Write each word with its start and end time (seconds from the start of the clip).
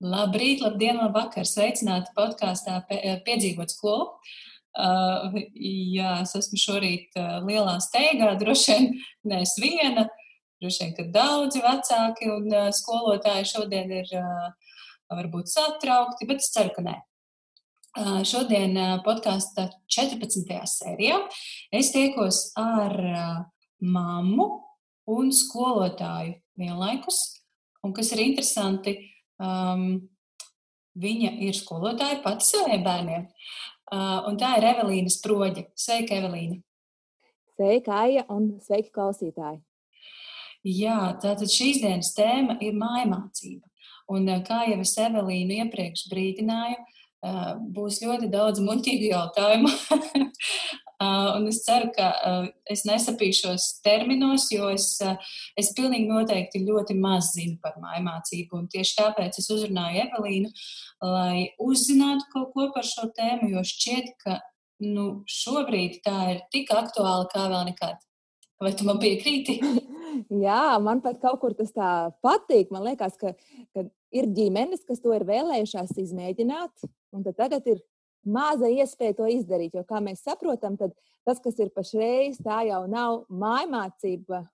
Labrīt, 0.00 0.62
labdien, 0.64 0.96
labvakar! 0.96 1.44
Sveicināti 1.44 2.14
podkāstā 2.16 2.78
Piedzīvot 2.88 3.68
skolu. 3.68 4.06
Uh, 4.80 5.34
jā, 5.60 6.14
es 6.22 6.32
esmu 6.38 6.56
šorīt 6.62 7.18
uh, 7.20 7.42
lielā 7.44 7.74
steigā, 7.84 8.30
droši 8.40 8.76
vien 8.78 8.86
ne 9.28 9.40
es 9.44 9.52
viena, 9.60 10.06
droši 10.62 10.86
vien, 10.86 10.94
ka 10.96 11.04
daudzi 11.12 11.60
vecāki 11.60 12.30
un 12.32 12.48
uh, 12.48 12.70
skolotāji 12.72 13.50
šodien 13.50 13.92
ir 13.98 14.08
uh, 14.16 14.48
varbūt 15.12 15.52
satraukti, 15.52 16.30
bet 16.30 16.40
es 16.40 16.48
ceru, 16.54 16.72
ka 16.78 16.86
nē. 16.86 16.96
Uh, 17.98 18.22
šodien 18.24 18.72
uh, 18.80 18.96
podkāstā 19.04 19.68
14. 19.84 20.48
sērijā 20.78 21.20
es 21.76 21.92
tiekos 21.92 22.54
ar 22.56 22.96
uh, 23.04 23.38
mammu 23.84 24.48
un 25.12 25.28
skolotāju 25.34 26.38
vienlaikus, 26.56 27.24
un 27.84 27.92
kas 27.92 28.14
ir 28.14 28.24
interesanti, 28.30 28.96
uh, 28.96 29.09
Um, 29.40 29.84
viņa 31.00 31.32
ir 31.46 31.56
skolotāja 31.56 32.20
pati 32.24 32.44
saviem 32.44 32.84
bērniem. 32.84 33.26
Uh, 33.90 34.28
un 34.28 34.36
tā 34.38 34.52
ir 34.58 34.68
Evelīna 34.70 35.10
Sproģa. 35.10 35.64
Sveika, 35.78 36.18
Evelīna! 36.20 36.60
Sveika, 37.56 38.04
Aija, 38.04 38.26
un 38.32 38.52
sveiki, 38.62 38.92
klausītāji! 38.94 39.60
Jā, 40.68 40.98
tātad 41.22 41.48
šīs 41.48 41.80
dienas 41.80 42.12
tēma 42.16 42.58
ir 42.60 42.76
mājmācība. 42.76 43.64
Un, 44.12 44.28
kā 44.44 44.66
jau 44.68 44.80
es 44.82 44.92
Evelīnu 45.00 45.56
iepriekš 45.64 46.04
brīdināju, 46.10 46.76
būs 47.76 48.00
ļoti 48.04 48.28
daudz 48.32 48.60
muļķīgu 48.64 49.10
jautājumu. 49.14 49.72
Uh, 51.00 51.30
un 51.38 51.46
es 51.48 51.62
ceru, 51.64 51.88
ka 51.96 52.10
uh, 52.28 52.48
es 52.68 52.82
nesapīšos 52.84 53.66
terminos, 53.80 54.50
jo 54.52 54.66
es, 54.68 54.90
uh, 55.00 55.14
es 55.56 55.70
pilnīgi 55.72 56.10
noteikti 56.10 56.60
ļoti 56.66 56.96
maz 57.00 57.30
zinu 57.38 57.56
par 57.62 57.78
mājmācību. 57.80 58.58
Un 58.58 58.66
tieši 58.68 58.98
tāpēc 58.98 59.38
es 59.40 59.48
uzrunāju 59.48 60.02
Evelīnu, 60.04 60.50
lai 61.00 61.46
uzzinātu 61.64 62.28
kaut 62.34 62.52
ko 62.52 62.68
par 62.74 62.84
šo 62.84 63.08
tēmu, 63.16 63.48
jo 63.54 63.64
šķiet, 63.64 64.12
ka 64.20 64.36
nu, 64.84 65.06
šobrīd 65.24 66.02
tā 66.04 66.18
ir 66.34 66.42
tik 66.52 66.72
aktuāla 66.76 67.24
kā 67.32 67.46
vēl 67.48 67.70
nekad. 67.72 68.04
Vai 68.60 68.74
tu 68.76 68.84
man 68.84 69.00
piekrīti? 69.00 69.56
Jā, 70.44 70.76
man 70.84 71.00
pat 71.00 71.16
kaut 71.22 71.40
kur 71.40 71.56
tas 71.56 71.72
tā 71.72 72.10
patīk. 72.20 72.68
Man 72.74 72.84
liekas, 72.90 73.16
ka, 73.16 73.32
ka 73.72 73.86
ir 74.12 74.28
ģimenes, 74.36 74.84
kas 74.84 75.00
to 75.00 75.14
ir 75.16 75.24
vēlējušās 75.28 75.96
izmēģināt, 76.04 76.90
un 77.16 77.24
tagad 77.32 77.64
ir 77.72 77.80
maza 78.24 78.70
iespēja 78.70 79.18
to 79.20 79.28
izdarīt. 79.30 79.74
Jo, 79.76 79.84
kā 79.88 80.00
mēs 80.04 80.24
saprotam, 80.26 80.78
tas, 80.80 81.42
kas 81.42 81.58
ir 81.60 81.72
pašreiz, 81.74 82.40
tā 82.44 82.62
jau 82.68 82.84
nav 82.90 83.24
mājmācība. 83.28 84.44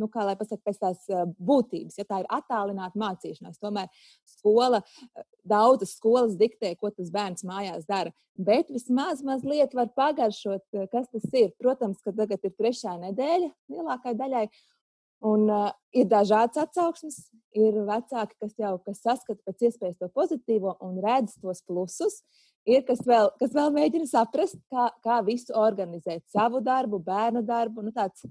Nu, 0.00 0.08
kā 0.10 0.24
lai 0.24 0.34
pasakā, 0.40 0.64
pēc 0.66 0.78
tās 0.80 1.02
būtības, 1.36 1.98
ja 2.00 2.06
tā 2.08 2.22
ir 2.22 2.28
attālināta 2.32 2.98
mācīšanās. 2.98 3.60
Tomēr 3.62 3.90
skola, 4.26 4.80
daudzas 5.46 5.92
skolas 5.98 6.32
diktē, 6.40 6.72
ko 6.80 6.90
tas 6.90 7.12
bērns 7.12 7.44
mājās 7.46 7.84
dara. 7.86 8.10
Bet 8.34 8.72
vismaz 8.72 9.20
mazliet 9.22 9.76
var 9.76 9.92
pagaršot, 9.94 10.64
kas 10.90 11.10
tas 11.12 11.28
ir. 11.36 11.52
Protams, 11.60 12.00
ka 12.02 12.16
tagad 12.16 12.40
ir 12.48 12.56
trešā 12.56 12.96
nedēļa 13.04 13.52
lielākajai 13.70 14.18
daļai, 14.24 14.46
Un, 15.22 15.44
uh, 15.46 15.68
ir 15.94 16.08
dažādas 16.10 16.58
atsauksmes, 16.64 17.20
ir 17.54 17.76
vecāki, 17.86 18.34
kas 18.42 18.56
jau 18.58 18.72
kas 18.82 19.04
saskata 19.04 19.38
pēc 19.46 19.68
iespējas 19.68 20.00
to 20.00 20.08
pozitīvo 20.10 20.74
un 20.82 20.96
redz 21.04 21.36
tos 21.38 21.62
plusus. 21.62 22.24
Ir 22.68 22.84
kas 22.86 23.00
vēl, 23.06 23.32
kas 23.40 23.54
vēl 23.56 23.72
mēģina 23.74 24.06
saprast, 24.06 24.60
kā, 24.70 24.90
kā 25.02 25.18
visu 25.26 25.54
organizēt, 25.58 26.22
savu 26.30 26.60
darbu, 26.62 27.00
bērnu 27.02 27.42
darbu. 27.46 27.82
Nu, 27.82 27.90
tāds, 27.94 28.22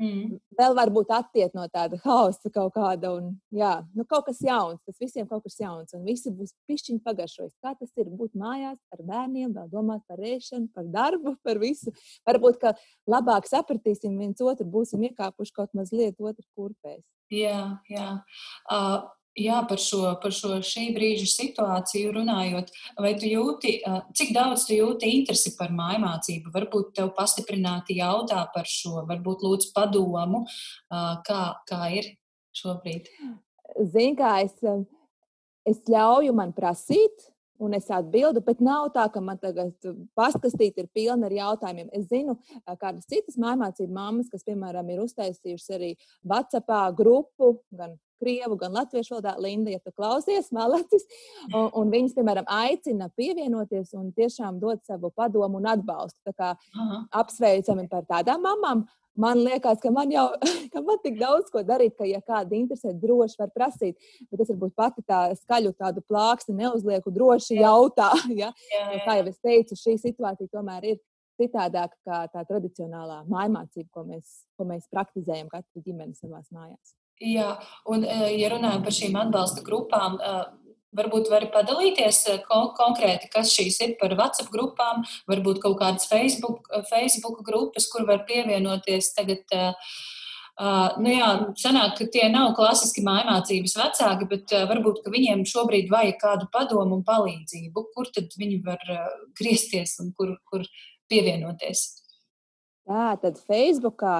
Mm. 0.00 0.38
Vēl 0.56 0.74
varbūt 0.78 1.10
attiekt 1.12 1.56
no 1.56 1.66
tāda 1.68 1.98
hausa 2.06 2.48
kaut 2.52 2.72
kāda, 2.72 3.10
un 3.18 3.34
jā, 3.52 3.72
nu, 3.92 4.06
kaut 4.08 4.24
kas 4.30 4.38
jauns, 4.40 4.80
tas 4.88 4.96
visiem 5.02 5.26
kaut 5.28 5.44
kas 5.44 5.58
jauns, 5.60 5.92
un 5.96 6.06
visi 6.08 6.32
būs 6.32 6.54
pišķiņi 6.70 7.02
pagašojis. 7.04 7.52
Kā 7.60 7.74
tas 7.76 7.92
ir 8.00 8.08
būt 8.08 8.32
mājās 8.40 8.78
ar 8.96 9.04
bērniem, 9.04 9.52
vēl 9.58 9.68
domāt 9.72 10.06
par 10.08 10.22
ēšanu, 10.24 10.70
par 10.72 10.88
darbu, 10.88 11.34
par 11.44 11.60
visu. 11.60 11.92
Varbūt, 12.28 12.60
ka 12.62 12.72
labāk 13.12 13.48
sapratīsim 13.50 14.16
viens 14.16 14.40
otru, 14.40 14.64
būsim 14.72 15.04
iekāpuši 15.10 15.56
kaut 15.58 15.76
mazliet 15.76 16.16
otru 16.16 16.48
kurpēs. 16.56 17.04
Jā, 17.30 17.60
jā. 17.92 18.08
Uh, 18.72 19.04
Jā, 19.38 19.60
par 19.70 19.78
šo, 19.78 20.02
par 20.22 20.32
šo 20.34 20.56
šī 20.66 20.88
brīža 20.96 21.28
situāciju 21.30 22.10
runājot, 22.16 22.72
vai 22.98 23.12
tu 23.14 23.28
jūti, 23.30 23.76
cik 24.18 24.32
daudz 24.34 24.64
tu 24.66 24.74
jūti 24.74 25.12
interesi 25.20 25.52
par 25.58 25.70
mājmācību? 25.70 26.50
Varbūt 26.54 26.90
tev 26.98 27.12
pastiprināti 27.14 28.00
jautā 28.00 28.42
par 28.54 28.66
šo, 28.66 29.04
varbūt 29.06 29.44
lūdz 29.46 29.70
padomu, 29.76 30.42
kā, 30.90 31.42
kā 31.70 31.80
ir 31.94 32.10
šobrīd? 32.58 33.06
Zini, 33.92 34.16
kā 34.18 34.40
es, 34.42 34.58
es 35.62 35.78
ļauju 35.86 36.34
man 36.34 36.50
prasīt, 36.56 37.30
un 37.60 37.76
es 37.76 37.88
atbildu, 37.92 38.42
bet 38.44 38.60
nav 38.64 38.90
tā, 38.94 39.06
ka 39.12 39.22
man 39.24 39.38
tagad 39.40 39.74
pastkastīte 40.18 40.84
ir 40.84 40.90
pilna 40.94 41.28
ar 41.28 41.36
jautājumiem. 41.36 41.90
Es 41.96 42.08
zinu, 42.10 42.36
kādas 42.80 43.08
citas 43.10 43.38
mācību 43.40 43.92
mammas, 43.94 44.30
kas, 44.32 44.44
piemēram, 44.46 44.88
ir 44.90 45.02
uztaisījušas 45.04 45.74
arī 45.76 45.94
WhatsApp 46.24 46.72
grupu, 46.96 47.58
gan 47.76 47.98
krievu, 48.20 48.56
gan 48.60 48.74
latviešu 48.76 49.16
valodā. 49.16 49.34
Linda, 49.40 49.72
ja 49.72 49.80
tu 49.82 49.92
klausies, 49.96 50.50
malacis, 50.54 51.06
un, 51.48 51.68
un 51.80 51.92
viņas, 51.92 52.16
piemēram, 52.18 52.48
aicina 52.60 53.10
pievienoties 53.16 53.94
un 53.98 54.10
tiešām 54.16 54.60
dot 54.62 54.84
savu 54.88 55.12
padomu 55.16 55.60
un 55.60 55.68
atbalstu. 55.72 56.20
Tā 56.28 56.36
kā 56.36 56.54
Aha. 56.56 57.04
apsveicami 57.22 57.88
par 57.92 58.08
tādām 58.08 58.44
mamām. 58.44 58.88
Man 59.18 59.42
liekas, 59.42 59.80
ka 59.82 59.90
man 59.90 60.12
jau 60.12 60.26
ka 60.72 60.82
man 60.86 61.00
tik 61.02 61.18
daudz 61.20 61.50
ko 61.52 61.62
darīt, 61.66 61.96
ka, 61.98 62.06
ja 62.08 62.20
kāda 62.22 62.56
interesē, 62.56 62.94
droši 62.96 63.40
var 63.40 63.50
prasīt. 63.54 63.98
Bet 64.30 64.44
es 64.44 64.52
varbūt 64.52 64.74
pati 64.78 65.04
tā 65.06 65.22
skaļu 65.38 65.74
tādu 65.78 66.04
plāksni 66.06 66.56
neuzlieku, 66.62 67.12
droši 67.14 67.58
jā. 67.58 67.68
jautā. 67.68 68.12
Ja? 68.40 68.52
Jā, 68.70 68.84
jā. 68.94 69.00
Kā 69.04 69.16
jau 69.18 69.26
es 69.28 69.40
teicu, 69.42 69.76
šī 69.76 69.96
situācija 70.00 70.48
tomēr 70.52 70.86
ir 70.92 71.00
citādāka 71.40 71.96
kā 72.06 72.22
tā 72.32 72.44
tradicionālā 72.48 73.24
mājmācība, 73.30 73.88
ko 73.94 74.04
mēs, 74.06 74.40
ko 74.56 74.66
mēs 74.68 74.86
praktizējam 74.92 75.50
katra 75.50 75.84
ģimene 75.84 76.16
savās 76.16 76.48
mājās. 76.54 76.94
Jā, 77.20 77.50
un 77.92 78.06
eh, 78.08 78.30
ja 78.40 78.48
runājam 78.54 78.84
par 78.84 78.96
šīm 78.96 79.16
atbalsta 79.20 79.64
grupām, 79.66 80.16
eh, 80.24 80.69
varbūt 80.96 81.30
vari 81.32 81.50
padalīties 81.52 82.22
eh, 82.30 82.40
kon 82.46 82.70
konkrēti, 82.78 83.30
kas 83.32 83.52
šīs 83.54 83.80
ir 83.86 83.96
par 84.00 84.14
WhatsApp 84.18 84.52
grupām, 84.54 85.04
varbūt 85.30 85.62
kaut 85.64 85.78
kādas 85.82 86.08
Facebook, 86.10 86.70
Facebook 86.90 87.42
grupas, 87.46 87.88
kur 87.90 88.06
var 88.08 88.24
pievienoties 88.28 89.14
tagad. 89.18 89.44
Uh, 90.60 90.90
nu 91.00 91.08
jā, 91.08 91.28
sanāk, 91.56 91.94
ka 91.96 92.04
tie 92.12 92.26
nav 92.28 92.50
klasiski 92.58 93.00
mājmācības 93.06 93.78
vecāki, 93.80 94.26
bet 94.28 94.52
uh, 94.52 94.66
varbūt 94.68 95.06
viņiem 95.08 95.46
šobrīd 95.48 95.88
vajag 95.88 96.18
kādu 96.20 96.48
padomu 96.52 96.98
un 96.98 97.04
palīdzību. 97.06 97.84
Kur 97.94 98.10
tad 98.12 98.34
viņi 98.36 98.58
var 98.66 98.82
uh, 98.92 99.06
griezties 99.38 99.94
un 100.02 100.10
kur, 100.18 100.34
kur 100.50 100.66
pievienoties? 101.08 101.86
Tā 102.84 103.14
tad 103.22 103.40
Facebookā 103.48 104.18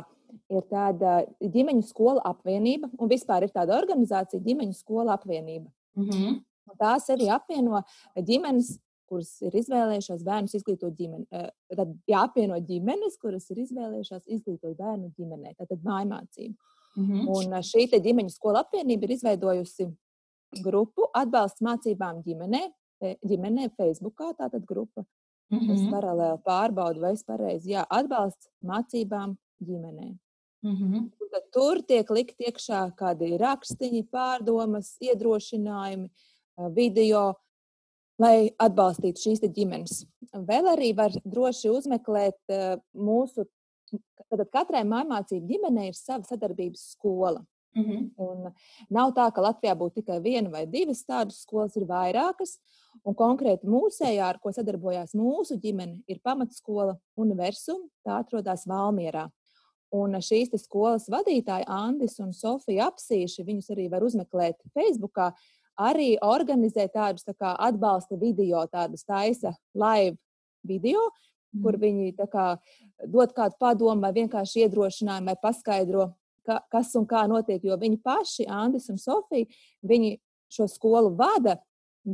ir 0.49 0.65
tāda 0.71 1.19
ģimeņu 1.43 1.85
skola 1.91 2.25
apvienība, 2.31 2.89
un 2.97 3.11
vispār 3.11 3.45
ir 3.45 3.53
tāda 3.53 3.77
organizācija 3.77 4.41
ģimeņu 4.47 4.79
skola 4.79 5.19
apvienība. 5.19 5.69
Mm 5.99 6.09
-hmm. 6.09 6.39
Tās 6.79 7.09
arī 7.11 7.29
apvieno 7.33 7.83
ģimenes, 8.17 8.79
kuras 9.11 9.31
ir 9.43 9.57
izvēlējušās 9.59 10.23
bērnus 10.27 10.55
izglītot 10.55 10.95
ģimeni. 10.99 11.27
Tad 11.77 11.95
jāapvieno 12.11 12.59
ģimenes, 12.67 13.17
kuras 13.23 13.49
ir 13.51 13.65
izvēlējušās 13.65 14.29
izglītot 14.29 14.77
bērnu 14.79 15.11
ģimenē, 15.17 15.57
tātad 15.59 15.83
mājmācību. 15.87 16.55
Mm 16.97 17.07
-hmm. 17.07 17.29
Un 17.29 17.63
šī 17.63 17.87
ģimeņu 18.07 18.31
skola 18.31 18.65
apvienība 18.65 19.07
ir 19.07 19.17
izveidojusi 19.17 19.91
grupu 20.63 21.07
atbalsts 21.15 21.63
mācībām 21.63 22.23
ģimenē, 22.27 22.63
ģimenē 23.27 23.71
Facebookā, 23.77 24.33
tātad 24.39 24.65
grupa. 24.67 25.05
Mm 25.51 25.59
-hmm. 25.59 25.75
Es 25.75 25.81
paralēli 25.93 26.43
pārbaudu, 26.47 27.01
vai 27.01 27.13
es 27.13 27.25
pareizi, 27.25 27.71
jā, 27.71 27.85
atbalsts 27.91 28.51
mācībām 28.63 29.37
ģimenē. 29.63 30.19
Mm 30.63 30.77
-hmm. 30.77 31.11
Tad 31.31 31.45
tur 31.53 31.83
tiek 31.83 32.11
likt 32.11 32.41
iekšā 32.41 32.95
kādi 32.97 33.39
rakstiņi, 33.39 34.09
pārdomas, 34.11 34.97
iedrošinājumi, 35.01 36.11
video, 36.75 37.35
lai 38.21 38.51
atbalstītu 38.61 39.23
šīs 39.23 39.45
ģimenes. 39.47 40.05
Vēl 40.47 40.69
arī 40.75 40.93
var 40.97 41.15
droši 41.25 41.71
uzmeklēt 41.73 42.39
mūsu, 42.95 43.47
tad 44.29 44.45
katrai 44.53 44.85
mājmācību 44.89 45.49
ģimenei 45.49 45.89
ir 45.91 45.99
sava 45.99 46.23
sadarbības 46.29 46.93
skola. 46.97 47.45
Mm 47.75 47.85
-hmm. 47.85 48.11
Un 48.17 48.53
nav 48.91 49.13
tā, 49.15 49.31
ka 49.33 49.41
Latvijā 49.41 49.75
būtu 49.79 49.95
tikai 49.95 50.21
viena 50.21 50.51
vai 50.51 50.67
divas 50.67 51.05
tādas 51.05 51.41
skolas, 51.41 51.77
ir 51.77 51.87
vairākas. 51.87 52.59
Un 53.05 53.15
konkrēti 53.15 53.67
mūsējā, 53.67 54.25
ar 54.29 54.39
ko 54.39 54.53
sadarbojās 54.53 55.15
mūsu 55.15 55.55
ģimene, 55.61 56.03
ir 56.07 56.19
pamatskola 56.23 56.99
Universum. 57.17 57.89
Tā 58.05 58.19
atrodas 58.19 58.67
Valmierā. 58.67 59.31
Un 59.91 60.13
šīs 60.13 60.51
skolas 60.63 61.09
vadītāji, 61.09 61.65
Andris 61.67 62.19
un 62.19 62.33
Sofija 62.33 62.91
Apsīši, 62.91 63.45
viņus 63.45 63.71
arī 63.71 63.89
var 63.91 64.03
uzmeklēt 64.03 64.57
Facebook, 64.75 65.19
arī 65.81 66.15
organizē 66.25 66.87
tādus 66.93 67.25
tā 67.27 67.35
kā, 67.35 67.55
atbalsta 67.69 68.19
video, 68.21 68.63
tādus 68.71 69.05
taisa 69.09 69.55
live 69.75 70.17
video, 70.67 71.09
mm. 71.55 71.63
kur 71.65 71.79
viņi 71.81 72.15
kā, 72.31 72.47
dod 73.07 73.35
kādu 73.37 73.57
padomu 73.61 74.05
vai 74.05 74.13
vienkārši 74.17 74.67
iedrošinājumu 74.67 75.33
vai 75.33 75.39
paskaidro, 75.41 76.11
ka, 76.47 76.61
kas 76.73 76.93
un 76.99 77.07
kā 77.09 77.25
notiek. 77.31 77.65
Jo 77.65 77.79
viņi 77.81 78.01
paši, 78.05 78.49
Andris 78.49 78.91
un 78.93 79.01
Sofija, 79.01 79.49
viņi 79.87 80.19
šo 80.51 80.67
skolu 80.69 81.15
vada 81.17 81.57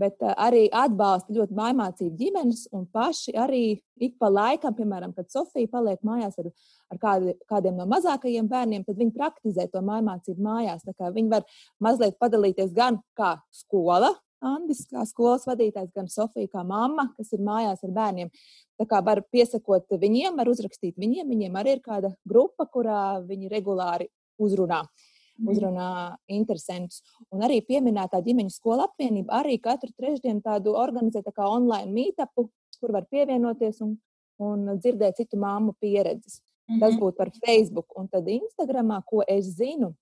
bet 0.00 0.22
arī 0.32 0.66
atbalsta 0.72 1.34
ļoti 1.34 1.56
mājmācību 1.56 2.19
ģimenes 2.20 2.66
un 2.76 2.84
paši 2.93 3.34
arī 3.38 3.62
ik 4.02 4.19
pa 4.20 4.28
laikam, 4.32 4.75
piemēram, 4.76 5.14
kad 5.16 5.31
Sofija 5.32 5.70
paliek 5.72 6.02
mājās 6.06 6.37
ar, 6.43 6.50
ar 6.93 7.00
kādi, 7.00 7.34
kādiem 7.50 7.78
no 7.81 7.87
mazākajiem 7.90 8.50
bērniem, 8.50 8.84
tad 8.87 9.00
viņi 9.00 9.16
praktizē 9.16 9.66
to 9.72 9.82
mājmācību 9.87 10.44
mājās. 10.44 10.87
Viņi 10.87 11.32
var 11.32 11.48
mazliet 11.82 12.19
padalīties 12.20 12.76
gan 12.76 13.00
kā 13.19 13.37
skola, 13.54 14.12
Andis, 14.44 14.82
kā 14.90 15.00
skolas 15.08 15.46
vadītājs, 15.48 15.94
gan 15.96 16.10
Sofija, 16.12 16.50
kā 16.52 16.62
mamma, 16.66 17.08
kas 17.16 17.32
ir 17.32 17.40
mājās 17.43 17.81
ar 17.87 17.93
bērniem. 17.96 18.28
Tā 18.76 18.84
kā 18.88 19.00
var 19.02 19.22
piesakot 19.32 19.96
viņiem, 19.96 20.37
var 20.37 20.50
uzrakstīt 20.52 21.00
viņiem. 21.00 21.31
Viņiem 21.32 21.56
arī 21.56 21.78
ir 21.78 21.82
kāda 21.84 22.12
grupa, 22.28 22.69
kurā 22.69 23.22
viņi 23.25 23.48
regulāri 23.50 24.10
uzrunā. 24.37 24.84
Mhm. 24.84 25.16
Uzrunā 25.37 26.17
interesantus. 26.33 27.03
Un 27.31 27.44
arī 27.44 27.61
pieminētā 27.61 28.23
ģimeņu 28.25 28.55
skola 28.55 28.87
apvienība 28.88 29.43
arī 29.43 29.59
katru 29.61 29.93
trešdienu 29.93 30.41
tādu 30.41 30.73
organizē 30.81 31.21
tā 31.23 31.33
kā 31.37 31.44
online 31.44 31.93
meetupu, 31.93 32.49
kur 32.81 32.93
var 32.93 33.05
pievienoties 33.11 33.83
un, 33.85 33.97
un 34.41 34.65
dzirdēt 34.79 35.21
citu 35.21 35.37
māmu 35.37 35.75
pieredzes. 35.81 36.41
Mm 36.41 36.75
-hmm. 36.75 36.81
Tas 36.81 36.93
mhm. 36.94 37.03
būtu 37.03 37.17
par 37.17 37.31
Facebook. 37.44 37.99
Un 37.99 38.09
tad 38.09 38.29
Instagramā, 38.29 39.03
ko 39.05 39.23
es 39.29 39.44
zinu, 39.44 39.94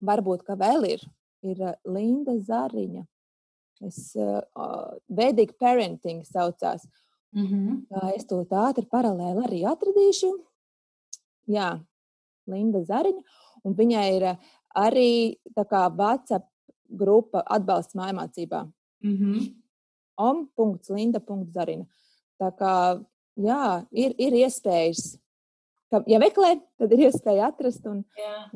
varbūt 0.00 0.42
ka 0.42 0.54
vēl 0.54 0.84
ir, 0.86 1.00
ir 1.42 1.78
Linda 1.84 2.36
Zariņa 2.38 3.06
Es, 3.80 4.12
uh, 4.18 4.98
Vedic 5.06 5.54
parenting 5.58 6.24
saucās. 6.26 6.86
Mm 7.32 7.46
-hmm. 7.46 7.86
Tā 7.88 8.16
es 8.16 8.26
to 8.26 8.44
ātri 8.44 8.86
paralēli 8.86 9.44
arī 9.46 9.60
atradīšu. 9.64 10.32
Jā, 11.46 11.84
Linda 12.46 12.82
Zariņa. 12.82 13.22
Un 13.64 13.74
viņai 13.74 14.16
ir 14.16 14.36
arī 14.76 15.38
WhatsApp 15.56 16.46
grupa 16.88 17.42
atbalsts 17.46 17.94
mājmācībā. 17.94 18.66
Mm 19.04 19.16
-hmm. 19.16 19.54
om.linda.zarina. 20.16 21.86
Tā 22.40 22.50
kā, 22.58 23.04
jā, 23.36 23.86
ir, 23.92 24.14
ir 24.18 24.32
iespējas 24.32 25.18
ka, 25.90 26.02
ja 26.08 26.20
meklē, 26.22 26.54
tad 26.80 26.92
ir 26.94 27.06
iespēja 27.08 27.48
atrast 27.52 27.86
un, 27.88 28.02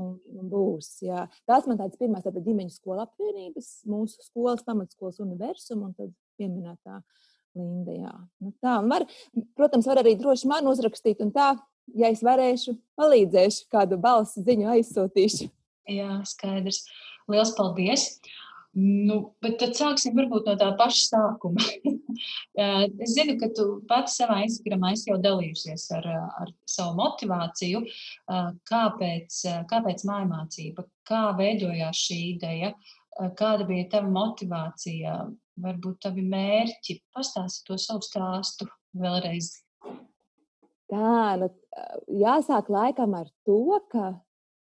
un, 0.00 0.14
un 0.36 0.50
būs. 0.52 0.90
Jā. 1.06 1.26
Tās 1.48 1.66
man 1.68 1.80
tādas 1.80 1.98
pirmās 2.00 2.26
tāda 2.26 2.42
ģimeņu 2.44 2.74
skola 2.74 3.06
apvienības, 3.08 3.72
mūsu 3.88 4.22
skolas, 4.26 4.64
pamatskolas 4.66 5.20
universuma 5.24 5.90
un 5.90 5.96
tad 5.96 6.12
pieminētā 6.40 7.00
Linda. 7.58 7.92
Jā. 7.92 8.14
Nu, 8.40 8.54
tā, 8.64 8.78
var, 8.88 9.06
protams, 9.58 9.88
var 9.88 10.02
arī 10.02 10.14
droši 10.20 10.48
man 10.50 10.68
uzrakstīt 10.70 11.20
un 11.24 11.32
tā, 11.34 11.52
ja 11.98 12.12
es 12.12 12.22
varēšu, 12.24 12.76
palīdzēšu 13.00 13.66
kādu 13.72 13.98
balsu 14.00 14.44
ziņu 14.44 14.70
aizsūtīšu. 14.76 15.50
Jā, 15.90 16.20
skaidrs. 16.28 16.84
Liels 17.30 17.54
paldies! 17.58 18.06
Nu, 18.72 19.18
bet 19.44 19.58
tad 19.60 19.74
sāksim 19.76 20.14
varbūt 20.16 20.46
no 20.48 20.54
tā 20.56 20.70
paša 20.78 21.02
sākuma. 21.10 21.60
es 23.04 23.12
zinu, 23.12 23.34
ka 23.40 23.50
tu 23.52 23.66
pati 23.88 24.14
savā 24.14 24.38
Instagramā 24.46 24.94
esi 24.96 25.10
jau 25.10 25.18
dalījusies 25.20 25.84
ar, 25.98 26.08
ar 26.40 26.52
savu 26.64 26.96
motivāciju, 26.96 27.82
kāpēc, 28.70 29.42
kāpēc 29.68 30.06
mājmācība, 30.08 30.86
kā 31.08 31.22
veidojās 31.36 32.00
šī 32.00 32.18
ideja, 32.30 32.72
kāda 33.36 33.68
bija 33.68 33.90
tava 33.98 34.08
motivācija, 34.14 35.18
varbūt 35.60 36.00
tavi 36.08 36.24
mērķi. 36.32 37.02
Pastāsti 37.12 37.68
to 37.68 37.76
savu 37.76 38.00
stāstu 38.08 38.70
vēlreiz. 38.96 39.52
Tā, 40.92 41.36
nu, 41.40 41.52
jāsāk 42.24 42.72
laikam 42.72 43.20
ar 43.20 43.28
to, 43.44 43.82
ka 43.92 44.14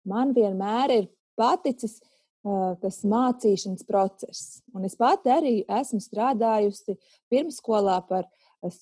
man 0.09 0.33
vienmēr 0.35 0.93
ir 0.95 1.09
paticis 1.37 1.99
uh, 2.01 2.73
tas 2.81 3.03
mācīšanas 3.07 3.85
process. 3.87 4.61
Un 4.75 4.87
es 4.87 4.97
pati 4.99 5.31
arī 5.33 5.53
esmu 5.79 6.01
strādājusi 6.03 6.97
pirmsskolā 7.31 7.99
par 8.09 8.27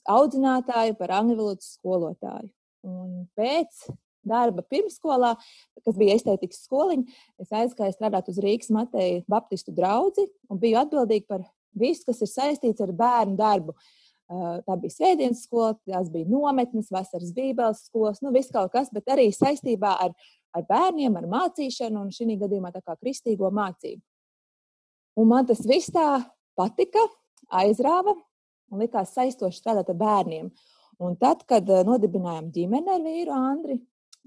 audzinātāju, 0.10 0.95
par 1.00 1.13
angļu 1.19 1.38
valodas 1.42 1.75
skolotāju. 1.75 2.50
Un 2.86 3.25
pēc 3.38 3.88
darba 4.25 4.63
pirmsskolā, 4.69 5.36
kas 5.86 5.98
bija 6.00 6.16
estētikas 6.18 6.63
skoliņa, 6.66 7.19
es 7.42 7.51
aizgāju 7.54 7.95
strādāt 7.95 8.31
uz 8.31 8.39
Rīgas 8.42 8.72
Mateja 8.74 9.22
Baptistu 9.30 9.74
draugu 9.75 10.27
un 10.50 10.62
biju 10.62 10.80
atbildīga 10.81 11.30
par 11.30 11.45
visu, 11.77 12.06
kas 12.07 12.24
ir 12.24 12.31
saistīts 12.31 12.83
ar 12.83 12.94
bērnu 12.95 13.38
darbu. 13.39 13.75
Tā 14.25 14.77
bija 14.81 14.94
svētdienas 14.95 15.44
skola, 15.45 15.75
tās 15.86 16.10
bija 16.10 16.25
nometnes, 16.25 16.89
vasaras 16.94 17.30
bībeles 17.36 17.83
skolas, 17.86 18.24
nu 18.25 18.31
viss 18.33 18.54
kaut 18.54 18.72
kas, 18.74 18.89
bet 18.94 19.12
arī 19.13 19.27
saistībā 19.30 19.92
ar 20.07 20.16
ar 20.56 20.66
bērniem, 20.68 21.16
ar 21.19 21.28
mācīšanu, 21.31 22.06
un 22.06 22.13
šī 22.16 22.38
gadījumā 22.40 22.72
tā 22.74 22.81
kā 22.86 22.96
kristīgo 23.00 23.52
mācību. 23.54 24.02
Un 25.19 25.30
man 25.31 25.48
tas 25.48 25.62
viss 25.68 25.92
tā 25.96 26.24
patika, 26.60 27.04
aizrāva 27.48 28.16
un 28.72 28.81
likās 28.81 29.13
saistoši 29.16 29.62
strādāt 29.62 29.92
ar 29.94 30.00
bērniem. 30.00 30.50
Un 31.04 31.16
tad, 31.19 31.44
kad 31.48 31.68
eh, 31.69 31.84
nodibinājām 31.88 32.52
ģimeni 32.56 32.92
ar 32.92 33.04
vīru 33.04 33.36
Andri, 33.36 33.80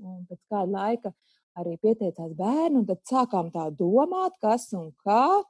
un 0.05 0.25
pēc 0.29 0.41
kāda 0.53 0.69
laika 0.73 1.13
arī 1.59 1.77
pieteicās 1.83 2.35
bērni, 2.39 2.85
tad 2.87 3.01
sākām 3.09 3.49
tā 3.55 3.69
domāt, 3.75 4.37
kas 4.43 4.69
un 4.77 4.91
kā. 5.05 5.43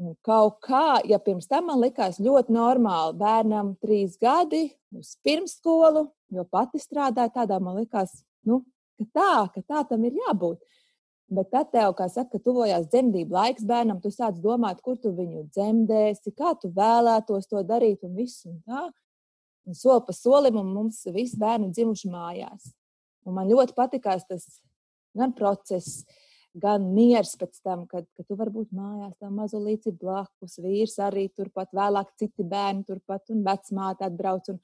Un 0.00 0.14
kaut 0.24 0.62
kā, 0.64 1.00
ja 1.04 1.18
pirms 1.20 1.48
tam 1.48 1.66
man 1.68 1.80
likās 1.82 2.16
ļoti 2.24 2.54
normāli, 2.56 3.18
bērnam 3.20 3.74
trīs 3.82 4.14
gadi 4.20 4.70
uz 4.96 5.12
pirmsskolu, 5.24 6.06
jo 6.32 6.44
pati 6.48 6.80
strādāja 6.80 7.34
tādā, 7.34 7.58
man 7.60 7.76
likās, 7.82 8.22
nu, 8.48 8.62
ka 9.00 9.08
tā, 9.16 9.32
ka 9.54 9.64
tā 9.64 9.84
tam 9.90 10.04
ir 10.08 10.18
jābūt. 10.26 10.60
Bet 11.30 11.52
tad, 11.52 11.68
tev, 11.70 11.92
kā 11.94 12.08
saka, 12.10 12.40
tuvojās 12.42 12.88
dzemdību 12.90 13.36
laiks 13.36 13.66
bērnam, 13.66 14.00
tu 14.02 14.10
sāc 14.10 14.40
domāt, 14.42 14.80
kur 14.82 14.96
tu 14.98 15.12
viņu 15.14 15.44
dzemdēsi, 15.54 16.32
kā 16.34 16.56
tu 16.58 16.72
vēlētos 16.74 17.46
to 17.50 17.62
darīt 17.66 18.02
un 18.06 18.16
viss 18.18 18.42
un 18.50 18.58
tā. 18.66 18.88
Un 19.68 19.76
soli 19.78 20.02
pa 20.06 20.14
solim, 20.16 20.56
un 20.58 20.72
mums 20.74 21.04
visi 21.14 21.38
bērni 21.38 21.70
dzimuši 21.70 22.10
mājās. 22.10 22.72
Un 23.28 23.36
man 23.36 23.46
ļoti 23.46 23.76
patikās 23.76 24.24
tas 24.26 24.46
gan 25.14 25.30
process, 25.36 26.02
gan 26.58 26.88
miers 26.96 27.36
pēc 27.38 27.60
tam, 27.62 27.84
kad, 27.86 28.08
kad 28.16 28.26
tu 28.26 28.34
vari 28.38 28.50
būt 28.54 28.74
mājās, 28.74 29.14
tā 29.20 29.30
mazo 29.30 29.60
līdzi 29.62 29.92
blakus, 30.00 30.58
vīrs 30.62 30.96
arī 31.04 31.28
turpat, 31.30 31.70
vēlāk 31.76 32.10
citi 32.18 32.46
bērni 32.46 32.88
turpat 32.88 33.30
un 33.30 33.44
vecmāte 33.46 34.08
atbrauc. 34.08 34.50
Un, 34.50 34.58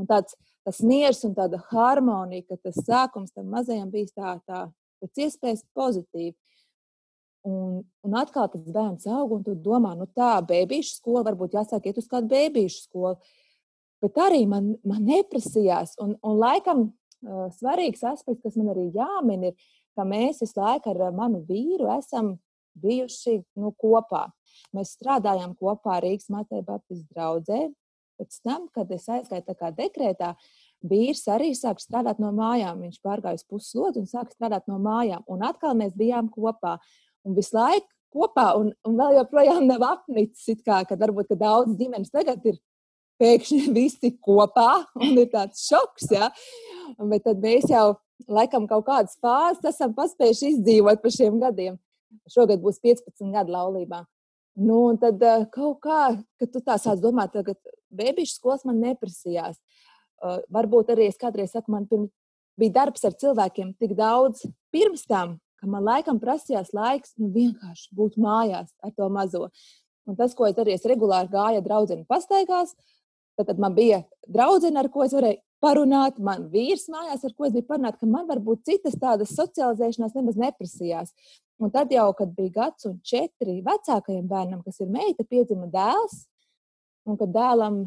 Un 0.00 0.08
tāds 0.08 0.36
tas 0.66 0.80
miers 0.84 1.22
un 1.26 1.34
tāda 1.36 1.60
harmonija, 1.70 2.46
ka 2.48 2.58
tas 2.68 2.78
sākums 2.84 3.34
tam 3.34 3.50
mazajam 3.52 3.90
bija 3.92 4.10
tā, 4.12 4.36
tā 4.46 4.62
pēc 5.00 5.24
iespējas 5.26 5.64
pozitīvi. 5.76 6.34
Un, 7.48 7.78
un 8.04 8.16
atkal 8.20 8.50
tas 8.52 8.66
bērns 8.68 9.06
aug, 9.08 9.38
un 9.38 9.44
tu 9.44 9.54
domā, 9.56 9.94
nu 9.96 10.04
tā, 10.12 10.34
bērnu 10.44 10.82
skola, 10.84 11.24
varbūt 11.30 11.56
jāsāk 11.56 11.88
iet 11.88 12.00
uz 12.02 12.08
kādu 12.10 12.28
bērnu 12.32 12.66
skolu. 12.74 13.16
Bet 14.00 14.16
arī 14.20 14.44
man, 14.48 14.74
man 14.84 15.04
neprasījās, 15.08 15.96
un, 16.00 16.14
un 16.24 16.36
laikam 16.40 16.86
uh, 16.88 17.48
svarīgs 17.56 18.04
aspekts, 18.08 18.44
kas 18.44 18.56
man 18.60 18.72
arī 18.74 18.86
jāmin, 18.96 19.50
ir, 19.50 19.72
ka 19.96 20.04
mēs 20.08 20.40
visu 20.44 20.60
laiku 20.60 20.92
ar 20.92 21.16
manu 21.16 21.42
vīru 21.48 21.88
esam 21.96 22.34
bijuši 22.80 23.40
nu, 23.60 23.72
kopā. 23.80 24.28
Mēs 24.76 24.94
strādājām 24.96 25.56
kopā 25.58 25.98
Rīgas 26.04 26.30
Mateja 26.32 26.64
Baptistu 26.66 27.08
draugzē, 27.16 27.66
Pēc 28.20 28.40
tam, 28.44 28.66
kad 28.74 28.90
es 28.92 29.06
aizgāju 29.08 29.72
dekrētā, 29.78 30.34
vīrs 30.84 31.22
arī 31.32 31.54
sāka 31.56 31.80
strādāt 31.80 32.20
no 32.20 32.34
mājām. 32.36 32.82
Viņš 32.84 32.98
pārgāja 33.00 33.40
uz 33.40 33.46
puslodu 33.48 34.02
un 34.02 34.10
sāka 34.10 34.34
strādāt 34.34 34.68
no 34.68 34.76
mājām. 34.82 35.24
Un 35.32 35.46
atkal 35.48 35.72
mēs 35.78 35.94
bijām 35.96 36.28
kopā. 36.28 36.76
Un 37.24 37.36
visu 37.36 37.56
laiku 37.56 37.88
kopā, 38.12 38.50
un, 38.58 38.74
un 38.84 38.98
vēl 38.98 39.20
joprojām 39.20 39.64
nav 39.70 39.86
apnicis, 39.86 40.60
kā, 40.66 40.82
kad 40.88 41.00
varbūt 41.00 41.30
ka 41.30 41.38
daudz 41.40 41.78
ģimenes 41.80 42.12
tagad 42.12 42.44
ir 42.48 42.60
pēkšņi 43.20 43.72
visi 43.78 44.12
kopā, 44.20 44.84
un 45.00 45.16
ir 45.16 45.28
tāds 45.32 45.64
šoks. 45.68 46.10
Ja? 46.12 46.30
Bet 47.00 47.24
tad 47.28 47.40
mēs 47.40 47.68
jau 47.70 47.94
laikam 48.28 48.68
kaut 48.68 48.86
kādas 48.88 49.16
fāzes 49.22 49.72
esam 49.72 49.96
paspējuši 49.96 50.56
izdzīvot 50.56 51.02
pa 51.02 51.12
šiem 51.14 51.40
gadiem. 51.40 51.80
Šogad 52.30 52.60
būs 52.62 52.82
15 52.82 53.32
gadu 53.32 53.54
laulībā. 53.54 54.04
Nu, 54.60 54.90
un 54.90 54.98
tad 55.00 55.22
uh, 55.22 55.46
kaut 55.54 55.78
kā, 55.84 56.00
kad 56.40 56.50
tu 56.52 56.60
tā 56.64 56.74
sāc 56.82 56.98
domāt, 57.00 57.36
ka 57.46 57.54
bērnu 57.90 58.26
skolas 58.28 58.64
man 58.68 58.80
neprasījās. 58.82 59.58
Uh, 60.20 60.40
varbūt 60.52 60.92
arī 60.92 61.08
es 61.08 61.20
kādreiz 61.20 61.54
saku, 61.54 61.72
man 61.72 61.86
pirms, 61.88 62.10
bija 62.60 62.76
darbs 62.82 63.06
ar 63.08 63.16
cilvēkiem 63.16 63.72
tik 63.80 63.94
daudz 63.96 64.44
pirms 64.74 65.06
tam, 65.08 65.38
ka 65.60 65.68
man 65.70 65.84
laikam 65.86 66.20
prasījās 66.20 66.74
laiks 66.76 67.14
nu, 67.20 67.30
vienkārši 67.34 67.94
būt 67.96 68.18
mājās 68.20 68.72
ar 68.84 68.92
to 68.96 69.08
mazo. 69.12 69.48
Un 70.08 70.16
tas, 70.18 70.34
ko 70.36 70.48
es 70.48 70.56
darīju, 70.56 70.80
es 70.80 70.88
regulāri 70.88 71.30
gāju 71.32 71.62
draudzene 71.64 72.08
pastaigās. 72.08 72.74
Tad 73.40 73.60
man 73.60 73.72
bija 73.76 74.02
draudzene, 74.28 74.80
ar 74.80 74.90
ko 74.92 75.04
es 75.06 75.14
varēju 75.16 75.40
parunāt, 75.64 76.18
man 76.20 76.48
vīrs 76.52 76.88
mājās, 76.92 77.24
ar 77.24 77.34
ko 77.36 77.46
es 77.46 77.54
biju 77.54 77.68
parunāt, 77.68 77.96
ka 78.00 78.08
man 78.08 78.26
varbūt 78.28 78.66
citas 78.68 78.96
tādas 79.00 79.32
socializēšanās 79.36 80.16
nemaz 80.16 80.40
neprasījās. 80.40 81.14
Un 81.60 81.72
tad 81.72 81.92
jau, 81.92 82.08
kad 82.16 82.32
bija 82.36 82.54
gads 82.56 82.88
un 82.88 82.98
četri 83.04 83.58
vecākajam 83.64 84.28
bērnam, 84.28 84.62
kas 84.64 84.80
ir 84.80 84.92
meita, 84.92 85.26
piedzima 85.28 85.68
dēls, 85.72 86.24
un 87.10 87.18
kad 87.20 87.32
dēlam, 87.34 87.82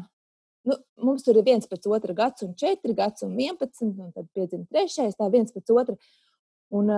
nu, 0.68 0.76
mums 1.04 1.24
tur 1.24 1.38
ir 1.40 1.46
viens 1.46 1.66
pēc 1.70 1.88
otra 1.90 2.16
gads 2.16 2.44
un 2.46 2.54
četri 2.58 2.96
gads 2.96 3.24
un 3.26 3.34
vienpadsmit, 3.38 3.96
un 3.98 4.12
tad 4.14 4.28
piedzima 4.36 4.68
trešais, 4.70 5.16
tā 5.18 5.30
viens 5.32 5.52
pēc 5.54 5.74
otra. 5.74 5.98
Un, 6.74 6.88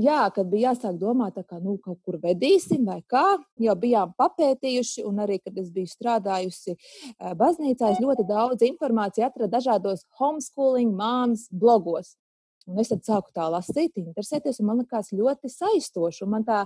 jā, 0.00 0.22
kad 0.34 0.48
bija 0.50 0.72
jāsāk 0.72 0.96
domāt, 0.98 1.36
kā 1.46 1.60
nu, 1.62 1.76
kaut 1.84 2.00
kur 2.02 2.16
vedīsim 2.18 2.86
vai 2.88 2.98
kā, 3.06 3.36
jau 3.62 3.74
bijām 3.78 4.14
papētījuši, 4.18 5.04
un 5.06 5.20
arī, 5.22 5.36
kad 5.44 5.58
es 5.60 5.68
biju 5.70 5.90
strādājusi 5.90 6.74
baznīcā, 7.38 7.92
es 7.92 8.00
ļoti 8.02 8.26
daudz 8.26 8.64
informāciju 8.66 9.28
atradu 9.28 9.52
dažādos 9.52 10.02
homeschooling 10.18 10.96
māmas 10.98 11.46
blogos. 11.52 12.16
Un 12.66 12.80
es 12.82 12.90
tad 12.90 13.04
sāku 13.06 13.30
tā 13.36 13.46
lasīt, 13.52 13.94
interesēties, 14.00 14.58
un 14.60 14.70
man 14.72 14.82
liekas 14.82 15.12
ļoti 15.14 15.52
saistoši. 15.52 16.26
Man 16.30 16.46
tā 16.48 16.64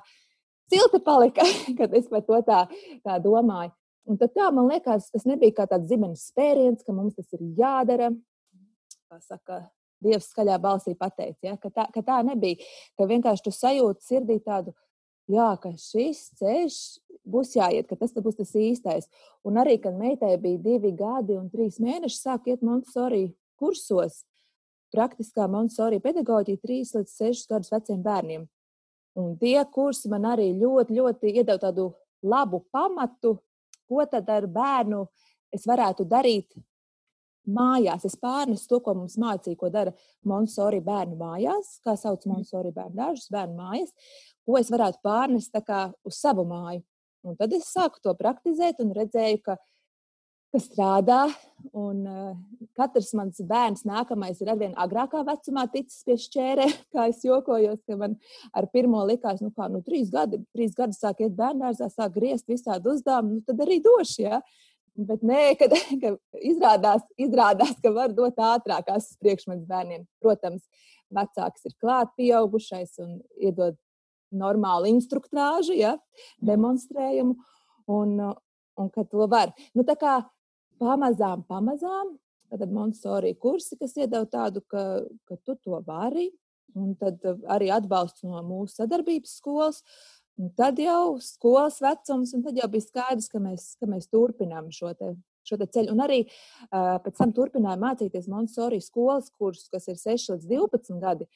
silti 0.73 1.01
palika, 1.05 1.45
kad 1.79 1.95
es 1.97 2.09
par 2.09 2.25
to 2.25 2.41
tā, 2.49 2.65
tā 3.05 3.19
domāju. 3.25 3.75
Un 4.05 4.19
tad 4.21 4.35
tā, 4.37 4.51
man 4.53 4.69
liekas, 4.69 5.09
tas 5.13 5.25
nebija 5.29 5.55
kā 5.61 5.69
tāds 5.71 5.89
zīmenis 5.89 6.27
spēriens, 6.29 6.85
ka 6.85 6.93
mums 6.93 7.17
tas 7.17 7.31
ir 7.33 7.45
jādara. 7.57 8.11
Kā 9.09 9.21
saka, 9.23 9.63
Dievs 10.05 10.27
skaļā 10.33 10.59
balsī 10.61 10.93
pateica, 10.99 11.39
ja, 11.47 11.55
ka, 11.57 11.71
tā, 11.73 11.87
ka 11.95 12.03
tā 12.05 12.19
nebija. 12.27 12.61
Ka 12.99 13.07
vienkārši 13.09 13.47
tu 13.47 13.53
sajūti 13.55 14.05
sirdī 14.05 14.37
tādu, 14.45 14.75
jā, 15.33 15.47
ka 15.63 15.73
šis 15.81 16.27
ceļš 16.41 16.79
būs 17.25 17.55
jāiet, 17.57 17.89
ka 17.89 17.97
tas 17.97 18.13
būs 18.13 18.37
tas 18.37 18.53
īstais. 18.59 19.09
Un 19.47 19.57
arī, 19.63 19.79
kad 19.81 19.97
meitai 19.97 20.35
bija 20.43 20.61
divi 20.67 20.93
gadi 20.99 21.39
un 21.39 21.49
trīs 21.53 21.81
mēneši, 21.81 22.21
sāk 22.21 22.51
iet 22.53 22.65
Montessori 22.67 23.31
kursos, 23.61 24.25
praktiskā 24.95 25.49
Montessori 25.51 26.03
pedagoģija 26.05 26.61
trīs 26.63 26.93
līdz 26.97 27.17
sešus 27.17 27.49
gadus 27.51 27.73
veciem 27.73 28.05
bērniem. 28.05 28.45
Un 29.19 29.37
tie 29.39 29.57
kursi 29.73 30.11
man 30.11 30.27
arī 30.27 30.51
ļoti, 30.59 30.99
ļoti 30.99 31.35
iedod 31.39 31.63
tādu 31.63 31.93
labu 32.27 32.65
pamatu, 32.75 33.39
ko 33.89 34.05
tad 34.11 34.31
ar 34.31 34.47
bērnu 34.51 35.05
es 35.55 35.67
varētu 35.69 36.07
darīt 36.09 36.55
mājās. 37.45 38.05
Es 38.09 38.17
pārnesu 38.21 38.69
to, 38.71 38.81
ko 38.85 38.95
mums 38.97 39.19
mācīja, 39.21 39.59
ko 39.61 39.71
dara 39.73 39.93
Montessori 40.25 40.81
bērnu 40.85 41.19
mājās, 41.21 41.79
kā 41.85 41.97
sauc 42.01 42.25
mhm. 42.25 42.35
Montessori 42.35 42.73
bērnu 42.75 42.99
dārzus, 43.01 43.31
bērnu 43.35 43.59
mājas, 43.59 43.93
ko 44.45 44.59
es 44.61 44.73
varētu 44.73 45.01
pārnest 45.05 45.57
uz 46.05 46.19
savu 46.19 46.47
māju. 46.49 46.83
Un 47.25 47.39
tad 47.41 47.55
es 47.57 47.71
sāku 47.73 48.03
to 48.05 48.13
praktizēt 48.19 48.83
un 48.85 48.93
redzēju, 48.93 49.41
ka 49.47 49.57
kas 50.55 50.69
strādā. 50.71 51.25
Un, 51.75 52.03
uh, 52.05 52.35
katrs 52.77 53.15
mans 53.17 53.41
bērns 53.49 53.87
nākamais 53.89 54.41
ir 54.43 54.51
arvien 54.53 54.75
agrākā 54.81 55.23
vecumā 55.27 55.65
ticis 55.73 56.05
pie 56.07 56.19
šķērē. 56.21 56.67
Kā 56.95 57.09
es 57.11 57.23
jokojos, 57.25 57.81
ka 57.89 57.97
man 58.01 58.19
ar 58.53 58.69
pirmo 58.73 59.01
likās, 59.09 59.41
nu, 59.43 59.51
kā 59.57 59.71
nu, 59.73 59.81
trīs 59.87 60.13
gadi, 60.13 60.43
trīs 60.55 60.77
gadi 60.77 60.97
sāk 60.97 61.25
iet 61.25 61.35
bērnārzā, 61.39 61.89
sāk 61.93 62.15
griezt 62.19 62.51
visādi 62.51 62.93
uzdevumi, 62.93 63.39
nu, 63.39 63.47
tad 63.49 63.65
arī 63.65 63.81
došu. 63.85 64.27
Ja? 64.27 64.43
Bet 64.95 65.25
nē, 65.27 65.47
kad, 65.61 65.75
kad 66.03 66.21
izrādās, 66.53 67.07
izrādās, 67.19 67.75
ka 67.83 67.95
var 67.95 68.15
dot 68.15 68.39
ātrākās 68.39 69.15
priekšmetus 69.25 69.67
bērniem. 69.71 70.05
Protams, 70.23 70.69
vecāks 71.15 71.67
ir 71.67 71.75
klāt 71.81 72.13
pieaugušais 72.21 73.01
un 73.03 73.19
iedod 73.41 73.81
normālu 74.35 74.91
instruktāžu, 74.93 75.75
ja, 75.79 75.97
mhm. 75.97 76.47
demonstrējumu, 76.53 77.37
un, 77.95 78.17
un 78.81 78.95
ka 78.95 79.05
to 79.09 79.27
var. 79.31 79.55
Nu, 79.75 79.87
tā 79.87 79.97
kā 79.99 80.21
pamazām, 80.85 81.45
pamazām, 81.49 82.15
tad 82.55 82.73
Montessori 82.73 83.35
kursi, 83.41 83.79
kas 83.81 83.97
iedod 83.99 84.29
tādu, 84.31 84.63
ka, 84.71 85.05
ka 85.29 85.39
tu 85.43 85.57
to 85.65 85.81
vari, 85.87 86.29
un 86.79 86.95
tad 86.99 87.23
arī 87.51 87.71
atbalsts 87.75 88.27
no 88.27 88.43
mūsu 88.47 88.81
sadarbības 88.81 89.39
skolas. 89.41 89.83
Un 90.35 90.51
tad 90.59 90.81
jau 90.83 91.15
skolas 91.23 91.79
vecums, 91.83 92.33
un 92.35 92.43
tad 92.43 92.57
jau 92.59 92.67
bija 92.71 92.83
skaidrs, 92.83 93.29
ka 93.31 93.39
mēs, 93.39 93.69
ka 93.79 93.87
mēs 93.87 94.09
turpinām 94.11 94.67
šo, 94.75 94.91
te, 94.99 95.13
šo 95.47 95.59
te 95.61 95.69
ceļu. 95.77 95.93
Un 95.95 96.03
arī 96.03 96.25
uh, 96.25 96.97
pēc 97.05 97.21
tam 97.21 97.35
turpināju 97.37 97.83
mācīties 97.85 98.27
Montessori 98.33 98.81
skolas 98.83 99.31
kursus, 99.31 99.71
kas 99.71 99.87
ir 99.93 100.01
6 100.01 100.33
līdz 100.35 100.49
12 100.51 100.99
gadi. 101.05 101.29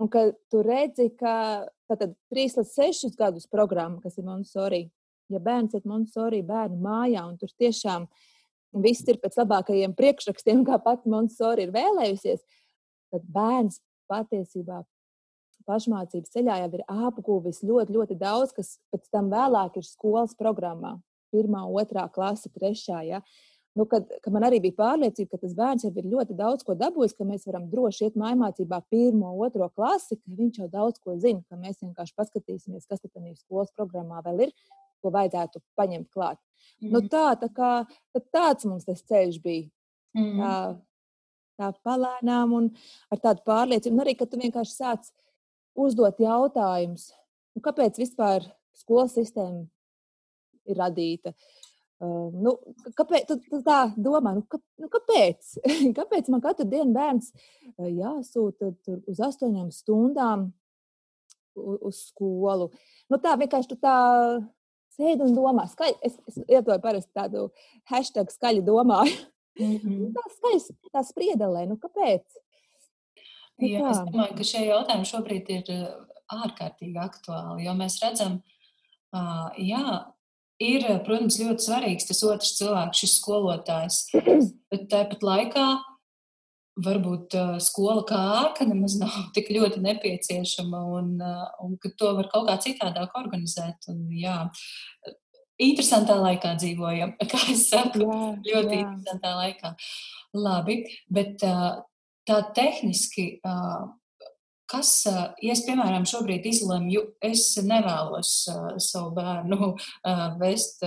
Un 0.00 0.08
ka 0.08 0.30
tu 0.48 0.62
redzi, 0.64 1.10
ka 1.20 1.68
tātad 1.90 2.16
3 2.32 2.56
līdz 2.62 2.72
6 2.78 3.20
gadus 3.20 3.44
programma, 3.52 4.00
kas 4.00 4.16
ir 4.16 4.24
Montessori, 4.24 4.86
ja 5.28 5.44
bērns 5.44 5.76
iet 5.76 5.84
Montessori 5.84 6.40
bērnu 6.40 6.80
mājā, 6.80 7.26
un 7.28 7.36
tur 7.36 7.52
tiešām 7.60 8.08
viss 8.72 9.06
ir 9.08 9.18
pēc 9.22 9.36
labākajiem 9.40 9.94
priekšrakstiem, 9.98 10.64
kā 10.68 10.78
pati 10.82 11.10
Montessori 11.10 11.66
ir 11.66 11.74
vēlējusies, 11.74 12.40
tad 13.10 13.26
bērns 13.34 13.80
patiesībā 14.10 14.82
pašmācības 15.68 16.32
ceļā 16.34 16.56
jau 16.62 16.72
ir 16.78 16.82
apguvis 16.88 17.62
ļoti, 17.66 17.94
ļoti 17.94 18.18
daudz, 18.18 18.54
kas 18.56 18.74
pēc 18.92 19.06
tam 19.14 19.30
vēlāk 19.32 19.78
ir 19.80 19.86
skolas 19.86 20.34
programmā. 20.38 20.98
Pirmā, 21.30 21.62
otrā 21.62 22.08
klase, 22.10 22.50
trešā. 22.50 23.04
Ja? 23.06 23.20
Nu, 23.78 23.84
kad, 23.86 24.08
kad 24.24 24.34
man 24.34 24.42
arī 24.48 24.58
bija 24.64 24.74
pārliecība, 24.80 25.36
ka 25.36 25.44
tas 25.44 25.54
bērns 25.54 25.84
jau 25.86 25.92
ir 25.94 26.08
ļoti 26.10 26.34
daudz 26.38 26.66
ko 26.66 26.74
dabūjis, 26.78 27.14
ka 27.14 27.26
mēs 27.28 27.46
varam 27.46 27.68
droši 27.70 28.08
iet 28.08 28.18
mājmācībā 28.18 28.80
pirmo, 28.90 29.30
otro 29.46 29.68
klasi, 29.76 30.18
ka 30.18 30.38
viņš 30.40 30.62
jau 30.64 30.68
daudz 30.72 30.98
ko 30.98 31.14
zina, 31.22 31.44
ka 31.46 31.58
mēs 31.60 31.78
vienkārši 31.84 32.16
paskatīsimies, 32.18 32.88
kas 32.90 33.04
tad 33.04 33.22
ir 33.22 33.38
skolas 33.38 33.70
programmā 33.78 34.24
vēl 34.26 34.48
ir, 34.48 34.54
ko 35.00 35.14
vajadzētu 35.14 35.62
paņemt 35.78 36.10
klāt. 36.10 36.42
Mm. 36.80 36.92
Nu, 36.94 37.02
tā, 37.12 37.26
tā 37.40 37.50
kā, 37.52 37.72
tāds 38.32 38.66
mums 38.68 38.86
tas 38.88 39.02
ceļš 39.04 39.40
bija. 39.44 39.68
Mm. 40.16 40.40
Tā, 40.40 40.54
tā 41.60 41.72
palēnām 41.86 42.54
un 42.56 42.70
ar 43.12 43.20
tādu 43.22 43.44
pārliecību. 43.46 43.96
Un 43.96 44.04
arī, 44.04 44.16
ka 44.18 44.28
tu 44.28 44.40
vienkārši 44.40 44.76
sāc 44.76 45.10
uzdot 45.78 46.20
jautājumus, 46.20 47.10
nu, 47.54 47.62
kāpēc 47.64 48.00
vispār 48.00 48.48
skolas 48.76 49.14
sistēma 49.18 49.66
ir 50.70 50.80
radīta. 50.80 51.34
Uh, 52.00 52.30
nu, 52.32 52.54
kāpēc 52.96 53.26
tu, 53.28 53.36
tu 53.44 53.58
tā 53.64 53.82
domā, 54.00 54.32
nu, 54.38 54.46
kā, 54.48 54.56
nu, 54.80 54.88
kāpēc? 54.92 55.58
kāpēc 55.98 56.30
man 56.32 56.40
katru 56.40 56.64
dienu 56.68 56.94
bērns 56.96 57.28
uh, 57.34 57.90
jāsūta 57.90 58.72
uz 59.04 59.20
astoņām 59.26 59.68
stundām 59.74 60.48
uz 61.60 62.06
skolu? 62.06 62.70
Nu, 63.12 63.20
tā 63.20 63.34
vienkārši 63.36 63.76
tā 63.82 63.98
sēdi 65.00 65.26
un 65.26 65.34
domā. 65.36 65.66
Skaļ, 65.70 65.96
es, 66.06 66.20
es 66.28 66.38
lietoju 66.44 66.80
parasti 66.84 67.10
tādu 67.16 67.48
hashtag 67.90 68.30
skaļi 68.32 68.64
domāju. 68.66 69.16
Mm 69.60 69.74
-hmm. 69.76 70.12
tā 70.14 70.22
skaļi, 70.36 70.76
tā 70.94 71.02
spriedelē, 71.04 71.66
nu 71.68 71.76
kāpēc? 71.80 72.22
Nu 73.60 73.68
Jā, 73.68 73.90
es 73.90 73.98
domāju, 74.06 74.36
ka 74.38 74.46
šie 74.46 74.62
jautājumi 74.68 75.08
šobrīd 75.10 75.50
ir 75.52 75.72
ārkārtīgi 76.30 76.96
aktuāli, 77.02 77.66
jo 77.66 77.74
mēs 77.76 77.98
redzam, 78.00 78.38
jā, 79.58 79.84
ir, 80.62 80.86
protams, 81.04 81.40
ļoti 81.42 81.66
svarīgs 81.66 82.08
tas 82.08 82.22
otrs 82.24 82.54
cilvēks, 82.60 83.02
šis 83.02 83.16
skolotājs, 83.18 83.98
bet 84.70 84.86
tāpat 84.92 85.26
laikā 85.26 85.66
varbūt 86.84 87.36
skola 87.62 88.04
kā 88.08 88.18
ārka 88.42 88.66
nemaz 88.68 88.96
nav 89.02 89.16
tik 89.36 89.50
ļoti 89.54 89.82
nepieciešama 89.84 90.84
un, 90.98 91.16
un 91.64 91.74
ka 91.82 91.92
to 91.98 92.14
var 92.18 92.30
kaut 92.32 92.48
kā 92.50 92.58
citādāk 92.66 93.16
organizēt. 93.20 93.90
Un, 93.92 94.06
jā, 94.16 94.38
interesantā 95.60 96.16
laikā 96.20 96.54
dzīvojam, 96.60 97.14
kā 97.32 97.42
es 97.52 97.68
saku, 97.70 98.04
jā, 98.04 98.20
ļoti 98.48 98.78
jā. 98.78 98.86
interesantā 98.86 99.36
laikā. 99.42 99.74
Labi, 100.36 100.82
bet 101.10 101.40
tā 101.42 102.36
tehniski, 102.56 103.40
kas, 104.70 104.90
ja 105.06 105.54
es, 105.54 105.64
piemēram, 105.66 106.06
šobrīd 106.08 106.46
izlemju, 106.50 107.02
es 107.26 107.44
nevēlos 107.66 108.32
savu 108.82 109.10
bērnu 109.16 109.72
vest, 110.40 110.84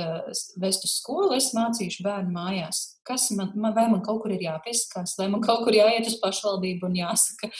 vest 0.61 0.87
uz 0.87 0.95
skolu, 0.99 1.33
es 1.37 1.51
mācīšu 1.55 2.05
bērnu 2.05 2.33
mājās. 2.35 2.83
Kas 3.07 3.29
man, 3.35 3.51
man, 3.55 3.75
vai 3.75 3.89
man 3.91 4.03
kaut 4.05 4.23
kur 4.23 4.33
ir 4.33 4.45
jāpieskās, 4.45 5.17
vai 5.19 5.29
man 5.33 5.43
kaut 5.43 5.65
kur 5.67 5.75
jāiet 5.75 6.07
uz 6.09 6.17
pašvaldību 6.23 6.89
un 6.89 6.99
jāsaka, 7.03 7.51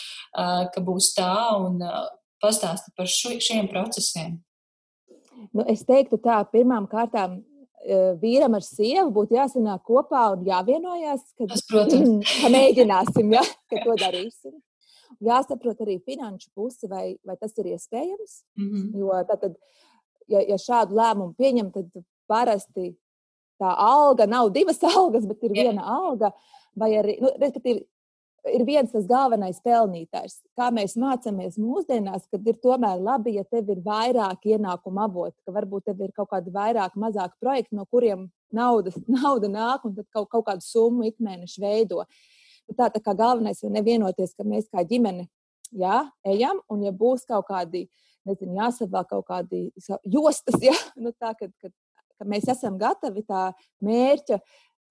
ka 0.74 0.84
būs 0.84 1.14
tā 1.18 1.36
un 1.60 1.82
pastāsta 2.44 2.96
par 2.98 3.12
šo, 3.12 3.36
šiem 3.44 3.70
procesiem? 3.72 4.40
Nu, 5.52 5.66
es 5.68 5.84
teiktu 5.88 6.22
tā, 6.24 6.40
pirmām 6.52 6.88
kārtām 6.92 7.42
vīram 8.22 8.56
ar 8.56 8.64
sievu 8.64 9.12
būtu 9.12 9.36
jāsanāk 9.36 9.84
kopā 9.88 10.30
un 10.38 10.46
jāvienojās, 10.48 11.26
ka, 11.38 11.48
Tas, 11.52 11.66
ka 12.42 12.52
mēģināsim, 12.54 13.34
ja, 13.36 13.44
ka 13.70 13.84
to 13.84 13.98
darīsim. 14.00 14.62
Jāsaprot 15.24 15.82
arī 15.86 16.00
finanšu 16.04 16.50
pusi, 16.56 16.90
vai, 16.92 17.18
vai 17.26 17.38
tas 17.40 17.56
ir 17.58 17.74
iespējams. 17.74 18.44
Mm 18.58 18.70
-hmm. 18.70 19.00
Jo 19.00 19.24
tad, 19.28 19.56
ja, 20.28 20.42
ja 20.42 20.58
šādu 20.58 20.96
lēmumu 20.96 21.34
pieņem, 21.38 21.72
tad 21.72 22.04
parasti 22.28 22.96
tā 23.62 23.74
alga 23.78 24.26
nav 24.26 24.52
divas 24.52 24.84
algas, 24.96 25.26
bet 25.26 25.44
ir 25.44 25.52
viena 25.52 25.82
yeah. 25.82 25.92
alga. 25.92 26.32
Vai 26.76 26.92
arī, 26.98 27.20
nu, 27.22 27.30
respektīvi, 27.38 27.86
ir 28.52 28.64
viens 28.68 28.92
tas 28.92 29.06
galvenais 29.08 29.60
pelnītājs. 29.64 30.40
Kā 30.58 30.70
mēs 30.74 30.96
mācāmies 31.00 31.58
mūsdienās, 31.62 32.26
kad 32.32 32.48
ir 32.48 32.58
tomēr 32.64 33.02
labi, 33.02 33.38
ja 33.38 33.46
tev 33.48 33.70
ir 33.72 33.82
vairāk 33.86 34.48
ienākumu 34.56 35.04
avoti, 35.06 35.38
ka 35.46 35.56
varbūt 35.56 35.88
tev 35.90 36.02
ir 36.04 36.14
kaut 36.16 36.32
kādi 36.34 36.54
vairāk, 36.54 36.98
mazāk 37.00 37.36
projekti, 37.42 37.78
no 37.78 37.86
kuriem 37.86 38.28
nauda, 38.54 38.94
nauda 39.20 39.52
nāk 39.52 39.88
un 39.88 39.96
tad 40.00 40.10
kaut, 40.12 40.30
kaut 40.34 40.48
kādu 40.50 40.66
summu 40.66 41.08
ikmēnešu 41.12 41.64
veido. 41.64 42.04
Bet 42.70 42.80
tā, 42.80 42.90
tā 42.96 43.02
kā 43.04 43.16
galvenais 43.18 43.60
ir 43.64 43.74
nevienoties, 43.74 44.36
ka 44.38 44.46
mēs 44.48 44.70
kā 44.72 44.86
ģimene 44.88 45.28
jā, 45.74 46.04
ejam, 46.28 46.62
un 46.72 46.84
ja 46.86 46.94
būs 46.96 47.26
kaut 47.30 47.48
kādi, 47.50 47.88
nezinu, 48.28 48.56
jāsavēl 48.62 49.08
kaut 49.10 49.26
kādi 49.30 49.66
jostas, 50.04 50.60
jā, 50.70 50.76
nu 50.96 51.14
tā, 51.16 51.34
kad, 51.40 51.52
kad, 51.62 51.74
ka 52.20 52.30
mēs 52.30 52.48
esam 52.52 52.78
gatavi 52.82 53.26
tā 53.28 53.50
mērķa, 53.84 54.40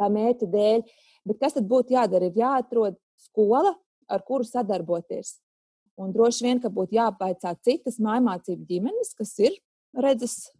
tā 0.01 0.11
mērķa 0.13 0.51
dēļ. 0.53 0.85
Bet 1.29 1.39
kas 1.39 1.57
tad 1.57 1.69
būtu 1.71 1.95
jādara? 1.95 2.29
Ir 2.29 2.43
jāatrod 2.43 2.99
skola, 3.21 3.77
ar 4.11 4.25
kuru 4.27 4.45
sadarboties. 4.45 5.37
Un 6.01 6.11
droši 6.13 6.47
vien, 6.47 6.61
ka 6.61 6.73
būtu 6.73 6.97
jāpaicā 6.97 7.53
citas 7.65 8.01
mājmācību 8.03 8.67
ģimenes, 8.69 9.13
kas 9.17 9.37
ir 9.45 9.55
redzes 9.93 10.51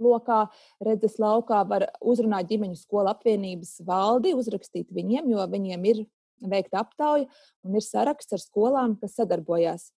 lokā, 0.00 0.44
redzes 0.84 1.16
laukā, 1.20 1.62
var 1.68 1.88
uzrunāt 2.00 2.48
ģimeņu 2.48 2.78
skolu 2.78 3.10
apvienības 3.12 3.80
valdi, 3.88 4.34
uzrakstīt 4.36 4.92
viņiem, 4.94 5.32
jo 5.32 5.46
viņiem 5.52 5.86
ir 5.90 6.02
veikta 6.40 6.80
aptauja 6.84 7.26
un 7.64 7.76
ir 7.76 7.84
saraksts 7.84 8.36
ar 8.36 8.42
skolām, 8.42 8.96
kas 9.00 9.16
sadarbojās. 9.20 9.90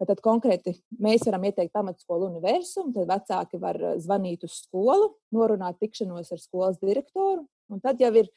Tad 0.00 0.22
konkrēti 0.24 0.78
mēs 0.96 1.26
varam 1.28 1.42
ieteikt 1.44 1.74
pamatskolu 1.76 2.30
universumu, 2.30 2.94
tad 2.94 3.10
vecāki 3.10 3.58
var 3.60 3.76
zvanīt 4.00 4.46
uz 4.48 4.62
skolu, 4.62 5.10
norunāt 5.36 5.76
tikšanos 5.82 6.32
ar 6.32 6.40
skolas 6.40 6.78
direktoru, 6.80 7.44
un 7.68 7.82
tad 7.84 8.00
jau 8.00 8.12
ir 8.16 8.30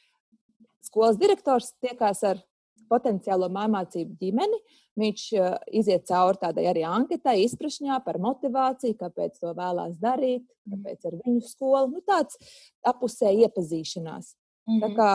skolas 0.84 1.16
direktors 1.22 1.72
tiekās 1.80 2.20
ar 2.28 2.44
potenciālo 2.92 3.50
mācību 3.54 4.18
ģimeni. 4.20 4.60
Viņš 5.00 5.24
eh, 5.40 5.56
iziet 5.80 6.06
cauri 6.10 6.42
tādai 6.42 6.68
arī 6.70 6.84
anketai, 6.86 7.40
izpratņā 7.48 7.98
par 8.06 8.20
motivāciju, 8.22 9.00
kāpēc 9.00 9.40
to 9.42 9.54
vēlās 9.58 9.98
darīt, 10.02 10.46
kāpēc 10.70 11.10
ar 11.10 11.18
viņu 11.24 11.42
skolu. 11.48 11.96
Nu, 11.96 12.04
tāds 12.06 12.38
apusēji 12.86 13.48
iepazīšanās. 13.48 14.36
Mm 14.68 14.76
-hmm. 14.76 14.82
Tā 14.84 14.90
kā 14.96 15.12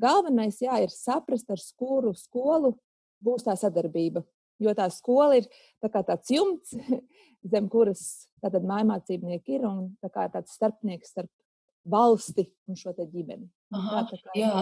galvenais 0.00 0.60
jā, 0.62 0.80
ir 0.84 0.92
saprast, 0.94 1.50
ar 1.50 1.62
kuru 1.78 2.14
skolu 2.16 2.74
būs 3.24 3.46
tā 3.46 3.56
sadarbība. 3.58 4.24
Jo 4.58 4.74
tā 4.74 4.88
skola 4.90 5.38
ir 5.38 5.46
tā 5.82 6.02
tāds 6.02 6.30
jumts, 6.34 6.74
zem 7.52 7.68
kuras 7.70 8.28
mācībnieki 8.42 9.58
ir 9.58 9.66
un 9.68 9.92
tā 10.02 10.28
tāds 10.32 10.54
starpnieks 10.54 11.14
starp 11.14 11.30
valsti 11.88 12.44
un 12.68 12.76
šo 12.76 12.92
ģimeni. 12.98 13.48
Aha, 13.74 14.04
tā, 14.08 14.16
tā 14.16 14.22
kā, 14.24 14.34
jā, 14.38 14.52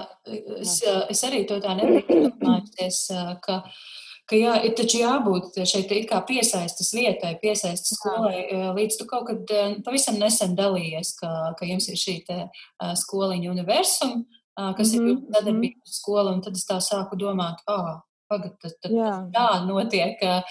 es, 0.60 0.80
es 0.84 1.22
arī 1.26 1.44
to 1.46 1.58
tā 1.62 1.76
nebiju 1.78 2.26
domājusies, 2.26 3.00
ka, 3.42 3.58
ka 4.26 4.38
jā, 4.38 4.54
ir 4.66 4.74
taču 4.78 5.00
jābūt 5.00 5.60
šeit 5.68 5.92
it 5.94 6.08
kā 6.10 6.20
piesaistas 6.26 6.92
vietai, 6.94 7.36
piesaistas 7.42 7.98
skolai. 7.98 8.44
Līdz 8.76 8.98
tu 9.00 9.06
kaut 9.10 9.28
kad 9.30 9.54
pavisam 9.86 10.18
nesen 10.22 10.56
dalījies, 10.58 11.14
ka, 11.20 11.32
ka 11.58 11.68
jums 11.70 11.88
ir 11.90 12.00
šī 12.02 12.16
te 12.26 12.40
skoliņa 13.02 13.52
universuma, 13.52 14.35
kas 14.56 14.92
mm 14.92 14.98
-hmm. 14.98 15.06
ir 15.06 15.12
jūsu 15.12 15.22
mhm. 15.22 15.32
sadarbības 15.34 15.96
skola, 16.00 16.32
un 16.32 16.42
tad 16.42 16.54
es 16.56 16.66
tā 16.68 16.80
sāku 16.80 17.18
domāt, 17.20 17.62
ah, 17.68 18.02
Pagad, 18.26 18.56
tad, 18.58 18.72
tad 18.82 18.90
tā 19.30 19.46
notiek. 19.68 20.18
Uh, 20.18 20.42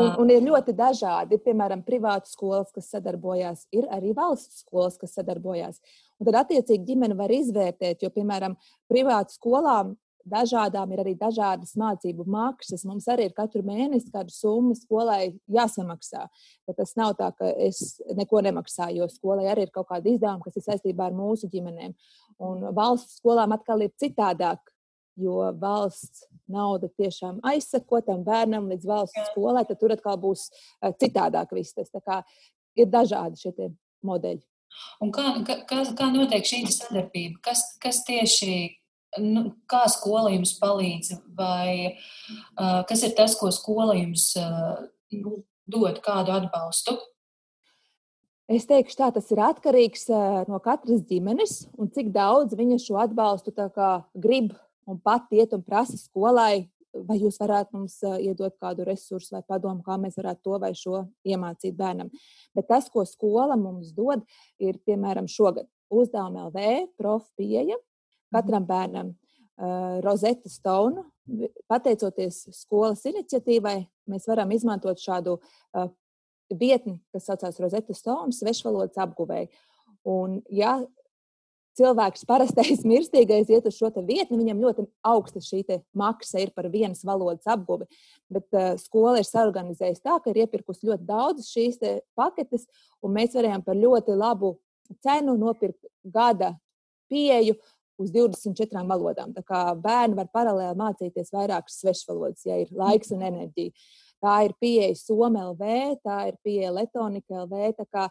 un, 0.00 0.14
un 0.22 0.30
ir 0.32 0.46
ļoti 0.46 0.72
dažādi. 0.72 1.36
Ir, 1.36 1.42
piemēram, 1.44 1.82
privātas 1.84 2.32
skolas, 2.32 2.70
kas 2.72 2.88
sadarbojās, 2.88 3.66
ir 3.76 3.84
arī 3.92 4.14
valsts 4.16 4.62
skolas, 4.64 4.96
kas 4.96 5.12
sadarbojās. 5.18 5.76
Un 6.18 6.24
tad, 6.30 6.38
attiecīgi, 6.40 6.86
ģimene 6.88 7.18
var 7.18 7.34
izvērtēt, 7.36 8.00
jo, 8.02 8.10
piemēram, 8.14 8.56
privātu 8.88 9.36
skolām 9.36 9.92
dažādām 10.28 10.92
ir 10.92 11.02
arī 11.02 11.14
dažādas 11.18 11.74
mācību 11.78 12.26
maksas. 12.28 12.84
Mums 12.88 13.08
arī 13.12 13.28
ir 13.28 13.36
katru 13.36 13.62
mēnesi 13.66 14.12
kāda 14.14 14.32
summa 14.32 14.76
skolai 14.78 15.34
jāsamaksā. 15.52 16.26
Bet 16.68 16.78
tas 16.80 16.94
nav 17.00 17.14
tā, 17.20 17.30
ka 17.36 17.50
es 17.68 17.98
neko 18.16 18.42
nemaksāju, 18.46 19.02
jo 19.02 19.10
skolai 19.12 19.48
arī 19.52 19.68
ir 19.68 19.74
kaut 19.74 19.90
kāda 19.92 20.10
izdevuma, 20.12 20.44
kas 20.44 20.58
ir 20.58 20.66
saistībā 20.68 21.08
ar 21.08 21.16
mūsu 21.16 21.50
ģimenēm. 21.52 21.96
Un 22.38 22.68
valsts 22.74 23.18
skolām 23.18 23.52
atkal 23.56 23.82
ir 23.82 23.94
citādāk 23.98 24.60
jo 25.18 25.38
valsts 25.60 26.26
nauda 26.48 26.88
tiešām 26.98 27.42
aizsako 27.46 28.00
tam 28.06 28.22
bērnam 28.26 28.68
līdz 28.70 28.86
valsts 28.88 29.32
skolai, 29.32 29.64
tad 29.68 29.80
tur 29.80 29.94
atkal 29.94 30.18
būs 30.20 30.48
eh, 30.48 30.92
citādāk 31.02 31.52
viss 31.56 31.76
tas. 31.76 31.92
Ir 32.78 32.86
dažādi 32.92 33.40
šie 33.40 33.70
modeļi. 34.06 34.44
Un 35.02 35.10
kā, 35.12 35.32
kā, 35.66 35.80
kā 35.96 36.10
notiek 36.12 36.44
šī 36.46 36.62
sadarbība? 36.70 37.40
Kas, 37.48 37.64
kas 37.82 38.02
tieši, 38.06 38.52
nu, 39.24 39.48
kā 39.70 39.82
skola 39.90 40.30
jums 40.34 40.52
palīdz, 40.60 41.16
vai 41.34 41.96
uh, 41.96 42.84
kas 42.86 43.02
ir 43.08 43.16
tas, 43.18 43.34
ko 43.40 43.50
skola 43.54 43.96
jums 43.98 44.28
uh, 44.38 44.76
dod, 45.66 45.98
kādu 46.04 46.36
atbalstu? 46.36 46.94
Es 48.48 48.64
teikšu, 48.64 48.96
tā 48.96 49.10
tas 49.12 49.26
ir 49.28 49.42
atkarīgs 49.44 50.06
no 50.48 50.56
katras 50.64 51.02
ģimenes 51.04 51.66
un 51.76 51.90
cik 51.92 52.08
daudz 52.14 52.56
viņa 52.56 52.78
šo 52.80 52.96
atbalstu 53.02 53.52
grib 54.16 54.54
un 54.88 55.00
pat 55.04 55.28
iet 55.36 55.52
un 55.52 55.60
prasa 55.60 55.98
skolai, 56.00 56.70
vai 56.96 57.18
jūs 57.20 57.36
varētu 57.42 57.76
mums 57.76 57.98
iedot 58.24 58.56
kādu 58.56 58.86
resursu 58.88 59.36
vai 59.36 59.42
padomu, 59.44 59.84
kā 59.84 59.98
mēs 60.00 60.16
varētu 60.16 60.40
to 60.48 60.56
vai 60.62 60.72
šo 60.72 61.02
iemācīt 61.28 61.76
bērnam. 61.76 62.08
Bet 62.56 62.70
tas, 62.72 62.88
ko 62.88 63.04
skola 63.04 63.56
mums 63.60 63.92
dod, 63.92 64.24
ir 64.56 64.80
piemēram 64.88 65.28
šogad 65.28 65.68
uzdevuma 65.92 66.48
LV 66.48 66.88
prof 66.96 67.28
pieeja 67.36 67.76
katram 68.32 68.64
mhm. 68.64 68.68
bērnam. 68.72 69.14
Uh, 69.58 69.98
Rozeta 70.04 70.48
Stone, 70.48 71.02
pateicoties 71.66 72.44
skolas 72.54 73.02
iniciatīvai, 73.10 73.80
mēs 74.08 74.28
varam 74.30 74.52
izmantot 74.54 75.00
šādu 75.02 75.40
vietni, 76.50 76.98
kas 77.12 77.28
saucās 77.28 77.58
Rozeta 77.60 77.96
Stone, 77.96 78.32
svešvalodas 78.36 78.98
apguvēju. 79.00 79.50
Un, 80.08 80.38
ja 80.54 80.78
cilvēks, 81.78 82.26
parastais 82.28 82.84
mirstīgais, 82.88 83.50
iet 83.52 83.66
uz 83.68 83.76
šo 83.78 83.90
vietni, 83.98 84.38
viņam 84.40 84.62
ļoti 84.64 84.86
augsta 85.06 85.42
šī 85.44 85.64
maksa 85.96 86.42
ir 86.42 86.52
par 86.56 86.68
vienas 86.72 87.04
valodas 87.06 87.46
apguvi. 87.50 87.88
Bet 88.32 88.48
uh, 88.56 88.74
skola 88.80 89.18
ir 89.20 89.28
sarganizējusi 89.28 90.04
tā, 90.04 90.18
ka 90.22 90.32
ir 90.32 90.44
iepirkusi 90.44 90.88
ļoti 90.90 91.08
daudz 91.08 91.50
šīs 91.50 91.80
paketes, 92.18 92.66
un 93.02 93.14
mēs 93.16 93.36
varējām 93.38 93.64
par 93.66 93.78
ļoti 93.78 94.16
labu 94.18 94.56
cenu 95.04 95.36
nopirkt 95.38 95.84
gada 96.04 96.54
pieeju 97.08 97.56
uz 97.98 98.12
24 98.14 98.84
valodām. 98.86 99.32
Tā 99.34 99.42
kā 99.46 99.62
bērni 99.78 100.18
var 100.18 100.28
paralēli 100.34 100.78
mācīties 100.78 101.32
vairākas 101.34 101.80
svešvalodas, 101.82 102.44
ja 102.46 102.60
ir 102.62 102.70
laiks 102.74 103.10
un 103.14 103.24
enerģija. 103.26 103.74
Tā 104.24 104.34
ir 104.48 104.54
pieeja 104.58 104.94
Somēlv, 104.98 105.60
tā 106.02 106.18
ir 106.30 106.38
pieeja 106.42 106.72
Letonika 106.74 107.44
LV. 107.44 107.74
Tā 107.78 107.86
kā 107.86 108.06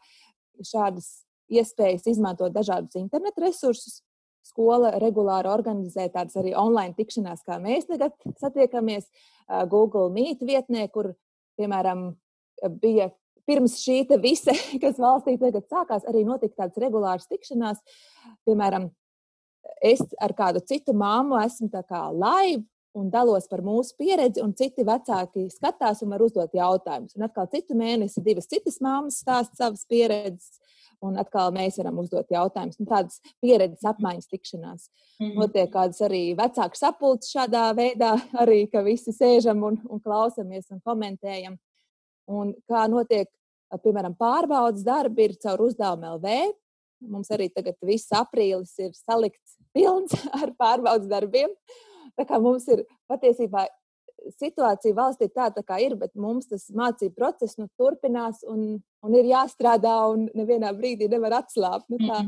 šādas 0.63 1.09
iespējas 1.51 2.07
izmantot 2.11 2.53
dažādus 2.55 2.99
internetu 2.99 3.43
resursus. 3.43 4.01
Skola 4.47 4.93
regulāri 5.01 5.49
organizē 5.51 6.05
tādas 6.13 6.37
arī 6.39 6.53
online 6.55 6.95
tikšanās, 6.95 7.41
kā 7.43 7.57
mēs 7.59 7.89
tagad 7.89 8.13
satiekamies 8.39 9.09
Google 9.67 10.07
Meet 10.15 10.45
vietnē, 10.47 10.85
kur, 10.93 11.11
piemēram, 11.59 12.13
bija 12.79 13.09
pirms 13.47 13.75
šī 13.81 14.05
visa, 14.23 14.55
kas 14.83 15.01
valstī 15.01 15.35
tagad 15.41 15.67
sākās, 15.67 16.07
arī 16.07 16.23
notika 16.27 16.63
tādas 16.63 16.79
regulāras 16.79 17.27
tikšanās. 17.27 17.83
Piemēram, 18.47 18.87
es 19.83 20.03
ar 20.23 20.31
kādu 20.37 20.63
citu 20.63 20.95
māmu 20.95 21.39
esmu 21.43 21.69
live 22.15 22.63
un 22.97 23.11
dalos 23.13 23.45
par 23.49 23.61
mūsu 23.65 23.93
pieredzi, 23.99 24.41
un 24.41 24.55
citi 24.57 24.85
vecāki 24.87 25.47
skatās 25.53 26.01
un 26.03 26.15
var 26.15 26.23
uzdot 26.25 26.55
jautājumus. 26.57 27.15
Un 27.17 27.27
atkal 27.27 27.49
citu 27.51 27.77
mēnesi 27.77 28.23
divas 28.25 28.49
citas 28.49 28.81
māmas 28.83 29.21
stāsta 29.21 29.61
savas 29.61 29.85
pieredzes 29.89 30.57
un 31.05 31.17
atkal 31.21 31.51
mēs 31.55 31.77
varam 31.79 31.99
uzdot 32.01 32.29
jautājumus. 32.33 32.77
Nu, 32.81 32.87
tādas 32.89 33.19
pieredzes 33.43 33.85
apmaiņas 33.87 34.29
tikšanās. 34.31 34.89
Mm 35.19 35.25
-hmm. 35.27 35.39
Notiek 35.41 35.71
kādas 35.73 36.01
arī 36.01 36.35
vecāku 36.37 36.79
sapulces 36.79 37.33
šādā 37.33 37.65
veidā, 37.77 38.15
arī 38.43 38.65
ka 38.71 38.81
visi 38.83 39.13
sēžam 39.13 39.63
un, 39.63 39.81
un 39.89 39.99
klausamies 39.99 40.71
un 40.71 40.81
komentējam. 40.81 41.57
Un 42.27 42.53
kā 42.69 42.87
notiek, 42.89 43.29
piemēram, 43.83 44.15
pārbaudas 44.17 44.83
darbi 44.83 45.23
ir 45.23 45.37
caur 45.43 45.61
uzdevumu 45.61 46.15
LV. 46.17 46.53
Mums 47.01 47.29
arī 47.29 47.49
tagad 47.53 47.75
viss 47.81 48.11
aprīlis 48.11 48.73
ir 48.79 48.91
salikts 48.93 49.57
pilns 49.73 50.11
ar 50.41 50.53
pārbaudas 50.57 51.07
darbiem. 51.07 51.49
Tā 52.17 52.25
kā 52.25 52.39
mums 52.41 52.65
ir 52.73 52.83
patiesībā 53.09 53.67
situācija 54.37 54.95
valstī 54.97 55.27
tāda, 55.31 55.63
kā 55.63 55.77
ir, 55.83 55.95
bet 55.99 56.15
mums 56.17 56.49
tas 56.49 56.67
mācību 56.73 57.15
process 57.15 57.57
nu, 57.59 57.67
turpinās 57.79 58.43
un, 58.49 58.79
un 59.05 59.17
ir 59.17 59.29
jāstrādā, 59.29 59.95
un 60.13 60.27
nevienā 60.37 60.73
brīdī 60.77 61.09
nevar 61.11 61.39
atslābt. 61.41 61.87
Nu, 61.93 61.99
tā. 62.01 62.23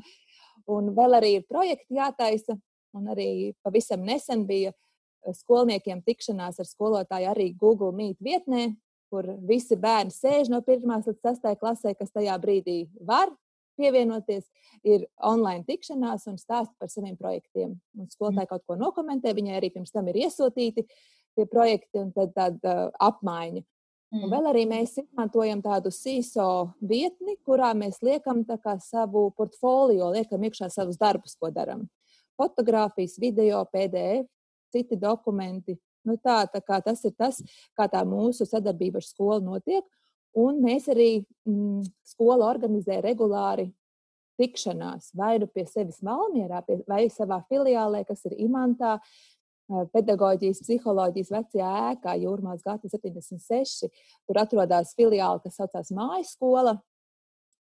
un 0.69 0.91
vēl 0.97 1.17
arī 1.17 1.33
ir 1.39 1.47
projekti 1.49 1.97
jātaisa, 1.97 2.57
un 2.97 3.09
arī 3.13 3.55
pavisam 3.65 4.05
nesen 4.05 4.45
bija 4.49 4.71
eh, 4.71 5.33
skolniekiem 5.35 6.03
tikšanās 6.05 6.61
ar 6.61 6.69
skolotāju 6.69 7.33
arī 7.33 7.51
Google 7.57 7.91
Meet 7.95 8.21
vietnē, 8.21 8.69
kur 9.09 9.25
visi 9.49 9.77
bērni 9.79 10.13
sēž 10.13 10.51
no 10.53 10.61
1 10.61 10.85
līdz 10.85 11.21
6 11.25 11.55
klasē, 11.59 11.95
kas 11.97 12.13
tajā 12.13 12.37
brīdī 12.41 12.83
var 13.01 13.33
pievienoties, 13.79 14.45
ir 14.83 15.07
online 15.25 15.63
tikšanās 15.67 16.27
un 16.31 16.37
stāst 16.39 16.75
par 16.79 16.91
saviem 16.91 17.17
projektiem. 17.19 17.77
Un 17.97 18.11
skolotāji 18.11 18.51
kaut 18.51 18.67
ko 18.67 18.77
nokomentē, 18.79 19.33
viņai 19.35 19.57
arī 19.57 19.71
pirms 19.73 19.95
tam 19.95 20.11
ir 20.11 20.21
iesūtīti 20.25 20.85
tie 20.85 21.45
projekti 21.49 22.01
un 22.03 22.13
tad 22.15 22.35
tāda 22.35 22.77
apmaiņa. 22.99 23.63
Mm. 24.09 24.23
Un 24.25 24.31
vēl 24.33 24.47
arī 24.49 24.63
mēs 24.69 24.95
izmantojam 24.97 25.61
tādu 25.61 25.91
CISO 25.93 26.71
vietni, 26.81 27.35
kurā 27.45 27.75
mēs 27.77 28.01
liekam 28.01 28.41
savu 28.81 29.29
portfolio, 29.37 30.09
liekam 30.15 30.43
iekšā 30.47 30.69
savus 30.73 30.97
darbus, 30.97 31.35
ko 31.37 31.51
darām. 31.53 31.85
Fotogrāfijas, 32.39 33.19
video, 33.21 33.61
PDF, 33.69 34.25
citi 34.73 34.97
dokumenti. 34.97 35.77
Nu 36.07 36.15
tā, 36.17 36.47
tā 36.49 36.61
kā 36.63 36.79
tas 36.81 37.03
ir 37.05 37.13
tas, 37.17 37.41
kā 37.77 37.85
tā 37.91 38.01
mūsu 38.07 38.47
sadarbība 38.49 38.97
ar 38.97 39.05
skolu 39.05 39.43
notiek. 39.45 39.85
Un 40.37 40.61
mēs 40.61 40.87
arī 40.91 41.23
mm, 41.47 41.81
skola 42.05 42.49
organizē 42.51 42.99
regulāri 43.01 43.69
tikšanās 44.39 45.11
vai 45.17 45.33
nu 45.41 45.49
pie 45.51 45.65
sevis 45.67 45.99
Valmjerā, 46.05 46.61
vai 46.87 47.07
savā 47.11 47.41
filiālē, 47.49 48.05
kas 48.07 48.23
ir 48.29 48.37
Imantā, 48.45 48.97
pedagoģijas, 49.93 50.61
psiholoģijas 50.63 51.31
vecajā 51.33 51.71
ēkā, 51.91 52.15
Jūrmālas 52.23 52.63
gata 52.65 52.89
76. 52.89 53.89
Tur 54.27 54.39
atrodas 54.41 54.95
filiāli, 54.97 55.43
kas 55.43 55.59
saucās 55.59 55.91
Mājas 55.93 56.33
skola. 56.37 56.77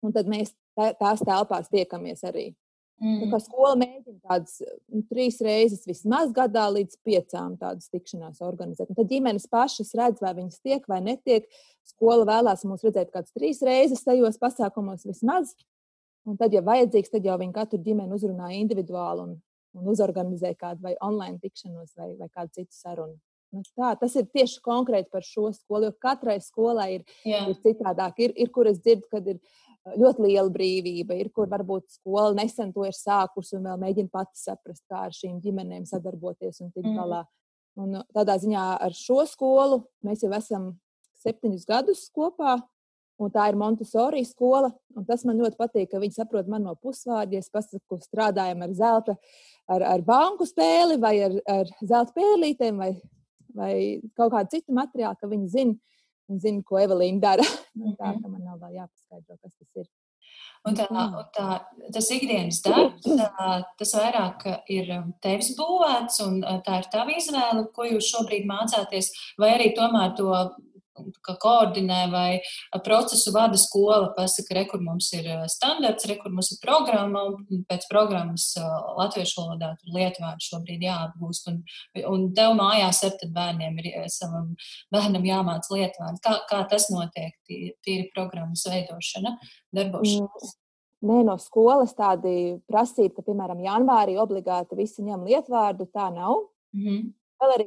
Un 0.04 0.14
tad 0.14 0.28
mēs 0.30 0.52
tās 0.76 1.24
telpās 1.24 1.70
tiekamies 1.72 2.22
arī. 2.28 2.50
Mm. 2.96 3.18
Tā 3.20 3.26
kā 3.34 3.40
skola 3.44 3.74
mēģina 3.76 4.22
tādas 4.24 4.54
nu, 4.64 5.02
trīs 5.10 5.36
reizes 5.44 5.84
vismaz 5.84 6.30
gadā 6.36 6.64
līdz 6.72 6.96
piecām 7.04 7.58
tādas 7.60 7.90
tikšanās 7.92 8.40
organizēt. 8.44 8.88
Un 8.88 8.96
tad 8.96 9.10
ģimenes 9.10 9.44
pašas 9.52 9.92
redz, 9.98 10.22
vai 10.24 10.32
viņas 10.38 10.62
tiek 10.64 10.88
vai 10.88 11.02
netiek. 11.04 11.44
Skola 11.86 12.24
vēlās 12.28 12.64
mums 12.64 12.86
redzēt 12.86 13.12
kādas 13.12 13.36
trīs 13.36 13.60
reizes 13.66 14.04
tajos 14.06 14.40
pasākumos 14.40 15.04
vismaz. 15.04 15.52
Un 16.26 16.40
tad, 16.40 16.56
ja 16.56 16.64
vajadzīgs, 16.64 17.12
tad 17.12 17.28
jau 17.28 17.36
viņi 17.38 17.54
katru 17.54 17.82
ģimeni 17.84 18.16
uzrunā 18.16 18.50
individuāli 18.56 19.28
un, 19.28 19.36
un 19.76 19.92
uzorganizē 19.92 20.56
kādu 20.58 20.88
vai 20.88 20.96
online 21.04 21.38
tikšanos 21.44 21.92
vai, 22.00 22.14
vai 22.16 22.32
kādu 22.32 22.62
citu 22.62 22.74
sarunu. 22.74 23.18
Nu, 23.54 23.62
tā, 23.78 23.92
tas 24.00 24.16
ir 24.18 24.26
tieši 24.34 24.58
konkrēti 24.64 25.12
par 25.12 25.24
šo 25.24 25.52
skolu, 25.54 25.88
jo 25.88 25.94
katrai 26.02 26.40
skolai 26.42 26.88
ir, 26.96 27.04
Jā. 27.28 27.44
ir 27.46 27.60
citādāk. 27.62 28.18
Ir, 28.24 28.34
ir, 28.34 28.50
kur 28.52 28.66
es 28.68 28.80
dzirdu, 28.82 29.06
kad 29.12 29.28
ir 29.30 29.38
ļoti 29.94 30.26
liela 30.26 30.50
brīvība. 30.52 31.16
Ir, 31.20 31.30
kur 31.34 31.50
varbūt 31.50 31.98
skola 31.98 32.34
nesen 32.36 32.72
to 32.74 32.86
ir 32.88 32.96
sākusi 32.96 33.56
un 33.58 33.68
vēl 33.68 33.82
mēģina 33.82 34.12
pati 34.12 34.40
saprast, 34.40 34.84
kā 34.90 35.06
ar 35.06 35.14
šīm 35.14 35.38
ģimenēm 35.44 35.86
sadarboties 35.88 36.62
un 36.64 36.72
tikt 36.74 36.90
galā. 36.90 37.22
Mm. 37.24 37.32
Un 37.76 38.00
tādā 38.16 38.38
ziņā 38.40 38.64
ar 38.86 38.94
šo 38.96 39.20
skolu 39.28 39.82
mēs 40.06 40.24
jau 40.24 40.32
esam 40.36 40.72
septiņus 41.22 41.68
gadus 41.68 42.06
kopā. 42.14 42.56
Un 43.16 43.30
tā 43.32 43.46
ir 43.48 43.56
Montesori 43.56 44.20
skola. 44.28 44.68
Tas 45.08 45.22
man 45.24 45.38
ļoti 45.40 45.56
patīk, 45.56 45.88
ka 45.92 46.00
viņi 46.02 46.18
saprot 46.18 46.48
man 46.52 46.66
no 46.68 46.74
pusvārda. 46.76 47.38
Es 47.40 47.48
pasaku, 47.52 47.96
strādājam 48.04 48.64
ar 48.66 48.74
zelta, 48.76 49.14
ar, 49.72 49.84
ar 49.94 50.04
banku 50.04 50.44
spēli 50.48 50.98
vai 51.00 51.14
ar, 51.24 51.38
ar 51.48 51.70
zelta 51.80 52.12
pērlītēm 52.16 52.82
vai, 52.82 52.90
vai 53.56 53.72
kaut 54.18 54.34
kādu 54.34 54.58
citu 54.58 54.76
materiālu, 54.76 55.16
ka 55.20 55.30
viņi 55.32 55.48
zina, 55.54 55.95
un 56.30 56.40
zinu, 56.42 56.64
ko 56.66 56.80
Evelīna 56.82 57.22
dara. 57.28 57.46
Nu, 57.76 57.90
tā 57.92 58.08
ka 58.16 58.24
man 58.24 58.40
nav 58.40 58.56
vēl 58.62 58.78
jāpaskaidro, 58.78 59.34
kas 59.36 59.52
tas 59.52 59.82
ir. 59.82 59.88
Un 60.64 60.78
tā, 60.78 60.86
un 60.88 61.26
tā, 61.36 61.48
tas 61.92 62.06
ikdienas 62.14 62.62
darbs, 62.64 63.04
tas 63.76 63.92
vairāk 63.98 64.46
ir 64.72 64.88
um, 64.96 65.10
tevis 65.22 65.50
būvēts, 65.58 66.22
un 66.24 66.40
tā 66.64 66.78
ir 66.80 66.88
tava 66.94 67.12
izvēle, 67.12 67.66
ko 67.76 67.84
jūs 67.84 68.08
šobrīd 68.14 68.48
mācāties, 68.48 69.12
vai 69.36 69.52
arī 69.58 69.68
tomēr 69.76 70.16
to 70.16 70.32
koordinē 71.42 72.00
vai 72.12 72.40
procesu 72.84 73.32
vada 73.34 73.58
skola, 73.60 74.12
pasaka, 74.16 74.54
re, 74.56 74.64
kur 74.70 74.82
mums 74.84 75.12
ir 75.16 75.28
standarts, 75.52 76.08
re, 76.08 76.18
kur 76.20 76.34
mums 76.34 76.52
ir 76.54 76.60
programma, 76.62 77.24
un 77.30 77.64
pēc 77.68 77.88
programmas 77.90 78.48
latviešu 78.98 79.40
valodā 79.42 79.72
tur 79.80 79.96
lietvārdu 79.96 80.48
šobrīd 80.50 80.84
jāapgūst, 80.88 81.50
un, 81.52 81.62
un 82.10 82.28
tev 82.36 82.56
mājās 82.58 83.02
ar 83.06 83.16
tad 83.20 83.32
bērniem 83.36 83.80
ir 83.82 83.90
savam 84.12 84.54
bērnam 84.94 85.26
jāmāc 85.26 85.70
lietvārdu. 85.72 86.22
Kā, 86.24 86.38
kā 86.50 86.62
tas 86.70 86.90
notiek, 86.92 87.34
tīri 87.46 88.06
programmas 88.14 88.66
veidošana, 88.70 89.36
darbošanās? 89.76 90.54
Mm. 90.54 90.62
Nē, 91.06 91.20
no 91.28 91.36
skolas 91.38 91.92
tādi 91.96 92.56
prasība, 92.70 93.18
ka, 93.18 93.26
piemēram, 93.28 93.60
janvārī 93.66 94.16
obligāti 94.18 94.78
visi 94.78 95.04
ņem 95.04 95.26
lietvārdu, 95.28 95.86
tā 95.92 96.08
nav. 96.14 96.48
Mm 96.74 96.86
-hmm. 96.86 97.12
Vēl 97.42 97.52
arī, 97.54 97.66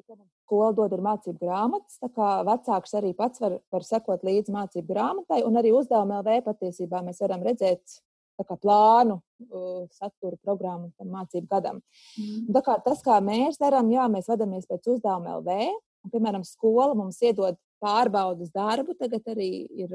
skola 0.50 0.74
dod 0.74 0.94
ir 0.96 1.06
mācību 1.06 1.38
grāmatas. 1.46 2.00
Tā 2.02 2.10
kā 2.10 2.30
vecāks 2.48 2.96
arī 2.98 3.14
pats 3.18 3.42
var, 3.44 3.60
var 3.70 3.86
sekot 3.86 4.26
līdzi 4.26 4.54
mācību 4.56 4.90
grāmatai, 4.90 5.44
un 5.46 5.60
arī 5.62 5.74
uzdevuma 5.78 6.24
LV 6.24 6.42
patiesībā 6.48 7.04
mēs 7.06 7.22
varam 7.22 7.46
redzēt 7.46 8.00
kā, 8.40 8.56
plānu, 8.56 9.20
uh, 9.46 9.84
saturu 9.94 10.40
programmu 10.42 10.90
tam 10.98 11.12
mācību 11.14 11.48
gadam. 11.52 11.82
Mm. 12.18 12.50
Tā 12.56 12.64
kā 12.66 12.80
tas, 12.86 13.04
kā 13.06 13.20
mēs 13.22 13.60
darām, 13.62 13.92
jā, 13.94 14.08
mēs 14.10 14.32
vadāmies 14.32 14.66
pēc 14.70 14.90
uzdevuma 14.96 15.38
LV. 15.38 15.60
Un, 16.00 16.14
piemēram, 16.14 16.46
skola 16.48 16.96
mums 16.96 17.20
iedod 17.22 17.60
pārbaudas 17.84 18.54
darbu, 18.56 18.96
tagad 18.98 19.28
arī 19.30 19.68
ir 19.84 19.92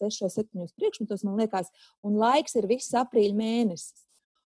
6, 0.00 0.24
7 0.32 0.72
priekšmetos, 0.80 1.22
man 1.28 1.36
liekas, 1.38 1.68
un 2.02 2.16
laiks 2.18 2.56
ir 2.58 2.66
viss 2.70 2.96
aprīļa 2.96 3.36
mēnesis. 3.36 4.06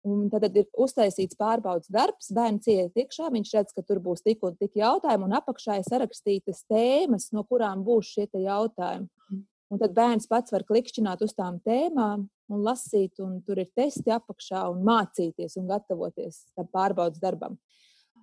Un 0.03 0.27
tad 0.33 0.49
ir 0.51 0.67
uztaisīts 0.83 1.39
pārbaudas 1.39 1.87
darbs, 1.93 2.33
bērns 2.35 2.67
iet 2.67 2.97
iekšā, 2.99 3.29
viņš 3.31 3.53
redz, 3.55 3.75
ka 3.77 3.85
tur 3.87 4.01
būs 4.03 4.25
tik 4.27 4.43
un 4.43 4.57
tik 4.59 4.75
jautājumi, 4.81 5.29
un 5.29 5.37
apakšā 5.39 5.79
ir 5.79 5.87
sarakstītas 5.87 6.65
tēmas, 6.67 7.29
no 7.37 7.45
kurām 7.47 7.85
būs 7.87 8.11
šie 8.17 8.27
jautājumi. 8.27 9.07
Mm. 9.31 9.45
Un 9.73 9.81
tad 9.81 9.95
bērns 9.97 10.27
pats 10.29 10.53
var 10.53 10.67
klikšķināt 10.69 11.23
uz 11.25 11.37
tām 11.39 11.61
tēmām 11.65 12.27
un 12.53 12.65
lasīt, 12.67 13.23
un 13.23 13.39
tur 13.47 13.63
ir 13.63 13.71
testi 13.79 14.11
apakšā, 14.13 14.67
un 14.75 14.83
mācīties 14.85 15.57
un 15.61 15.71
gatavoties 15.71 16.43
tam 16.57 16.69
pārbaudas 16.75 17.23
darbam. 17.23 17.57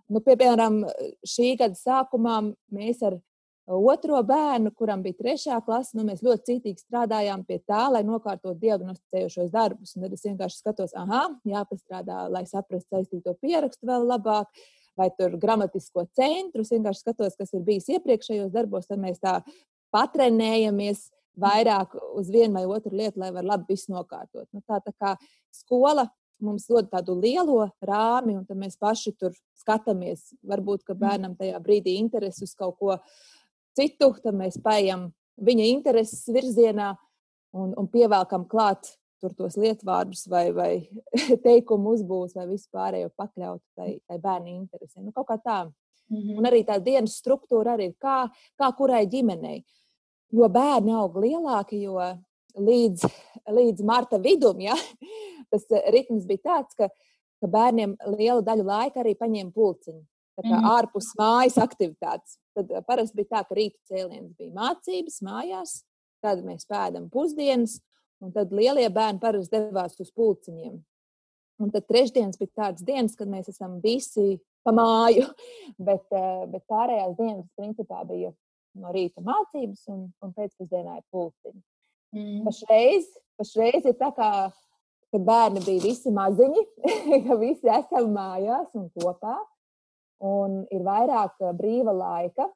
Nu, 0.10 0.22
piemēram, 0.26 0.84
šī 1.26 1.54
gada 1.58 1.78
sākumā 1.78 2.42
mēs 2.76 3.02
ar 3.06 3.18
otro 3.70 4.22
bērnu, 4.26 4.72
kuram 4.78 5.04
bija 5.06 5.18
trešā 5.20 5.60
klase, 5.66 5.94
nu, 5.98 6.06
mēs 6.08 6.24
ļoti 6.26 6.46
cītīgi 6.48 6.84
strādājām 6.84 7.44
pie 7.46 7.60
tā, 7.70 7.86
lai 7.94 8.02
nokārtotu 8.08 8.58
diagnosticējošos 8.64 9.52
darbus. 9.54 9.94
Un 9.96 10.06
tad 10.06 10.16
es 10.18 10.26
vienkārši 10.26 10.62
skatos, 10.62 10.96
ah, 10.98 11.30
jāpastrādā, 11.46 12.24
lai 12.34 12.46
saprastu 12.50 12.98
saistīto 12.98 13.36
pierakstu 13.42 13.90
vēl 13.90 14.08
labāk. 14.10 14.50
Vai 15.00 15.08
tur 15.16 15.38
gramatisko 15.40 16.04
centru, 16.18 16.66
es 16.66 16.74
vienkārši 16.74 17.06
skatos, 17.06 17.38
kas 17.40 17.54
ir 17.56 17.62
bijis 17.64 17.86
iepriekšējos 17.94 18.50
darbos, 18.52 18.90
tad 18.90 19.00
mēs 19.00 19.22
tā 19.24 19.38
patrenējamies 19.96 21.06
vairāk 21.40 21.94
uz 22.20 22.28
vienu 22.34 22.58
vai 22.58 22.66
otru 22.68 22.92
lietu, 22.98 23.22
lai 23.22 23.30
varētu 23.32 23.48
labi 23.48 23.70
visu 23.70 23.94
nokārtot. 23.94 24.50
Nu, 24.52 24.60
tā, 24.68 24.82
tā 24.84 24.92
kā 24.98 25.14
skola 25.56 26.10
mums 26.44 26.68
dod 26.68 26.90
tādu 26.92 27.16
lielo 27.20 27.70
rāmi, 27.86 28.38
un 28.40 28.60
mēs 28.60 28.78
paši 28.80 29.14
tur 29.20 29.36
skatāmies. 29.60 30.34
Varbūt, 30.48 30.86
ka 30.88 30.96
bērnam 30.98 31.36
tajā 31.40 31.60
brīdī 31.64 31.98
interesi 32.00 32.46
uz 32.48 32.56
kaut 32.58 32.80
ko 32.80 32.98
citu, 33.80 34.12
tad 34.24 34.36
mēs 34.36 34.60
paiet 34.64 35.10
viņa 35.40 35.68
intereses 35.72 36.28
virzienā 36.28 36.94
un, 37.56 37.74
un 37.78 37.88
pievelkam 37.92 38.46
klāt 38.50 38.92
tur 39.20 39.34
tos 39.36 39.58
lietvārdus 39.60 40.26
vai, 40.32 40.46
vai 40.56 40.72
teikumu 41.46 41.96
uzbūves 41.98 42.36
vai 42.38 42.48
vispārējo 42.54 43.12
pakļaut 43.20 43.62
tai, 43.76 43.98
tai 44.08 44.20
bērnu 44.22 44.54
interesēm. 44.56 45.08
Nu, 45.08 45.16
kaut 45.16 45.28
kā 45.32 45.40
tā. 45.44 45.60
Mm 46.10 46.18
-hmm. 46.18 46.38
Un 46.38 46.46
arī 46.50 46.64
tā 46.66 46.80
dienas 46.84 47.20
struktūra 47.20 47.76
arī 47.76 47.90
ir 47.90 47.96
kā, 48.00 48.30
kā 48.58 48.72
kurai 48.78 49.06
ģimenei. 49.08 49.64
Jo 50.32 50.50
bērni 50.50 50.94
aug 50.94 51.16
lielāki, 51.16 51.82
jo 51.82 52.00
līdz, 52.56 53.06
līdz 53.50 53.84
marta 53.84 54.18
vidum 54.18 54.60
ja, 54.62 54.76
tas 55.52 55.66
ritms 55.92 56.26
bija 56.26 56.40
tāds, 56.44 56.76
ka, 56.76 56.90
ka 57.42 57.48
bērniem 57.48 57.96
lielu 58.18 58.42
daļu 58.42 58.64
laika 58.64 59.00
arī 59.00 59.16
paņēma 59.16 59.52
pulciņu 59.52 60.06
kā, 60.44 60.56
mm. 60.56 60.68
ārpus 60.72 61.12
mājas 61.20 61.58
aktivitātes. 61.62 62.38
Tad 62.60 62.72
eh, 62.76 62.84
parasti 62.84 63.22
bija 63.22 63.32
tā, 63.38 63.46
ka 63.48 63.56
rīta 63.56 63.80
cēliens 63.88 64.36
bija 64.36 64.52
mācības 64.56 65.22
mājās, 65.24 65.78
tad 66.24 66.44
mēs 66.44 66.68
pēdām 66.68 67.08
pusdienas, 67.14 67.78
un 68.20 68.34
tad 68.36 68.52
lielie 68.56 68.90
bērni 68.92 69.22
parasti 69.24 69.56
devās 69.56 69.96
uz 70.04 70.12
pulciņiem. 70.12 70.76
Un 71.60 71.72
tad 71.72 71.88
trešdienas 71.88 72.40
bija 72.40 72.56
tādas 72.56 72.84
dienas, 72.88 73.16
kad 73.20 73.32
mēs 73.32 73.50
esam 73.52 73.80
visi 73.84 74.40
pa 74.64 74.74
māju, 74.76 75.28
bet, 75.88 76.06
eh, 76.12 76.46
bet 76.52 76.66
pārējās 76.72 77.16
dienas 77.20 77.48
principā 77.56 78.04
bija 78.10 78.34
no 78.80 78.92
rīta 78.96 79.24
mācības 79.24 79.88
un, 79.94 80.10
un 80.24 80.36
pēcpusdienā 80.36 81.00
ir 81.00 81.06
pulciņi. 81.14 81.62
Mm. 82.16 82.42
Pašreiz, 82.48 83.08
pašreiz 83.40 83.88
ir 83.88 83.96
tā 84.00 84.10
kā, 84.18 84.32
kad 85.14 85.24
bērni 85.26 85.64
bija 85.64 85.86
visi 85.86 86.12
maziņi, 86.12 86.66
ka 87.28 87.40
visi 87.40 87.72
esam 87.72 88.12
mājās 88.18 88.76
un 88.76 88.92
kopā 89.00 89.38
un 90.26 90.64
ir 90.74 90.84
vairāk 90.86 91.40
eh, 91.42 91.54
brīva 91.56 91.94
laika. 91.96 92.50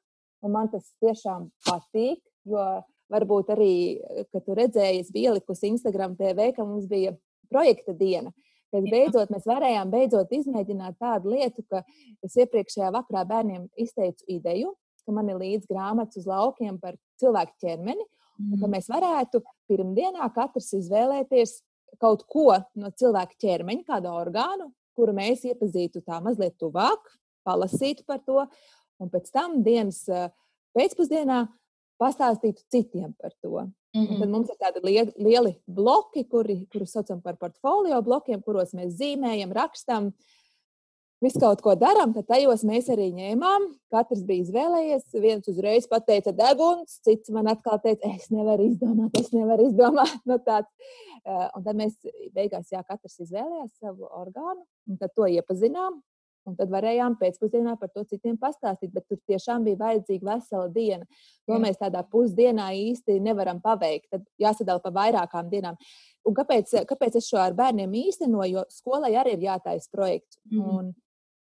Man 0.44 0.68
tas 0.68 0.90
tiešām 1.00 1.48
patīk, 1.64 2.20
jo 2.44 2.64
varbūt 3.12 3.52
arī, 3.54 3.74
eh, 3.96 4.24
kad 4.32 4.44
tu 4.44 4.56
redzēji, 4.56 5.04
es 5.04 5.12
biju 5.14 5.32
ielikusi 5.32 5.70
Instagram 5.72 6.16
TV, 6.16 6.52
ka 6.56 6.64
mums 6.64 6.88
bija 6.90 7.14
projekta 7.50 7.94
diena. 7.96 8.32
Kad 8.74 8.88
beidzot 8.90 9.30
mēs 9.30 9.44
varējām 9.46 9.90
beidzot 9.92 10.32
izmēģināt 10.34 10.98
tādu 10.98 11.30
lietu, 11.30 11.62
ka 11.70 11.84
es 12.26 12.34
iepriekšējā 12.34 12.90
vakarā 12.96 13.22
bērniem 13.28 13.68
izteicu 13.78 14.26
ideju, 14.26 14.72
ka 15.06 15.14
man 15.14 15.28
ir 15.30 15.38
līdzi 15.38 15.70
grāmatas 15.70 16.18
uz 16.18 16.26
laukiem 16.26 16.80
par 16.82 16.96
cilvēku 17.22 17.54
ķermeni, 17.62 18.02
mm. 18.02 18.48
un 18.50 18.62
ka 18.62 18.70
mēs 18.72 18.90
varētu 18.90 19.44
pirmdienā 19.70 20.26
katrs 20.34 20.72
izvēlēties 20.80 21.60
kaut 22.02 22.24
ko 22.26 22.48
no 22.74 22.90
cilvēka 22.90 23.38
ķermeņa, 23.44 23.86
kādu 23.86 24.10
orgānu, 24.10 24.72
kuru 24.98 25.14
mēs 25.14 25.44
iepazītu 25.46 26.02
tā 26.02 26.18
mazliet 26.24 26.56
tuvāk, 26.58 27.06
palasītu 27.46 28.06
par 28.06 28.22
to, 28.26 28.46
un 29.00 29.10
pēc 29.12 29.30
tam 29.34 29.62
dienas 29.66 30.04
pēcpusdienā 30.74 31.44
pastāstītu 32.00 32.64
citiem 32.72 33.14
par 33.20 33.32
to. 33.40 33.66
Mm 33.94 34.06
-hmm. 34.06 34.18
Tad 34.20 34.28
mums 34.28 34.48
ir 34.50 34.56
tādi 34.58 34.80
lieli, 34.82 35.12
lieli 35.16 35.52
bloki, 35.66 36.24
kuri, 36.28 36.66
kurus 36.72 36.92
saucam 36.92 37.20
par 37.22 37.36
portfolio 37.36 38.02
blokiem, 38.02 38.42
kuros 38.42 38.74
mēs 38.74 38.96
zīmējam, 38.98 39.52
rakstām, 39.52 40.12
visu 41.20 41.40
kaut 41.40 41.60
ko 41.60 41.74
darām. 41.78 42.14
Tad 42.14 42.26
tajos 42.26 42.64
mēs 42.64 42.88
arī 42.92 43.12
ņēmām. 43.14 43.66
Katrs 43.90 44.24
bija 44.28 44.42
izvēlējies. 44.42 45.04
Viens 45.12 45.48
uzreiz 45.48 45.86
pateica, 45.86 46.32
deguns, 46.32 47.00
cits 47.06 47.30
man 47.30 47.46
atkal 47.46 47.78
teica, 47.78 48.10
es 48.16 48.30
nevaru 48.30 48.68
izdomāt, 48.70 49.20
es 49.20 49.30
nevaru 49.32 49.68
izdomāt. 49.70 50.18
No 50.24 50.34
nu, 50.38 50.42
tāds. 50.48 50.68
Un 51.56 51.64
tad 51.64 51.76
mēs 51.76 51.94
beigās, 52.34 52.68
jā, 52.72 52.82
katrs 52.82 53.20
izvēlējās 53.20 53.78
savu 53.80 54.10
orgānu, 54.10 54.66
un 54.88 54.98
tad 55.00 55.14
to 55.16 55.26
iepazinām. 55.26 56.02
Un 56.48 56.56
tad 56.58 56.72
varējām 56.72 57.16
pēcpusdienā 57.20 57.76
par 57.80 57.88
to 57.94 58.02
citiem 58.08 58.36
pastāstīt, 58.40 58.92
bet 58.92 59.06
tur 59.08 59.20
tiešām 59.30 59.64
bija 59.64 59.80
vajadzīga 59.80 60.28
vesela 60.28 60.66
diena. 60.72 61.06
To 61.48 61.60
mēs 61.62 61.78
tādā 61.80 62.02
pusdienā 62.10 62.70
īsti 62.76 63.16
nevaram 63.24 63.62
paveikt. 63.64 64.10
Tad 64.12 64.26
jāsadala 64.40 64.82
pa 64.84 64.92
vairākām 64.94 65.48
dienām. 65.52 65.78
Un 66.24 66.36
kāpēc, 66.36 66.74
kāpēc 66.90 67.16
es 67.20 67.30
šo 67.30 67.40
ar 67.40 67.56
bērniem 67.56 67.96
īstenoju? 68.04 68.52
Jo 68.54 68.66
skolai 68.72 69.14
arī 69.20 69.38
ir 69.38 69.48
jātaisa 69.48 69.88
projekts. 69.92 70.38
Mm. 70.52 70.68
Un 70.68 70.92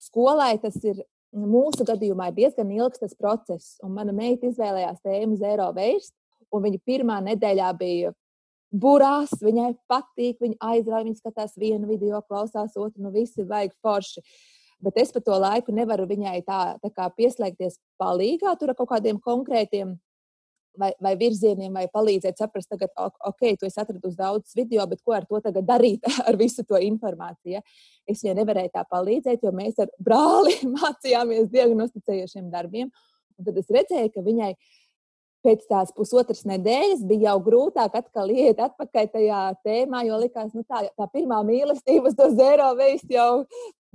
skolai 0.01 0.55
tas 0.63 0.77
ir 0.83 1.03
mūsu 1.35 1.85
gadījumā 1.87 2.31
diezgan 2.35 2.71
ilgs 2.71 3.01
tas 3.03 3.15
process. 3.19 3.75
Un 3.83 3.95
mana 3.97 4.15
meita 4.15 4.47
izvēlējās 4.47 5.03
tēmu 5.03 5.39
Zero 5.39 5.71
Waste, 5.75 6.15
un 6.53 6.63
viņa 6.63 6.83
pirmā 6.87 7.19
nedēļā 7.25 7.71
bija 7.79 8.13
burās, 8.75 9.31
viņai 9.43 9.73
patīk, 9.89 10.39
viņa 10.41 10.59
aizrauja, 10.71 11.05
viņa 11.07 11.21
skatās 11.21 11.55
vienu 11.59 11.87
video, 11.89 12.21
klausās 12.27 12.75
otru, 12.75 13.05
nu 13.05 13.13
visi 13.13 13.45
vajag 13.47 13.75
forši. 13.83 14.23
Bet 14.85 14.99
es 15.01 15.13
pa 15.13 15.21
to 15.23 15.37
laiku 15.41 15.73
nevaru 15.73 16.05
viņai 16.09 16.39
tā, 16.45 16.59
tā 16.81 16.91
kā 16.93 17.09
pieslēgties 17.17 17.79
palīgā 18.01 18.53
tur 18.59 18.75
kaut 18.77 18.91
kādiem 18.91 19.17
konkrētiem 19.23 19.95
vai, 20.77 20.91
vai 21.01 21.15
virzieniem, 21.19 21.73
vai 21.73 21.87
palīdzēt 21.91 22.39
saprast, 22.39 22.69
tagad, 22.71 22.91
ok, 22.99 23.43
tu 23.59 23.67
esi 23.67 23.81
atradusi 23.81 24.19
daudz 24.19 24.55
video, 24.57 24.85
bet 24.89 25.01
ko 25.05 25.15
ar 25.17 25.27
to 25.29 25.39
tagad 25.43 25.67
darīt, 25.67 26.05
ar 26.27 26.37
visu 26.39 26.65
to 26.67 26.79
informāciju. 26.81 27.61
Es 28.07 28.23
viņai 28.23 28.37
nevarēju 28.41 28.73
tā 28.75 28.85
palīdzēt, 28.91 29.45
jo 29.45 29.53
mēs 29.55 29.81
ar 29.83 29.91
brāli 29.99 30.57
mācījāmies 30.77 31.51
diagnosticējušiem 31.53 32.49
darbiem. 32.53 32.91
Un 33.35 33.47
tad 33.47 33.57
es 33.59 33.71
redzēju, 33.71 34.13
ka 34.13 34.23
viņai 34.25 34.53
pēc 35.45 35.65
tās 35.69 35.91
pusotras 35.93 36.41
nedēļas 36.49 37.03
bija 37.05 37.29
jau 37.29 37.39
grūtāk 37.45 37.97
atkal 37.99 38.31
iet 38.33 38.61
atpakaļ 38.63 39.09
tajā 39.13 39.41
tēmā, 39.65 40.01
jo 40.07 40.17
likās, 40.23 40.51
ka 40.51 40.57
nu, 40.57 40.65
tā, 40.65 40.85
tā 40.97 41.09
pirmā 41.13 41.41
mīlestība 41.45 42.09
uz 42.09 42.17
to 42.17 42.31
zero 42.33 42.71
veistu 42.79 43.13
jau, 43.13 43.29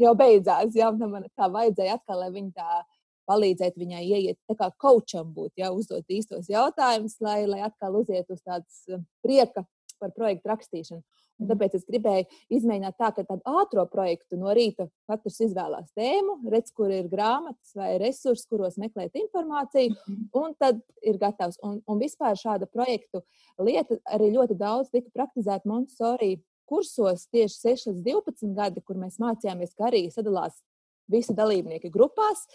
jau 0.03 0.15
beidzās. 0.19 0.75
Jā, 0.77 0.91
man 0.93 1.29
tā 1.37 1.51
vajadzēja 1.53 1.99
atkal, 1.99 2.25
lai 2.25 2.31
viņi 2.35 2.53
tā 2.57 2.83
palīdzētu 3.31 3.81
viņai 3.81 4.03
ieiet, 4.09 4.39
tā 4.51 4.57
kā 4.59 4.71
kočam 4.81 5.31
būt, 5.37 5.55
jā, 5.61 5.71
uzdot 5.75 6.09
īstos 6.11 6.51
jautājumus, 6.51 7.19
lai, 7.23 7.45
lai 7.47 7.63
atkal 7.67 8.01
uziet 8.01 8.31
uz 8.33 8.43
tādas 8.43 8.83
prieka 9.25 9.65
par 10.01 10.15
projektu 10.17 10.51
rakstīšanu. 10.51 11.05
Un 11.41 11.49
tāpēc 11.49 11.79
es 11.79 11.87
gribēju 11.89 12.27
izmēģināt 12.53 12.99
tā, 13.01 13.09
ka 13.17 13.25
tādu 13.25 13.55
ātrā 13.63 13.87
projektu 13.89 14.37
no 14.37 14.53
rīta 14.57 14.91
katrs 15.09 15.39
izvēlās 15.47 15.89
tēmu, 15.97 16.37
redz, 16.53 16.73
kur 16.77 16.93
ir 16.93 17.09
grāmatas 17.09 17.73
vai 17.79 17.95
resursi, 18.03 18.45
kuros 18.51 18.77
meklēt 18.81 19.17
informāciju, 19.23 19.95
mhm. 19.97 20.27
un 20.37 20.57
tad 20.61 20.83
ir 21.01 21.17
gatavs. 21.23 21.57
Un, 21.65 21.81
un 21.89 22.03
vispār 22.03 22.37
šāda 22.37 22.69
projektu 22.69 23.25
lieta 23.61 23.97
arī 24.13 24.35
ļoti 24.37 24.59
daudz 24.61 24.93
tika 24.93 25.09
praktizēta 25.17 25.69
Montessori 25.71 26.35
kursos 26.71 27.27
tieši 27.35 27.75
6 27.75 27.91
līdz 27.91 28.03
12 28.07 28.57
gadi, 28.57 28.83
kur 28.87 28.99
mēs 29.01 29.19
mācījāmies, 29.23 29.75
ka 29.75 29.91
arī 29.91 30.07
sadalās 30.15 30.63
visi 31.11 31.35
dalībnieki 31.37 31.91
grupās, 31.93 32.47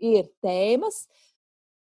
ir 0.00 0.30
tēmas, 0.44 1.04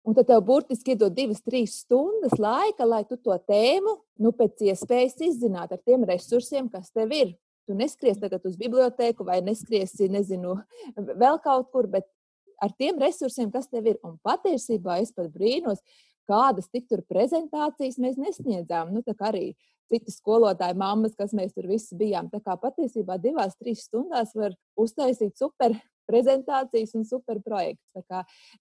Un 0.08 0.16
tad 0.16 0.30
tev 0.30 0.40
burtiski 0.48 0.96
iedod 0.96 1.14
divas, 1.14 1.42
trīs 1.46 1.76
stundas 1.84 2.38
laika, 2.40 2.88
lai 2.88 3.04
tu 3.06 3.18
to 3.20 3.36
tēmu 3.50 3.98
nu, 4.24 4.32
pēc 4.36 4.64
iespējas 4.72 5.20
izzinātu 5.28 5.76
ar 5.76 5.82
tiem 5.86 6.06
resursiem, 6.08 6.70
kas 6.72 6.94
tev 6.96 7.12
ir. 7.14 7.36
Tu 7.68 7.76
neskries 7.78 8.18
tagad 8.18 8.46
uz 8.48 8.56
biblioteku 8.58 9.28
vai 9.28 9.38
neskriesi, 9.46 10.08
nezinu, 10.10 10.56
vēl 10.98 11.38
kaut 11.44 11.70
kur, 11.76 11.90
bet 11.92 12.08
ar 12.64 12.72
tiem 12.80 12.98
resursiem, 12.98 13.52
kas 13.54 13.70
tev 13.70 13.92
ir. 13.92 14.00
Un 14.08 14.16
patiesībā 14.26 14.98
es 15.04 15.12
pat 15.14 15.30
brīnos, 15.36 15.84
kādas 16.30 16.72
tik 16.72 16.88
tur 16.90 17.04
prezentācijas 17.06 18.00
mēs 18.02 18.18
nesniedzām. 18.18 18.96
Nu, 18.96 19.04
arī 19.28 19.52
citi 19.90 20.14
skolotāji, 20.14 20.78
mammas, 20.80 21.16
kas 21.18 21.34
mēs 21.38 21.54
tur 21.56 21.68
visi 21.70 21.98
bijām. 22.00 22.30
Tā 22.32 22.42
kā 22.46 22.56
patiesībā 22.62 23.18
divās, 23.22 23.58
trīs 23.60 23.86
stundās 23.88 24.36
var 24.38 24.56
uztaisīt 24.80 25.38
super 25.40 25.76
prezentācijas 26.10 26.96
un 26.98 27.06
superprojekts. 27.08 28.08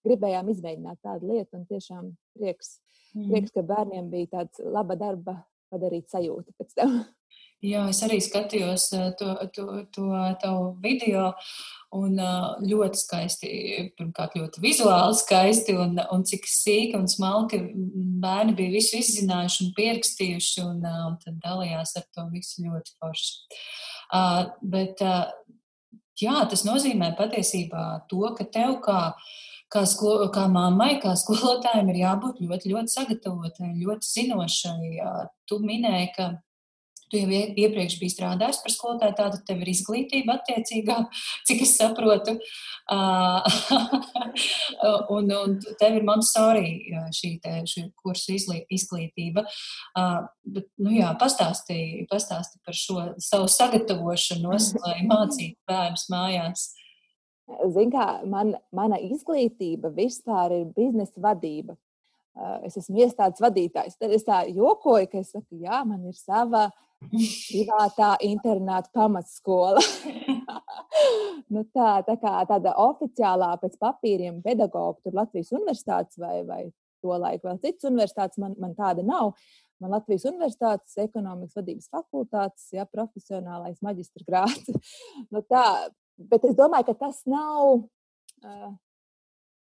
Gribējām 0.05 0.51
izmēģināt 0.53 1.01
tādu 1.05 1.33
lietu, 1.33 1.59
un 1.59 1.65
tiešām 1.69 2.11
prieks, 2.37 2.77
mm. 3.15 3.29
prieks 3.31 3.55
ka 3.55 3.65
bērniem 3.71 4.11
bija 4.11 4.33
tāds 4.37 4.61
laba 4.65 4.97
darba 4.99 5.39
padarīt 5.73 6.09
sajūta 6.11 6.53
pēc 6.57 6.75
tam. 6.77 6.99
Jā, 7.59 7.81
es 7.91 7.97
arī 8.05 8.21
skatījos 8.23 8.85
eh, 8.95 9.09
to, 9.19 9.33
to, 9.51 9.65
to 9.91 10.05
tavu 10.39 10.69
video, 10.79 11.33
un 11.97 12.13
eh, 12.15 12.45
ļoti 12.69 13.01
skaisti, 13.01 13.49
pirmkārt, 13.99 14.37
ļoti 14.39 14.63
vizuāli 14.63 15.17
skaisti, 15.19 15.75
un, 15.75 15.99
un 16.15 16.23
cik 16.27 16.47
sīki 16.47 16.95
un 16.95 17.09
smalki 17.11 17.59
bērni 18.23 18.55
bija 18.55 18.77
visu 18.77 19.01
izzinājuši 19.01 19.65
un 19.65 19.75
pierakstījuši, 19.75 20.63
un, 20.69 20.79
eh, 20.87 21.03
un 21.09 21.19
tad 21.19 21.43
dalījās 21.43 21.97
ar 21.99 22.07
to 22.15 22.29
visu 22.31 22.63
ļoti 22.63 22.95
forši. 22.95 23.59
Uh, 24.09 24.39
bet 24.65 25.03
uh, 25.05 25.27
jā, 26.17 26.39
tas 26.49 26.63
nozīmē 26.65 27.11
patiesībā 27.19 28.05
to, 28.09 28.23
ka 28.39 28.47
tev 28.47 28.79
kā, 28.87 29.01
kā, 29.69 29.83
sko, 29.85 30.15
kā 30.33 30.47
mammai, 30.49 30.95
kā 31.03 31.11
skolotājiem 31.19 31.91
ir 31.91 32.05
jābūt 32.07 32.39
ļoti, 32.39 32.71
ļoti 32.71 32.95
sagatavotai, 32.95 33.75
ļoti 33.83 34.15
zinošai. 34.15 34.93
Tu 35.45 35.59
minēji, 35.61 36.13
ka 36.15 36.31
Tu 37.09 37.23
jau 37.23 37.29
iepriekš 37.31 37.97
biji 38.01 38.15
strādājis 38.15 38.61
par 38.63 38.73
skolotāju, 38.73 39.17
tāda 39.17 39.41
tev 39.47 39.63
ir 39.63 39.71
izglītība 39.73 40.39
attiecīgā, 40.39 40.97
cik 41.49 41.65
es 41.65 41.75
saprotu. 41.79 42.37
un, 45.15 45.27
un 45.29 45.51
tev 45.77 45.99
ir 45.99 46.05
Montessori 46.07 46.69
šī, 47.13 47.35
te, 47.43 47.51
šī 47.69 47.83
kursa 48.01 48.33
izglītība. 48.33 49.43
Bet, 50.49 50.65
nu 50.81 50.95
jā, 50.95 51.11
pastāstīji 51.21 52.07
pastāstī 52.09 52.61
par 52.65 52.77
šo 52.77 53.03
savu 53.21 53.49
sagatavošanos, 53.51 54.73
lai 54.83 54.99
mācītu 55.09 55.57
bērnus 55.69 56.07
mājās. 56.13 56.69
Ziniet, 57.73 57.95
kā 57.95 58.07
man, 58.29 58.53
mana 58.75 58.99
izglītība 59.01 59.89
vispār 59.95 60.53
ir 60.59 60.67
biznesa 60.75 61.23
vadība. 61.23 61.77
Es 62.63 62.77
esmu 62.79 63.01
iestādes 63.03 63.41
vadītājs. 63.43 63.97
Tad 63.99 64.13
es 64.15 64.23
tā 64.27 64.43
jokoju, 64.47 65.09
ka 65.11 65.19
es 65.19 65.33
saku, 65.33 65.59
jā, 65.63 65.81
man 65.87 66.05
ir 66.07 66.15
sava 66.15 66.69
privātā 67.09 68.13
internāta 68.27 68.91
pamatskola. 68.95 69.81
nu 71.53 71.63
tā, 71.75 71.91
tā 72.07 72.15
kā 72.21 72.35
tāda 72.49 72.75
oficiālā 72.79 73.53
pēc 73.61 73.79
papīriem 73.81 74.41
pedagoga, 74.45 74.99
tur 75.03 75.17
Latvijas 75.19 75.51
universitātes 75.55 76.19
vai, 76.21 76.41
vai 76.47 76.61
to 77.03 77.15
laiku 77.15 77.49
vēl 77.49 77.61
citas 77.63 77.89
universitātes, 77.89 78.39
man, 78.41 78.55
man 78.59 78.75
tāda 78.77 79.05
nav. 79.05 79.33
Man 79.79 79.93
Latvijas 79.95 80.25
Universitātes 80.27 80.97
ekonomikas 80.99 81.55
vadības 81.55 81.87
fakultātes, 81.93 82.65
ja 82.75 82.83
profesionālais 82.87 83.79
maģistra 83.85 84.25
grāts. 84.27 84.67
nu 85.33 85.43
tā, 85.47 85.63
bet 86.19 86.47
es 86.49 86.57
domāju, 86.59 86.91
ka 86.91 86.99
tas 87.07 87.23
nav. 87.29 87.87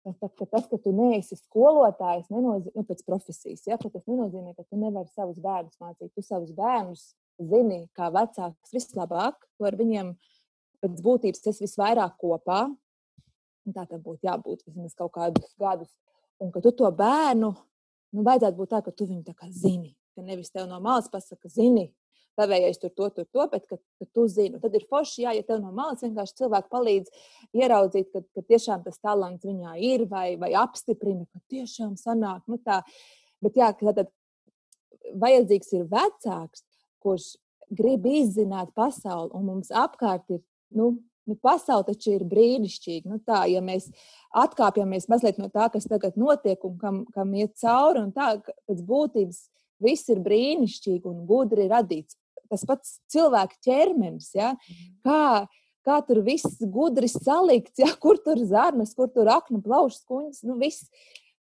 Tas, 0.03 0.33
ka 0.35 0.45
tas, 0.51 0.65
ka 0.67 0.77
tu 0.83 0.91
neesi 0.91 1.37
skolotājs, 1.39 2.27
nenozīmē, 2.33 2.73
nu, 2.75 2.83
pēc 2.89 3.05
profesijas, 3.07 3.63
ja, 3.69 3.77
tas 3.79 4.03
nenozīmē, 4.03 4.51
ka 4.57 4.65
tu 4.67 4.79
nevari 4.79 5.07
savus 5.13 5.37
bērnus 5.39 5.79
mācīt. 5.79 6.11
Tu 6.11 6.23
savus 6.25 6.51
bērnus 6.57 7.13
zini, 7.39 7.85
kā 7.95 8.09
vecāks, 8.11 8.73
vislabāk. 8.75 9.39
Tu 9.55 9.67
ar 9.69 9.77
viņiem 9.79 10.11
pēc 10.83 10.99
būtības 11.05 11.47
esi 11.53 11.63
visvairāk 11.63 12.17
kopā. 12.19 12.65
Tā 13.63 13.85
tam 13.87 14.01
būtu 14.03 14.27
jābūt 14.27 14.65
vismaz 14.67 14.95
kaut 14.99 15.13
kādus 15.15 15.55
gadus. 15.59 15.91
Un 16.43 16.51
ka 16.51 16.59
tu 16.59 16.73
to 16.75 16.89
bērnu, 16.91 17.53
nu, 18.11 18.25
vajadzētu 18.27 18.59
būt 18.59 18.73
tā, 18.75 18.81
ka 18.83 18.91
tu 18.91 19.07
viņu 19.07 19.23
tā 19.29 19.37
kā 19.37 19.47
zini. 19.47 19.93
Ka 20.17 20.25
nevis 20.25 20.51
tev 20.51 20.67
no 20.67 20.81
malas 20.83 21.07
pasaka, 21.09 21.47
zini, 21.47 21.87
tavējais 22.39 22.81
tur 22.81 22.91
to, 22.95 23.09
tur 23.15 23.27
to, 23.27 23.45
bet 23.51 23.67
ka, 23.69 23.77
ka 23.99 24.07
tu 24.15 24.25
zini. 24.31 24.59
Tad 24.61 24.75
ir 24.77 24.85
forši, 24.89 25.23
jā, 25.25 25.35
ja 25.37 25.45
tev 25.47 25.61
no 25.61 25.71
malas 25.75 26.03
vienkārši 26.05 26.37
cilvēki 26.41 26.71
palīdz 26.73 27.13
ieraudzīt, 27.59 28.09
ka, 28.13 28.23
ka 28.35 28.45
tiešām 28.53 28.83
tas 28.87 28.99
talants 29.03 29.45
viņā 29.47 29.77
ir, 29.83 30.07
vai, 30.11 30.33
vai 30.41 30.53
apstiprina, 30.59 31.27
ka 31.31 31.43
tiešām 31.53 31.95
sanāk. 31.99 32.43
Nu 32.49 32.59
tā. 32.61 32.81
Bet 33.43 33.57
jā, 33.59 33.71
tad 33.79 34.11
vajadzīgs 35.19 35.73
ir 35.77 35.87
vecāks, 35.91 36.63
kurš 37.03 37.33
grib 37.73 38.05
izzināt 38.07 38.71
pasauli, 38.77 39.33
un 39.35 39.49
mums 39.49 39.73
apkārt 39.73 40.29
ir. 40.33 40.45
Nu, 40.73 40.95
Nu, 41.23 41.37
pasaule 41.39 41.85
taču 41.87 42.17
ir 42.17 42.25
brīnišķīga. 42.27 43.07
Nu, 43.07 43.15
tā, 43.23 43.45
ja 43.47 43.61
mēs 43.63 43.85
atkāpjamies 44.35 45.07
mazliet 45.07 45.37
no 45.39 45.47
tā, 45.47 45.69
kas 45.71 45.87
tagad 45.87 46.17
notiek 46.19 46.59
un 46.67 46.73
kam, 46.81 46.97
kam 47.15 47.31
iet 47.39 47.53
cauri, 47.61 48.01
un 48.03 48.09
tā 48.11 48.33
pēc 48.67 48.81
būtības 48.83 49.39
viss 49.83 50.11
ir 50.11 50.19
brīnišķīgi 50.23 51.07
un 51.07 51.23
gudri 51.29 51.69
radīts 51.71 52.17
tas 52.53 52.63
pats 52.69 52.95
cilvēka 53.13 53.59
ķermenis. 53.65 54.31
Ja? 54.37 54.53
Mhm. 54.53 54.93
Kā, 55.05 55.23
kā 55.87 55.99
tur 56.07 56.23
viss 56.25 56.61
gudri 56.61 57.09
salikts, 57.11 57.79
ja? 57.81 57.91
kur 58.03 58.21
tur 58.21 58.41
zarnas, 58.47 58.95
kur 58.97 59.11
tur 59.11 59.31
aknu 59.33 59.63
plaušas, 59.65 60.05
kuņas. 60.09 60.43
Nu, 60.47 60.57
viss, 60.61 60.87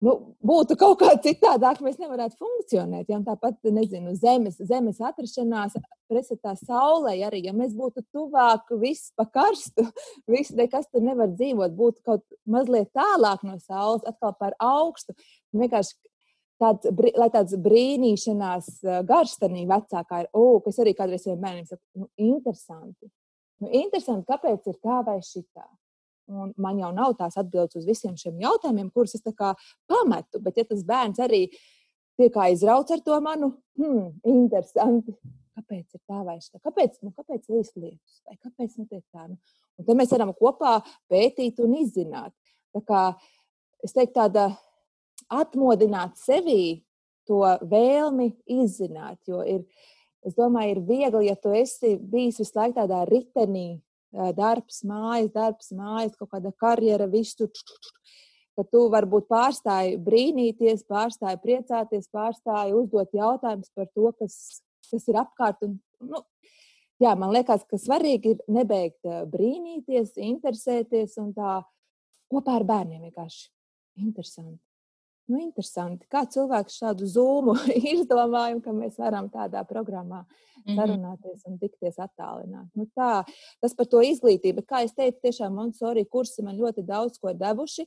nu, 0.04 0.18
būtu 0.44 0.76
kaut 0.80 1.00
kā 1.02 1.14
citādāk, 1.24 1.82
mēs 1.84 2.00
nevarētu 2.02 2.38
funkcionēt. 2.40 3.08
Ja? 3.10 3.22
Tāpat, 3.26 3.60
nezinu, 3.70 4.16
zemes, 4.18 4.60
zemes 4.60 5.00
atrašanās 5.00 5.78
pretstatā 6.08 6.54
saulē 6.56 7.14
arī, 7.26 7.42
ja 7.46 7.54
mēs 7.56 7.74
būtu 7.76 8.02
tuvāk, 8.14 8.70
viss 8.80 9.12
pa 9.16 9.26
karstu, 9.28 9.84
viss 10.32 10.54
nekas 10.56 10.88
tur 10.92 11.04
nevar 11.04 11.30
dzīvot, 11.34 11.76
būtu 11.76 12.04
kaut 12.06 12.24
mazliet 12.48 12.90
tālāk 12.96 13.44
no 13.46 13.58
saules, 13.62 14.06
atkal 14.08 14.34
par 14.40 14.56
augstu. 14.62 15.16
Vienkārši 15.56 15.96
tāds, 16.60 16.90
lai 17.18 17.28
tāds 17.34 17.56
brīnīšanās 17.64 18.70
garstanī 19.08 19.64
vecākā 19.70 20.24
ir, 20.24 20.30
oh, 20.36 20.58
kas 20.64 20.80
arī 20.82 20.94
kādreiz 20.98 21.24
saviem 21.24 21.42
bērniem 21.44 21.66
saka, 21.68 21.82
nu, 21.98 22.08
interesanti. 22.28 23.10
Nu, 23.62 23.70
interesanti, 23.74 24.26
kāpēc 24.28 24.68
ir 24.70 24.78
tā 24.82 25.00
vai 25.06 25.18
šitā. 25.24 25.66
un 26.28 26.52
man 26.60 26.78
jau 26.78 26.90
nav 26.92 27.14
tās 27.16 27.38
atbildes 27.40 27.80
uz 27.80 27.86
visiem 27.88 28.16
šiem 28.20 28.40
jautājumiem, 28.42 28.90
kurus 28.92 29.14
es 29.16 29.24
pametu. 29.88 30.40
Bet, 30.44 30.58
ja 30.60 30.64
tas 30.68 30.84
bērns 30.84 31.18
arī 31.24 31.46
tiek 32.18 32.36
aizrauts 32.36 32.92
ar 32.92 33.00
to 33.00 33.16
manu, 33.24 33.52
hmm, 33.78 34.20
interesanti, 34.28 35.14
kāpēc 35.56 35.96
ir 35.96 36.02
tā 36.06 36.20
vai 36.26 36.38
tā, 36.38 36.60
kāpēc, 36.60 37.00
nu, 37.02 37.12
kāpēc 37.16 37.48
līdz 37.48 37.72
lietus, 37.76 38.20
vai 38.26 38.36
kāpēc 38.36 38.76
nu, 38.78 38.86
tā. 38.90 39.26
Nu. 39.28 39.38
Un 39.78 39.86
te 39.86 39.94
mēs 39.94 40.12
varam 40.14 40.34
kopā 40.36 40.78
pētīt 41.10 41.60
un 41.62 41.76
izzināt. 41.78 42.34
Tā 42.74 42.82
kā 42.84 43.02
es 43.84 43.94
teiktu, 43.94 44.16
tāda 44.18 44.48
atmodināt 45.32 46.16
sevī 46.20 46.82
to 47.28 47.42
vēlmi 47.68 48.30
izzināt, 48.48 49.20
jo 49.28 49.42
ir, 49.44 49.64
es 50.26 50.36
domāju, 50.38 50.76
ir 50.76 50.80
viegli, 50.88 51.26
ja 51.28 51.36
tu 51.36 51.52
esi 51.54 51.96
bijis 52.00 52.40
visu 52.40 52.56
laiku 52.56 52.78
tādā 52.80 53.02
ritenī, 53.08 53.80
darbs, 54.12 54.82
mājas, 54.88 55.32
darbs, 55.34 55.72
mājas, 55.76 56.16
kaut 56.16 56.32
kāda 56.32 56.52
karjera, 56.56 57.08
viss 57.10 57.36
tur. 57.36 57.52
Ka 58.58 58.64
tu 58.66 58.88
varbūt 58.90 59.28
pārstāji 59.30 60.00
brīnīties, 60.02 60.82
pārstāji 60.88 61.38
priecāties, 61.44 62.08
pārstāji 62.10 62.74
uzdot 62.74 63.12
jautājumus 63.14 63.70
par 63.76 63.86
to, 63.94 64.10
kas, 64.18 64.64
kas 64.90 65.06
ir 65.06 65.20
apkārt. 65.20 65.62
Un, 65.62 65.76
nu, 66.02 66.24
jā, 66.98 67.12
man 67.14 67.30
liekas, 67.36 67.62
ka 67.70 67.78
svarīgi 67.78 68.34
ir 68.34 68.40
nebeigt 68.50 69.06
brīnīties, 69.30 70.16
interesēties 70.32 71.14
un 71.22 71.30
tā 71.36 71.60
kopā 72.32 72.58
ar 72.58 72.66
bērniem 72.66 73.06
vienkārši 73.06 73.46
interesanti. 74.02 74.67
Nu, 75.28 75.42
interesanti, 75.44 76.06
kā 76.08 76.22
cilvēks 76.24 76.78
šādu 76.80 77.06
zūmu 77.12 77.54
izdomāja, 77.94 78.56
ka 78.64 78.72
mēs 78.72 78.96
varam 79.00 79.28
tādā 79.32 79.60
programmā 79.68 80.22
mhm. 80.24 80.76
sarunāties 80.78 81.42
un 81.50 81.58
tikties 81.60 81.98
attālināt. 82.00 82.68
Nu, 82.78 82.86
tā, 82.96 83.26
tas 83.60 83.76
par 83.76 83.90
to 83.92 84.00
izglītību. 84.04 84.64
Kā 84.64 84.86
jau 84.86 84.94
teicu, 85.02 85.18
tiešām 85.26 85.58
Montesori 85.58 86.06
kursi 86.08 86.44
man 86.46 86.56
ļoti 86.56 86.86
daudz 86.88 87.20
ko 87.20 87.34
devuši. 87.36 87.84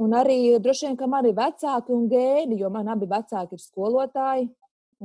Un 0.00 0.14
arī 0.16 0.56
droši 0.62 0.86
vien, 0.86 0.96
ka 0.96 1.08
man 1.10 1.26
ir 1.28 1.34
vecāki 1.36 1.92
un 1.92 2.06
gēni, 2.08 2.56
jo 2.62 2.70
man 2.72 2.88
abi 2.88 3.10
vecāki 3.10 3.58
ir 3.58 3.60
skolotāji, 3.60 4.46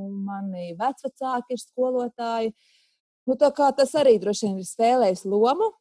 un 0.00 0.14
mani 0.24 0.70
vecvecāki 0.78 1.56
ir 1.56 1.60
skolotāji. 1.60 2.54
Nu, 3.28 3.36
tas 3.36 3.92
arī 3.98 4.14
droši 4.22 4.46
vien 4.46 4.62
ir 4.62 4.68
spēlējis 4.68 5.26
lomu. 5.28 5.72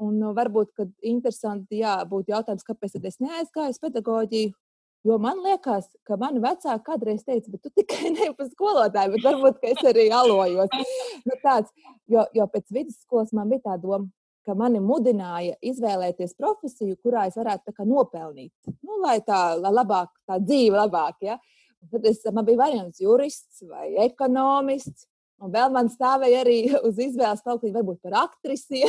Un 0.00 0.18
varbūt, 0.36 0.74
ka 0.76 0.86
interesanti 1.04 1.82
jā, 1.82 1.94
būtu 2.08 2.32
jautājums, 2.32 2.64
kāpēc 2.64 2.98
es 3.04 3.18
neaizgāju 3.20 3.74
uz 3.74 3.80
pedagoģiju, 3.82 4.52
Jo 5.04 5.16
man 5.16 5.38
liekas, 5.40 5.86
ka 6.04 6.18
mani 6.20 6.42
vecāki 6.44 6.84
kādreiz 6.84 7.22
teica, 7.24 7.48
bet 7.48 7.62
tu 7.64 7.70
tikai 7.80 8.10
ne 8.16 8.30
par 8.36 8.48
skolotāju, 8.50 9.14
bet 9.14 9.26
varbūt 9.28 9.68
es 9.72 9.84
arī 9.88 10.08
alojos. 10.12 10.72
Nu, 11.24 11.36
tāds, 11.44 11.72
jo, 12.10 12.26
jo 12.36 12.46
pēc 12.52 12.66
vidusskolas 12.68 13.32
man 13.36 13.48
bija 13.52 13.70
tā 13.70 13.78
doma, 13.80 14.10
ka 14.44 14.56
mani 14.56 14.80
mudināja 14.84 15.56
izvēlēties 15.64 16.36
profesiju, 16.36 16.98
kurā 17.04 17.26
es 17.28 17.38
varētu 17.38 17.72
nopelnīt. 17.88 18.52
Nu, 18.82 19.00
lai 19.04 19.20
tā 19.24 19.56
lai 19.60 19.72
labāk, 19.72 20.12
tā 20.28 20.40
dzīve 20.42 20.76
labāk. 20.80 21.16
Ja? 21.24 21.38
Un 21.80 21.92
tad 21.94 22.08
es, 22.10 22.20
man 22.32 22.44
bija 22.44 22.60
variants 22.60 23.00
jurists 23.00 23.64
vai 23.68 23.94
ekonomists. 24.04 25.06
Un 25.40 25.52
vēl 25.54 25.72
man 25.72 25.88
stāvēja 25.88 26.42
arī 26.44 26.58
uz 26.88 27.00
izvēles 27.00 27.44
kaut 27.44 27.64
kā 27.64 27.72
varbūt 27.72 28.02
par 28.04 28.18
aktrisi. 28.26 28.84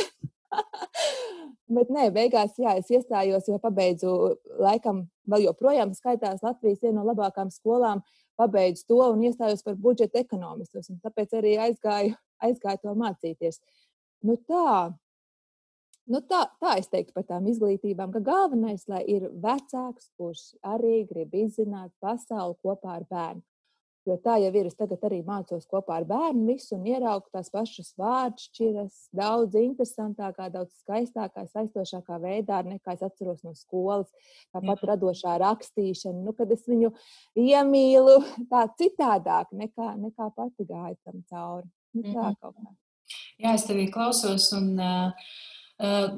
Bet 1.76 1.92
nē, 1.92 2.08
beigās 2.14 2.56
jā, 2.60 2.74
es 2.80 2.90
iestājos, 2.92 3.48
jo 3.48 3.58
pabeidzu, 3.62 4.14
laikam, 4.60 5.06
vēl 5.28 5.46
joprojām 5.48 5.94
skaitās 5.96 6.42
Latvijas 6.44 6.82
viena 6.82 7.00
no 7.00 7.06
labākām 7.08 7.52
skolām. 7.52 8.02
Pabeidzu 8.40 8.86
to 8.88 8.98
un 9.12 9.22
iestājos 9.26 9.62
par 9.64 9.76
budžeta 9.80 10.22
ekonomistus. 10.22 10.88
Tāpēc 11.04 11.36
arī 11.38 11.56
aizgāju, 11.66 12.16
aizgāju 12.42 12.82
to 12.82 12.94
mācīties. 12.98 13.60
Nu 14.26 14.38
tā, 14.48 14.92
nu 16.08 16.22
tā, 16.30 16.46
tā 16.62 16.76
es 16.80 16.88
teiktu 16.92 17.14
par 17.16 17.26
tām 17.28 17.46
izglītībām, 17.52 18.12
ka 18.14 18.24
galvenais, 18.24 18.86
lai 18.88 19.02
ir 19.04 19.28
vecāks, 19.44 20.08
kurš 20.16 20.52
arī 20.64 21.02
grib 21.10 21.34
izzināt 21.44 21.92
pasauli 22.00 22.56
kopā 22.64 22.98
ar 23.00 23.08
bērnu. 23.10 23.44
Jo 24.08 24.16
tā 24.18 24.34
jau 24.42 24.50
ir. 24.50 24.66
Es 24.66 24.74
tagad 24.74 25.04
arī 25.06 25.20
mācos 25.22 25.68
kopā 25.70 26.00
ar 26.00 26.06
bērnu 26.08 26.48
visu 26.48 26.74
un 26.74 26.86
ieraugu 26.90 27.30
tās 27.30 27.52
pašas 27.54 27.92
vārdšķiras 28.00 28.96
daudz 29.14 29.54
interesantākā, 29.60 30.48
daudz 30.50 30.74
skaistākā, 30.80 31.44
aizstošākā 31.46 32.18
veidā, 32.22 32.64
nekā 32.66 32.96
es 32.96 33.04
atceros 33.06 33.44
no 33.46 33.54
skolas. 33.54 34.10
Tāpat 34.50 34.82
Jā. 34.82 34.88
radošā 34.90 35.36
rakstīšana, 35.44 36.18
nu, 36.26 36.34
kad 36.34 36.50
es 36.50 36.66
viņu 36.66 36.90
iemīlu 37.38 38.18
tā 38.50 38.64
citādāk 38.80 39.54
nekā, 39.54 39.94
nekā 40.02 40.30
pati 40.34 40.66
gāju 40.66 40.98
tam 41.06 41.22
cauri. 41.30 41.70
Nu, 41.94 42.02
tā 42.02 42.10
-hmm. 42.10 42.36
kaut 42.40 42.56
kā. 42.56 42.74
Jā, 43.38 43.54
es 43.54 43.66
tevī 43.68 43.90
klausos 43.92 44.52
un 44.56 44.80
uh, 44.80 45.12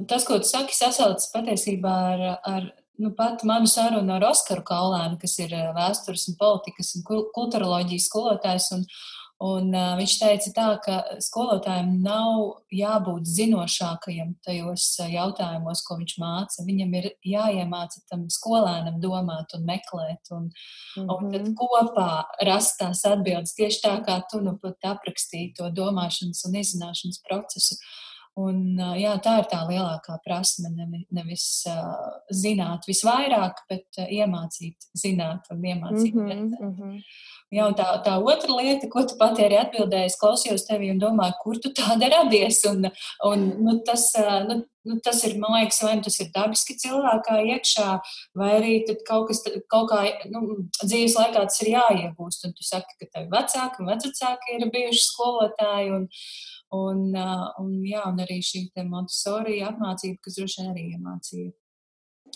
tas, 0.09 0.25
ko 0.25 0.39
tu 0.39 0.49
saki, 0.49 0.75
sasaucas 0.77 1.31
patiesībā 1.35 1.95
ar, 2.15 2.25
ar 2.45 2.73
nu, 2.99 3.11
pat 3.17 3.43
manu 3.43 3.67
sarunu 3.71 4.15
ar 4.17 4.29
Oskaru 4.31 4.65
Kaulēnu, 4.67 5.19
kas 5.23 5.37
ir 5.43 5.53
eh, 5.57 5.73
vēstures 5.77 6.29
un 6.31 6.39
politikas 6.41 6.95
un 6.99 7.05
kultūroloģijas 7.35 8.09
skolotājs. 8.11 8.71
Un, 8.77 8.85
un, 9.45 9.73
uh, 9.75 9.97
viņš 9.99 10.13
teica, 10.21 10.51
tā, 10.57 10.67
ka 10.85 10.95
skolotājiem 11.21 11.91
nav 12.05 12.63
jābūt 12.73 13.27
zinošākajam 13.29 14.31
tajos 14.47 14.87
jautājumos, 15.11 15.83
ko 15.85 15.99
viņš 15.99 16.15
māca. 16.23 16.65
Viņam 16.69 16.95
ir 17.01 17.11
jāiemāca 17.35 18.05
tam 18.11 18.25
skolēnam 18.33 19.03
domāt 19.03 19.53
un 19.59 19.67
meklēt, 19.69 20.31
un, 20.31 20.49
mm 20.49 21.03
-hmm. 21.03 21.11
un 21.17 21.35
tad 21.35 21.43
mhm. 21.43 21.59
kopā 21.59 22.09
rast 22.47 22.79
tās 22.81 23.05
atbildes 23.11 23.59
tieši 23.59 23.83
tā, 23.85 23.99
kā 24.07 24.23
tu 24.31 24.41
nu 24.41 24.57
pat 24.63 24.91
aprakstīji 24.95 25.55
to 25.59 25.71
domāšanas 25.83 26.47
un 26.47 26.61
izzināšanas 26.63 27.23
procesu. 27.29 27.75
Uh, 27.75 28.04
Un, 28.35 28.75
jā, 28.99 29.13
tā 29.23 29.37
ir 29.39 29.47
tā 29.47 29.61
lielākā 29.69 30.17
prasme. 30.25 30.73
Nevis 31.15 31.45
uh, 31.71 32.19
zināt 32.35 32.89
visvairāk, 32.91 33.61
bet 33.71 34.01
uh, 34.03 34.11
iemācīt, 34.11 34.89
zināt 34.99 35.47
un 35.55 35.63
iemācīt. 35.63 36.15
Mm 36.15 36.31
-hmm, 36.31 36.51
mm 36.59 36.75
-hmm. 36.81 36.99
Jā, 37.55 37.69
tā, 37.79 37.85
tā 38.03 38.17
otra 38.19 38.57
lieta, 38.57 38.89
ko 38.91 39.05
tu 39.07 39.15
pati 39.19 39.45
arī 39.45 39.59
atbildēji, 39.61 40.11
es 40.11 40.19
klausījos 40.19 40.67
tevi 40.67 40.91
un 40.91 40.99
domāju, 40.99 41.37
kur 41.43 41.59
tu 41.63 41.71
tāda 41.71 42.09
radies. 42.11 42.65
Un, 42.65 42.89
un, 43.29 43.45
nu, 43.67 43.77
tas, 43.87 44.09
nu, 44.49 44.65
nu, 44.85 44.97
tas 45.05 45.23
ir, 45.25 45.37
man 45.39 45.55
liekas, 45.61 45.83
vai 45.83 45.95
nu 45.97 46.03
tas 46.03 46.19
ir 46.21 46.33
dabiski 46.35 46.75
cilvēkā 46.83 47.37
iekšā, 47.53 48.01
vai 48.41 48.51
arī 48.57 48.73
kaut 49.07 49.29
kas 49.29 49.45
kaut 49.69 49.91
kā 49.93 50.01
nu, 50.33 50.41
dzīves 50.83 51.15
laikā 51.21 51.47
tas 51.47 51.61
ir 51.63 51.69
jāiegūst. 51.77 52.49
Un 52.49 52.57
tu 52.59 52.67
saki, 52.67 52.99
ka 52.99 53.07
tev 53.13 53.31
vecāki 53.37 53.81
un 53.85 53.93
vecāki 53.93 54.59
ir 54.59 54.67
bijuši 54.75 55.07
skolotāji. 55.13 55.95
Un, 55.95 56.09
Un, 56.75 57.13
un, 57.61 57.75
jā, 57.87 58.03
un 58.09 58.23
arī 58.25 58.41
šī 58.43 58.67
Montesori 58.89 59.61
apmācība, 59.67 60.19
kas 60.25 60.41
droši 60.41 60.63
vien 60.63 60.73
arī 60.73 60.87
iemācīja. 60.97 61.53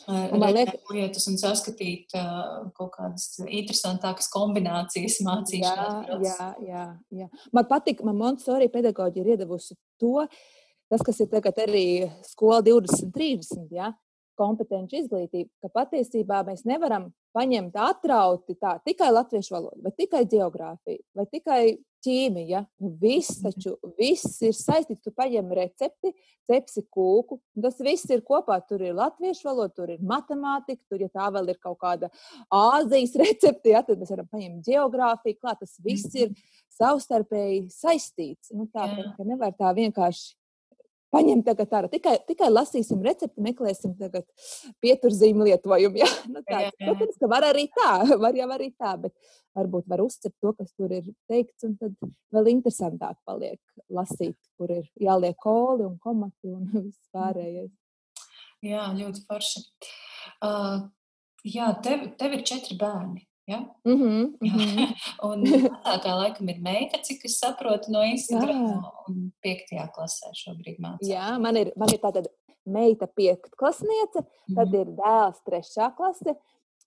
Redzēt 0.06 0.92
lietas 0.94 1.26
un 1.30 1.38
saskatīt 1.40 2.14
uh, 2.16 2.68
kaut 2.76 2.92
kādas 2.94 3.40
interesantākas 3.44 4.28
kombinācijas 4.30 5.18
mācīšanās. 5.26 6.12
Jā, 6.22 6.28
jā, 6.28 6.50
jā, 6.68 6.84
jā. 7.24 7.28
Man 7.56 7.66
patīk, 7.70 8.04
man 8.06 8.18
Montesori 8.20 8.70
pedagoģi 8.72 9.24
ir 9.24 9.32
iedavusi 9.34 9.74
to, 10.00 10.22
tas, 10.92 11.02
kas 11.04 11.18
ir 11.24 11.30
tagad 11.32 11.58
arī 11.64 11.86
skola 12.28 12.60
2030, 12.68 13.66
ja, 13.74 13.90
kompetenci 14.38 15.02
izglītība, 15.02 15.50
ka 15.64 15.72
patiesībā 15.80 16.44
mēs 16.46 16.64
nevaram 16.68 17.10
paņemt 17.36 17.76
atrauti 17.82 18.56
tā, 18.60 18.76
tikai 18.86 19.10
latviešu 19.12 19.56
valodu, 19.56 19.82
vai 19.84 19.92
tikai 19.98 20.24
geogrāfiju, 20.30 21.02
vai 21.18 21.26
tikai 21.32 21.62
ķīmija. 22.04 22.62
Nu, 22.82 22.92
viss 23.00 23.40
taču 23.42 23.74
viss 23.98 24.38
ir 24.46 24.54
saistīts. 24.56 25.02
Tu 25.04 25.12
paņem 25.16 25.50
recepti, 25.58 26.12
cepsi 26.48 26.84
kūku. 26.94 27.40
Tas 27.62 27.78
viss 27.84 28.08
ir 28.14 28.24
kopā. 28.26 28.58
Tur 28.68 28.84
ir 28.86 28.96
latviešu 28.98 29.48
valoda, 29.50 29.74
tur 29.74 29.92
ir 29.94 30.02
matemātika, 30.04 30.80
tur, 30.90 31.02
ja 31.04 31.10
tā 31.12 31.28
vēl 31.34 31.52
ir 31.52 31.60
kaut 31.62 31.80
kāda 31.82 32.12
Āzijas 32.54 33.16
recepte, 33.24 33.74
ja, 33.74 33.82
tad 33.86 34.00
mēs 34.00 34.14
varam 34.14 34.30
paņemt 34.32 34.66
geogrāfiju. 34.70 35.40
Klāt, 35.42 35.62
tas 35.64 35.78
viss 35.84 36.14
ir 36.18 36.34
savstarpēji 36.78 37.66
saistīts. 37.74 38.54
Nu, 38.54 38.68
tā, 38.72 38.86
ka 39.16 39.26
nevar 39.26 39.56
tā 39.58 39.74
vienkārši 39.76 40.37
paņemt 41.14 41.46
tagad 41.48 41.70
tādu. 41.70 41.90
Tikai, 41.92 42.14
tikai 42.28 42.48
lasīsim 42.52 43.02
recepti, 43.04 43.42
meklēsim 43.44 43.94
tagad 43.98 44.26
pieturzīmu 44.84 45.48
lietojumu. 45.48 46.02
Ja? 46.02 46.08
Nu, 46.32 46.42
tā, 46.44 46.60
jā, 46.66 46.72
jā. 46.72 46.88
Protams, 46.90 47.16
ka 47.20 47.30
var 47.30 47.46
arī 47.48 47.66
tā, 47.72 47.92
var 48.24 48.36
jau 48.36 48.48
arī 48.54 48.68
tā, 48.76 48.94
bet 49.00 49.14
varbūt 49.58 49.88
var 49.90 50.02
uzcept 50.04 50.36
to, 50.42 50.52
kas 50.58 50.74
tur 50.76 50.92
ir 50.94 51.06
teikts, 51.30 51.64
un 51.66 51.76
tad 51.80 51.96
vēl 52.34 52.52
interesantāk 52.52 53.16
paliek 53.28 53.60
lasīt, 53.94 54.36
kur 54.58 54.72
ir 54.74 54.84
jāliek 55.00 55.38
koli 55.40 55.86
un 55.88 55.96
komati 56.02 56.52
un 56.52 56.68
viss 56.84 57.00
pārējais. 57.14 57.72
Jā, 58.66 58.88
ļoti 58.98 59.22
forši. 59.28 59.64
Uh, 60.42 60.88
jā, 61.46 61.70
tev, 61.84 62.08
tev 62.18 62.34
ir 62.34 62.44
četri 62.46 62.76
bērni. 62.78 63.27
Ja? 63.48 63.58
Mm 63.84 63.96
-hmm, 63.96 64.24
mm 64.40 64.48
-hmm. 64.48 64.94
un 65.28 65.44
tā 65.84 65.96
kā 66.04 66.16
laikam 66.20 66.48
ir 66.48 66.60
meita, 66.60 66.98
cik 67.02 67.24
es 67.24 67.38
saprotu 67.38 67.92
no 67.92 68.02
Instagram, 68.02 68.66
Jā. 68.66 68.92
un 69.08 69.32
piektajā 69.42 69.88
klasē 69.94 70.32
šobrīd 70.34 70.78
mācās. 70.78 71.08
Jā, 71.08 71.38
man 71.40 71.56
ir, 71.56 71.72
man 71.76 71.88
ir 71.92 72.00
tātad 72.00 72.28
meita 72.64 73.06
piektklasniece, 73.06 74.20
mm 74.20 74.26
-hmm. 74.26 74.54
tad 74.54 74.74
ir 74.74 74.86
dēls 74.86 75.40
trešā 75.46 75.96
klase, 75.96 76.36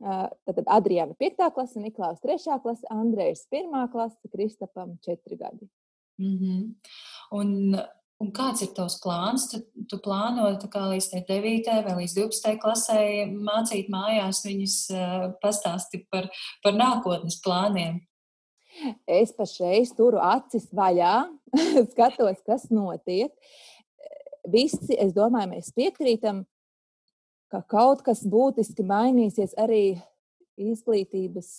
Tātad 0.02 0.66
Adriana 0.66 1.14
5. 1.14 1.54
klase, 1.54 1.80
Niklaus 1.80 2.20
3. 2.22 2.60
klase, 2.62 2.88
Andrejs 2.90 3.46
1. 3.52 3.88
klase, 3.92 4.18
Kristapam 4.34 4.98
4 5.02 5.38
gadi. 5.38 5.70
Mm 6.18 6.38
-hmm. 6.40 6.74
Un 7.32 7.78
Un 8.22 8.30
kāds 8.36 8.62
ir 8.62 8.70
tavs 8.78 9.00
plāns? 9.02 9.48
Tu, 9.50 9.60
tu 9.90 9.98
plāno 10.04 10.46
līdz 10.52 11.08
9. 11.26 11.72
vai 11.88 11.96
līdz 12.04 12.14
12. 12.20 12.54
klasē 12.62 13.02
mācīt 13.34 13.90
mājās, 13.90 14.44
viņus 14.46 14.78
uh, 14.94 15.26
pastāstīt 15.42 16.06
par, 16.14 16.28
par 16.62 16.78
nākotnes 16.78 17.40
plāniem. 17.42 17.98
Es 19.10 19.34
pašreiz 19.36 19.92
turu 19.98 20.22
acis 20.22 20.70
vaļā, 20.76 21.16
skatos, 21.92 22.44
kas 22.46 22.70
notiek. 22.70 23.34
Visi, 24.52 24.94
es 24.96 25.16
domāju, 25.18 25.56
mēs 25.56 25.72
piekrītam, 25.74 26.44
ka 27.52 27.64
kaut 27.70 28.04
kas 28.06 28.22
būtiski 28.30 28.86
mainīsies 28.86 29.58
arī 29.60 29.98
izglītības, 30.62 31.50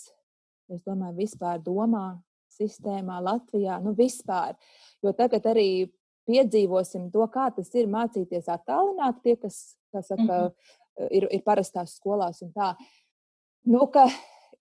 es 0.72 0.86
domāju, 0.86 1.18
vispār 1.24 1.58
domā 1.62 2.06
sistēmā 2.54 3.18
Latvijā, 3.24 3.80
nu 3.82 3.96
vispār. 3.98 4.54
Jo 5.02 5.12
tagad 5.16 5.46
arī 5.50 5.90
piedzīvosim 6.28 7.10
to, 7.12 7.26
kā 7.32 7.48
tas 7.56 7.70
ir 7.74 7.90
mācīties 7.90 8.50
attālināt, 8.52 9.22
tie, 9.24 9.36
kas, 9.36 9.76
kas 9.94 10.08
saka, 10.12 10.22
mm 10.22 10.28
-hmm. 10.28 11.08
ir, 11.10 11.28
ir 11.30 11.42
parastās 11.42 11.96
skolās 11.98 12.42
un 12.42 12.52
tā. 12.52 12.74
Nu, 13.64 13.86
ka, 13.86 14.06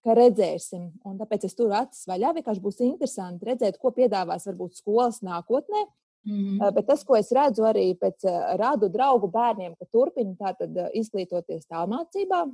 ka 0.04 0.16
redzēsim, 0.18 0.92
un 1.06 1.18
tāpēc 1.18 1.46
es 1.46 1.56
tur 1.56 1.74
acis 1.74 2.08
vaļā. 2.08 2.34
Vienkārši 2.38 2.62
būs 2.62 2.82
interesanti 2.86 3.46
redzēt, 3.46 3.78
ko 3.78 3.92
piedāvās 3.92 4.46
varbūt 4.50 4.78
skolas 4.82 5.22
nākotnē. 5.22 5.86
Mm 6.26 6.34
-hmm. 6.34 6.74
Bet 6.74 6.86
tas, 6.86 7.04
ko 7.04 7.16
es 7.16 7.32
redzu 7.32 7.64
arī 7.64 7.98
pēc 7.98 8.26
rādu 8.58 8.90
draugu 8.90 9.28
bērniem, 9.28 9.76
ka 9.76 9.86
turpina 9.86 10.36
tātad 10.38 10.90
izglītoties 10.94 11.66
tālmācībā. 11.66 12.46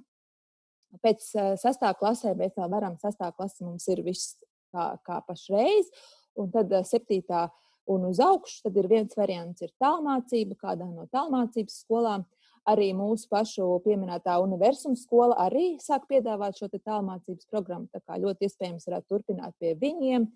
Pēc 1.04 1.20
sastā 1.60 1.94
klasē 1.94 2.36
mēs 2.36 2.56
vēl 2.56 2.70
varam, 2.70 2.96
sastā 2.96 3.32
klase 3.36 3.64
mums 3.64 3.88
ir 3.88 4.04
viss 4.04 4.38
kā, 4.72 4.98
kā 5.04 5.22
pašreiz, 5.28 5.92
un 6.36 6.52
tad 6.52 6.72
septītā 6.88 7.50
un 7.88 8.08
uz 8.10 8.20
augšu. 8.24 8.64
Tad 8.66 8.80
ir 8.80 8.90
viens 8.92 9.16
variants, 9.18 9.62
ir 9.64 9.74
tālmācība, 9.82 10.58
kādā 10.62 10.88
no 10.90 11.08
tālmācības 11.14 11.84
skolām. 11.84 12.26
Arī 12.68 12.90
mūsu 12.92 13.30
pašu 13.32 13.66
pieminētā 13.86 14.34
universuma 14.44 15.00
skola 15.00 15.38
arī 15.46 15.78
sāk 15.80 16.04
piedāvāt 16.10 16.60
šo 16.60 16.68
tālmācības 16.74 17.48
programmu. 17.48 17.88
Tā 17.94 18.02
kā 18.04 18.20
ļoti 18.20 18.50
iespējams 18.50 18.90
varētu 18.90 19.14
turpināt 19.14 19.56
pie 19.60 19.72
viņiem. 19.80 20.28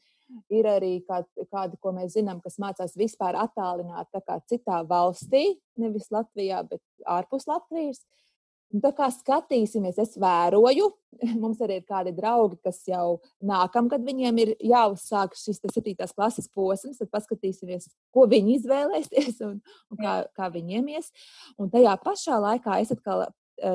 Ir 0.48 0.68
arī 0.72 0.94
kādi, 1.04 1.76
ko 1.84 1.92
mēs 1.92 2.14
zinām, 2.16 2.40
kas 2.40 2.56
mācās 2.56 2.96
vispār 2.96 3.36
attālināt 3.36 4.16
citā 4.48 4.80
valstī, 4.88 5.58
nevis 5.76 6.08
Latvijā, 6.08 6.64
bet 6.70 6.80
ārpus 7.04 7.50
Latvijas. 7.52 8.00
Uh, 8.00 8.31
Nu, 8.72 8.80
tā 8.80 8.92
kā 8.96 9.10
skatīsimies, 9.12 9.98
es 10.00 10.16
vēroju, 10.20 10.88
mums 11.42 11.60
arī 11.64 11.82
ir 11.82 11.88
kādi 11.88 12.14
draugi, 12.16 12.58
kas 12.64 12.80
jau 12.88 13.20
nākamgad 13.44 14.04
viņiem 14.08 14.40
ir 14.44 14.54
jāuzsāk 14.72 15.36
šis 15.40 15.60
septītās 15.66 16.16
klases 16.16 16.48
posms, 16.56 17.02
tad 17.02 17.12
paskatīsimies, 17.12 17.90
ko 18.16 18.26
viņi 18.32 18.56
izvēlēsies 18.60 19.42
un, 19.48 19.60
un 19.92 20.02
kā, 20.02 20.16
kā 20.38 20.48
viņiem 20.54 20.88
ies. 20.96 21.12
Un 21.60 21.72
tajā 21.74 21.98
pašā 22.04 22.40
laikā 22.46 22.80
es 22.84 22.94
atkal 22.96 23.26
uh, 23.28 23.34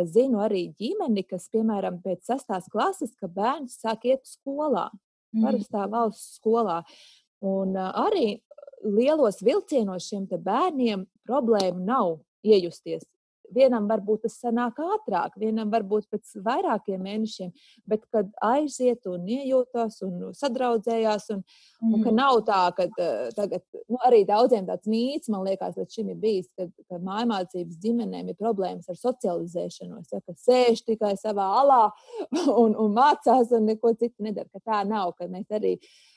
zinu 0.08 0.40
arī 0.46 0.70
ģimeni, 0.80 1.26
kas, 1.28 1.50
piemēram, 1.52 2.00
pēc 2.04 2.24
sestās 2.32 2.70
klases, 2.72 3.12
ka 3.20 3.28
bērns 3.28 3.76
sāk 3.82 4.08
iet 4.08 4.24
skolā, 4.28 4.88
mm. 5.36 5.44
parastā 5.44 5.84
valsts 5.92 6.38
skolā. 6.40 6.80
Un 7.44 7.76
uh, 7.76 7.92
arī 8.06 8.38
lielos 8.86 9.42
vilcienos 9.44 10.08
šiem 10.08 10.24
bērniem 10.30 11.04
problēmu 11.28 11.84
nav 11.84 12.16
iejusties 12.46 13.04
Vienam 13.54 13.86
varbūt 13.90 14.24
tas 14.26 14.38
sanāk 14.42 14.78
ātrāk, 14.82 15.36
vienam 15.40 15.70
varbūt 15.72 16.08
pēc 16.12 16.36
vairākiem 16.46 17.02
mēnešiem, 17.02 17.52
bet 17.86 18.04
kad 18.12 18.30
aiziet 18.42 19.06
un 19.10 19.28
iejūtas 19.30 20.00
un 20.06 20.32
sadraudzējās, 20.36 21.28
un, 21.34 21.44
mm. 21.44 21.92
un 21.92 22.02
ka 22.02 22.10
mhm. 22.10 22.16
nav 22.18 22.40
tā, 22.48 22.62
ka 22.76 22.88
uh, 22.88 23.28
tagad 23.36 23.62
nu, 23.86 24.00
arī 24.08 24.24
daudziem 24.28 24.66
tāds 24.68 24.90
mīts, 24.90 25.30
man 25.32 25.46
liekas, 25.46 25.76
līdz 25.78 25.98
šim 25.98 26.10
ir 26.14 26.18
bijis, 26.22 26.50
ka, 26.58 26.68
ka 26.90 27.00
mājmācības 27.02 27.78
ģimenēm 27.84 28.32
ir 28.32 28.40
problēmas 28.40 28.90
ar 28.92 29.00
socializēšanos, 29.00 30.10
ja, 30.12 30.22
ka 30.24 30.36
sēž 30.46 30.84
tikai 30.86 31.14
savā 31.20 31.46
alā 31.62 31.84
un, 32.64 32.74
un 32.74 32.96
mācās 32.96 33.54
un 33.56 33.70
neko 33.70 33.94
citu 33.94 34.26
nedara, 34.26 34.50
ka 34.52 34.64
tā 34.64 34.82
nav, 34.88 35.14
ka 35.18 35.30
mēs 35.30 35.50
arī 35.54 35.76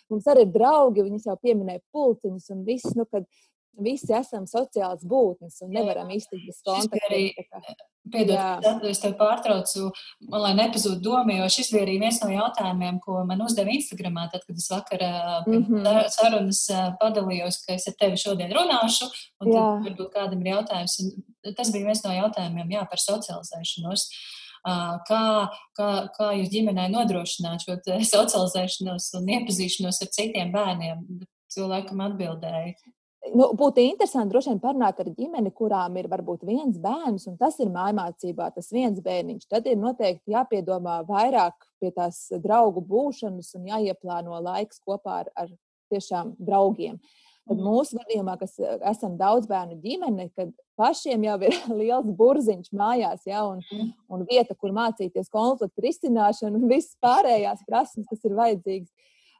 mums 0.09 0.27
arī 0.30 0.47
ir 0.47 0.53
draugi, 0.53 1.05
viņas 1.05 1.30
jau 1.30 1.38
pieminēja 1.43 1.84
pulciņus 1.93 2.49
un 2.55 2.65
viss, 2.67 2.95
nu, 2.97 3.05
kad 3.09 3.27
visi 3.78 4.11
esam 4.15 4.45
sociāls 4.49 5.05
būtnes 5.07 5.61
un 5.65 5.72
nevaram 5.76 6.09
iztikt 6.13 6.61
kontaktu. 6.65 7.86
Piedod, 8.09 8.65
es 8.89 9.01
tev 9.03 9.13
pārtraucu, 9.20 9.89
man, 10.32 10.41
lai 10.41 10.53
nepazūd 10.57 11.01
doma, 11.03 11.36
jo 11.36 11.49
šis 11.53 11.70
bija 11.74 11.84
arī 11.86 11.97
viens 12.01 12.17
no 12.24 12.30
jautājumiem, 12.32 12.97
ko 13.03 13.20
man 13.28 13.43
uzdeva 13.45 13.74
Instagramā, 13.76 14.26
tad, 14.32 14.45
kad 14.47 14.57
es 14.57 14.70
vakar 14.72 15.03
mm 15.45 15.65
-hmm. 15.67 16.09
sarunas 16.15 16.63
padalījos, 17.01 17.59
ka 17.65 17.76
es 17.76 17.88
ar 17.91 17.97
tevi 17.99 18.17
šodien 18.17 18.55
runāšu, 18.55 19.09
un 19.41 19.51
tad 19.53 19.86
varbūt 19.86 20.11
kādam 20.15 20.41
ir 20.41 20.53
jautājums. 20.55 20.99
Un 21.45 21.55
tas 21.55 21.72
bija 21.72 21.86
viens 21.86 22.03
no 22.03 22.11
jautājumiem, 22.11 22.76
jā, 22.78 22.86
par 22.89 22.99
socializēšanos. 22.99 24.09
Kā, 25.09 25.24
kā, 25.78 25.89
kā 26.17 26.28
jūs 26.36 26.49
ģimenē 26.51 26.89
nodrošināt 26.89 27.63
šo 27.63 27.78
socializēšanos 28.15 29.13
un 29.20 29.28
iepazīšanos 29.38 30.01
ar 30.01 30.07
citiem 30.07 30.51
bērniem? 30.51 31.05
Cilvēkam 31.49 32.01
atbildēja 32.05 32.74
nu, 33.36 33.47
būtu 33.57 33.82
interesanti 33.84 34.34
droši 34.34 34.51
vien 34.51 34.59
parunāt 34.63 34.99
ar 35.01 35.09
ģimeni, 35.15 35.51
kurām 35.55 35.95
ir 35.99 36.09
varbūt 36.11 36.45
viens 36.47 36.77
bērns, 36.82 37.27
un 37.32 37.38
tas 37.39 37.57
ir 37.59 37.71
mājmācībā, 37.73 38.49
tas 38.55 38.69
viens 38.73 38.99
bērniņš. 39.05 39.47
Tad 39.51 39.69
ir 39.69 39.80
noteikti 39.80 40.36
jāpiedomā 40.36 40.99
vairāk 41.07 41.55
pie 41.82 41.91
tās 41.95 42.27
draugu 42.43 42.84
būšanas 42.86 43.55
un 43.59 43.69
jāieplāno 43.71 44.41
laiks 44.45 44.84
kopā 44.86 45.23
ar, 45.23 45.34
ar 45.36 45.51
tiešām 45.93 46.36
draugiem. 46.38 46.99
Tad 47.49 47.57
mhm. 47.57 47.65
mūsu 47.65 47.97
gadījumā, 47.97 48.36
kas 48.41 48.59
esam 48.91 49.15
daudz 49.17 49.49
bērnu 49.49 49.80
ģimene, 49.82 50.30
kad 50.38 50.51
pašiem 50.80 51.25
jau 51.25 51.38
ir 51.47 51.55
liels 51.82 52.11
burziņš 52.19 52.73
mājās, 52.77 53.25
ja, 53.30 53.45
un, 53.49 53.63
mhm. 53.65 53.93
un 54.13 54.27
vieta, 54.30 54.57
kur 54.57 54.75
mācīties 54.75 55.32
konfliktu 55.34 55.88
risināšanu 55.88 56.61
un 56.61 56.69
visas 56.71 56.93
pārējās 57.03 57.65
prasmes, 57.67 58.07
kas 58.11 58.21
ir 58.30 58.38
vajadzīgas, 58.38 58.93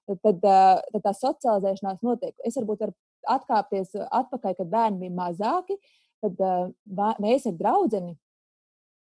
tad, 0.09 0.23
tad, 0.25 0.49
tad 0.95 1.05
tā 1.05 1.13
socializēšanās 1.19 2.01
notiek. 2.05 2.33
Es 2.47 2.57
varbūt 2.57 2.87
varu 2.87 2.97
atkāpties 3.28 3.95
atpakaļ, 4.05 4.55
kad 4.57 4.72
bērni 4.72 5.05
bija 5.05 5.17
mazāki, 5.17 5.80
tad 6.24 6.41
uh, 6.43 7.15
mēs 7.24 7.47
ar 7.49 7.55
draugu 7.59 8.01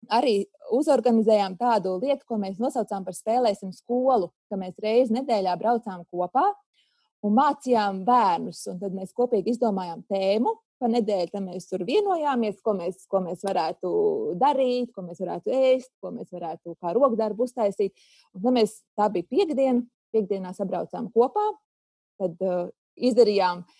arī 0.07 0.45
uzorganizējām 0.73 1.57
tādu 1.59 1.97
lietu, 1.99 2.23
ko 2.27 2.39
mēs 2.39 2.59
nosaucām 2.61 3.03
par 3.05 3.15
spēlēsim 3.17 3.73
skolu, 3.75 4.31
ka 4.49 4.59
mēs 4.59 4.77
reizi 4.81 5.15
nedēļā 5.17 5.55
braucām 5.59 6.05
kopā 6.09 6.45
un 7.25 7.35
mācījām 7.35 8.03
bērnus. 8.07 8.63
Un 8.71 8.79
tad 8.81 8.95
mēs 8.95 9.13
kopīgi 9.17 9.55
izdomājām 9.55 10.05
tēmu. 10.09 10.55
Pa 10.79 10.87
nedēļu 10.87 11.33
tam 11.33 11.49
mēs 11.49 11.65
tur 11.67 11.81
vienojāmies, 11.83 12.61
ko 12.63 12.71
mēs, 12.77 13.01
ko 13.11 13.19
mēs 13.25 13.41
varētu 13.43 13.89
darīt, 14.39 14.93
ko 14.95 15.03
mēs 15.03 15.19
varētu 15.19 15.51
ēst, 15.51 15.91
ko 15.99 16.13
mēs 16.15 16.29
varētu 16.31 16.77
kā 16.79 16.93
rokdarbu 16.95 17.43
uztaisīt. 17.49 17.91
Un 18.31 18.45
tad 18.45 18.55
mēs, 18.55 18.77
tā 18.95 19.09
bija 19.11 19.27
piekdiena, 19.27 19.83
piekdienā 20.15 20.53
sabraucām 20.55 21.09
kopā, 21.11 21.43
tad 22.23 22.39
uh, 22.47 22.71
izdarījām 22.95 23.65
uh, 23.65 23.78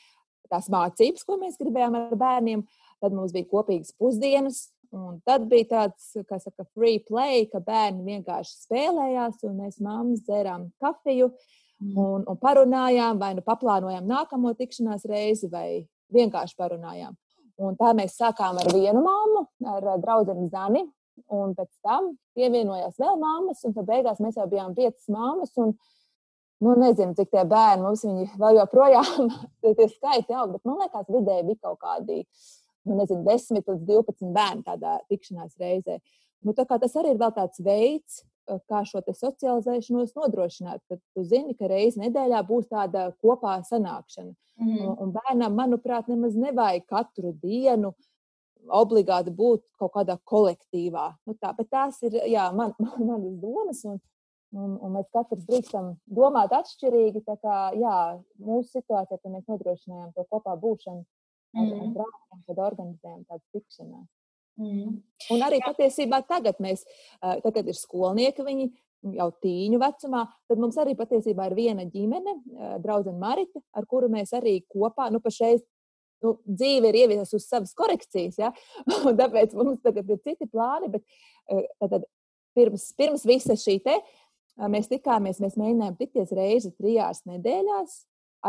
tās 0.51 0.69
mācības, 0.71 1.25
ko 1.27 1.37
mēs 1.41 1.59
gribējām 1.61 1.97
ar 1.99 2.17
bērniem. 2.19 2.65
Tad 2.99 3.15
mums 3.15 3.33
bija 3.35 3.47
kopīgas 3.51 3.93
pusdienas, 3.99 4.65
un 4.95 5.19
tad 5.27 5.45
bija 5.51 5.69
tāds, 5.73 6.11
kā 6.27 6.39
saka, 6.41 6.65
free 6.73 6.99
play, 7.05 7.45
ka 7.51 7.61
bērni 7.63 8.03
vienkārši 8.07 8.65
spēlējās, 8.65 9.39
un 9.47 9.55
mēs 9.61 9.79
mammas 9.83 10.25
dzērām 10.27 10.67
kafiju 10.83 11.29
mm. 11.31 11.95
un, 11.95 12.27
un 12.27 12.39
parunājām, 12.41 13.21
vai 13.21 13.33
nu 13.37 13.45
paplānojām 13.45 14.07
nākamo 14.09 14.53
tikšanās 14.59 15.07
reizi, 15.09 15.49
vai 15.51 15.83
vienkārši 16.15 16.57
parunājām. 16.59 17.15
Un 17.59 17.75
tā 17.79 17.91
mēs 17.95 18.15
sākām 18.15 18.59
ar 18.59 18.71
vienu 18.71 19.03
māmu, 19.03 19.43
ar 19.67 19.93
draugu 19.99 20.35
Zani, 20.51 20.85
un 21.35 21.51
pēc 21.55 21.71
tam 21.83 22.13
pievienojās 22.35 22.99
vēl 22.99 23.17
māmas, 23.19 23.63
un 23.67 23.75
beigās 23.83 24.21
mēs 24.23 24.39
jau 24.39 24.47
bijām 24.47 24.75
piecas 24.77 25.09
māmas. 25.11 25.51
Un, 25.59 25.73
uh, 25.75 25.98
nu, 26.63 26.75
nezinu, 26.79 27.15
cik 27.17 27.31
tie 27.33 27.43
bērni 27.47 27.85
mums 27.85 28.05
vēl 28.39 28.61
joprojām 28.61 29.29
tie 29.63 29.89
skaiti 29.91 30.35
aug, 30.35 30.55
bet 30.55 30.65
man 30.67 30.81
liekas, 30.83 31.11
vidēji 31.11 31.47
bija 31.51 31.61
kaut 31.69 31.81
kādi, 31.83 32.23
nu, 32.87 32.97
nezinu, 32.99 33.23
10 33.27 33.61
līdz 33.61 33.85
12 33.91 34.33
bērni 34.35 34.65
tādā 34.67 34.97
tikšanās 35.11 35.55
reizē. 35.61 35.99
Nu, 36.45 36.55
tā 36.55 36.65
tas 36.69 36.93
arī 36.99 37.13
ir 37.13 37.19
vēl 37.19 37.33
tāds 37.35 37.59
veids, 37.63 38.23
kā 38.69 38.81
šo 38.87 39.01
socializēšanos 39.05 40.15
nodrošināt. 40.17 40.81
Tad 40.89 41.01
tu 41.13 41.23
zini, 41.27 41.55
ka 41.57 41.69
reizē 41.69 42.05
nedēļā 42.05 42.41
būs 42.47 42.69
tāda 42.71 43.09
kopā 43.21 43.59
sanākšana. 43.67 44.33
Mm. 44.59 44.77
Un, 44.83 44.95
un 45.03 45.11
bērnam, 45.15 45.55
manuprāt, 45.55 46.09
nemaz 46.11 46.35
nevajag 46.35 46.87
katru 46.89 47.33
dienu 47.43 47.93
obligāti 48.75 49.31
būt 49.35 49.63
kaut 49.79 49.93
kādā 49.95 50.17
kolektīvā. 50.27 51.05
Nu, 51.27 51.35
tā, 51.39 51.53
bet 51.57 51.69
tās 51.71 52.01
ir 52.03 52.19
jā, 52.27 52.49
man, 52.55 52.73
man, 52.81 53.05
manas 53.11 53.37
domas. 53.41 53.83
Un, 53.87 54.01
Un, 54.49 54.77
un 54.81 54.95
mēs 54.95 55.05
katrs 55.13 55.45
drīkstam 55.45 55.91
domāt 56.09 56.53
atšķirīgi. 56.57 57.21
Tā 57.27 57.35
kā 57.37 57.57
jā, 57.77 57.95
mūsu 58.41 58.79
situācijā 58.79 59.29
mēs 59.29 59.45
nodrošinājām 59.45 60.13
to 60.15 60.25
kopā 60.31 60.55
būšanu 60.57 61.03
ar, 61.03 61.67
mm. 61.67 61.83
ar 61.83 61.91
draugiem, 61.97 62.41
kad 62.47 62.61
organizējam 62.65 63.23
tādu 63.29 63.43
tikšanās. 63.53 64.07
Mm. 64.59 64.95
Un 65.35 65.45
arī 65.45 65.61
jā. 65.61 65.69
patiesībā 65.69 66.23
tagad 66.27 66.57
mēs, 66.63 66.81
tagad 67.45 67.69
ir 67.69 67.77
skolnieki, 67.77 68.43
viņi 68.47 68.69
jau 69.15 69.29
tīņu 69.45 69.79
vecumā, 69.79 70.25
tad 70.49 70.59
mums 70.59 70.77
arī 70.81 70.95
patiesībā 70.99 71.47
ir 71.47 71.55
viena 71.55 71.85
ģimene, 71.87 72.35
draudzene 72.83 73.21
Marita, 73.21 73.61
ar 73.77 73.85
kuru 73.89 74.09
mēs 74.11 74.33
arī 74.35 74.59
kopā, 74.67 75.07
nu 75.13 75.21
pašreiz 75.23 75.61
nu, 76.25 76.35
dzīve 76.43 76.91
ir 76.91 76.99
ieviesusi 77.05 77.37
uz 77.39 77.47
savas 77.47 77.75
korekcijas, 77.77 78.39
ja? 78.41 78.51
un 79.07 79.19
tāpēc 79.19 79.55
mums 79.57 79.79
tagad 79.85 80.09
ir 80.09 80.19
citi 80.25 80.49
plāni. 80.51 80.91
Bet, 80.97 81.05
tad, 81.85 82.01
pirms, 82.57 82.89
pirms 82.99 83.23
visa 83.29 83.55
šī 83.59 83.77
te 83.85 83.95
mēs 84.67 84.89
tikāmies, 84.91 85.39
mēs 85.43 85.57
mēģinājām 85.59 85.97
tikties 85.99 86.33
reizi 86.35 86.73
trijās 86.75 87.23
nedēļās. 87.29 87.99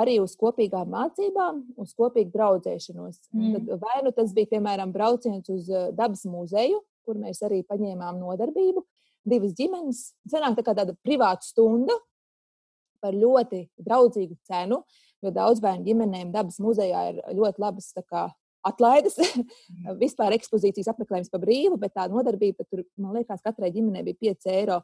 Arī 0.01 0.21
uz 0.23 0.37
kopīgām 0.39 0.93
mācībām, 0.93 1.65
uz 1.83 1.91
kopīgu 1.99 2.31
draudzēšanos. 2.31 3.17
Mm. 3.35 3.55
Tad, 3.57 3.71
vai 3.83 3.97
nu 4.07 4.13
tas 4.15 4.31
bija, 4.37 4.53
piemēram, 4.53 4.93
brauciens 4.95 5.51
uz 5.51 5.67
dabas 5.99 6.23
muzeju, 6.31 6.79
kur 7.03 7.19
mēs 7.19 7.43
arī 7.43 7.65
paņēmām 7.67 8.21
nodarbību, 8.23 8.85
divas 9.27 9.57
ģimenes. 9.59 10.05
Senāk 10.31 10.55
tā 10.61 10.67
kā 10.69 10.77
tāda 10.79 10.95
privāta 11.03 11.43
stunda 11.43 11.97
par 13.03 13.17
ļoti 13.19 13.65
draudzīgu 13.83 14.39
cenu, 14.47 14.85
jo 15.25 15.35
daudz 15.35 15.59
bērnu 15.65 15.89
ģimenēm 15.89 16.31
dabas 16.37 16.61
muzejā 16.63 17.03
ir 17.11 17.21
ļoti 17.35 17.65
labas 17.65 17.91
kā, 18.05 18.29
atlaides, 18.67 19.17
mm. 19.19 19.95
vispār 20.05 20.37
ekspozīcijas 20.37 20.91
apmeklējums 20.93 21.33
pa 21.33 21.41
brīvu, 21.43 21.79
bet 21.81 21.97
tā 21.97 22.07
nodarbība 22.13 22.67
tur, 22.69 22.85
man 23.01 23.17
liekas, 23.19 23.43
katrai 23.45 23.73
ģimenei 23.75 24.05
bija 24.07 24.35
5 24.35 24.53
eiro. 24.55 24.81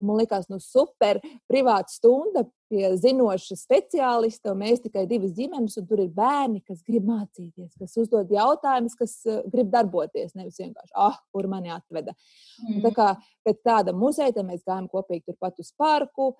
Man 0.00 0.20
liekas, 0.20 0.48
nu, 0.48 0.58
super 0.62 1.20
privāta 1.50 1.92
stunda 1.92 2.46
pie 2.70 2.92
zinoša 3.02 3.56
speciālista. 3.58 4.54
Mēs 4.56 4.82
tikai 4.84 5.04
divas 5.10 5.34
ģimenes, 5.36 5.76
un 5.80 5.88
tur 5.90 6.04
ir 6.04 6.12
bērni, 6.14 6.62
kas 6.66 6.84
grib 6.86 7.08
mācīties, 7.08 7.74
kas 7.80 7.96
uzdod 8.00 8.30
jautājumus, 8.32 8.96
kas 8.98 9.16
uh, 9.28 9.40
grib 9.50 9.72
darboties. 9.72 10.36
Nevis 10.38 10.60
vienkārši, 10.62 10.94
ah, 10.94 11.18
kur 11.34 11.50
mani 11.50 11.74
atveda. 11.74 12.14
Mm. 12.62 12.80
Tā 12.86 12.94
kā 12.96 13.08
pēc 13.46 13.60
tāda 13.66 13.96
muzeja 13.96 14.46
mēs 14.46 14.62
gājām 14.62 14.88
kopīgi 14.92 15.26
turpat 15.32 15.60
uz 15.62 15.72
parku. 15.76 16.32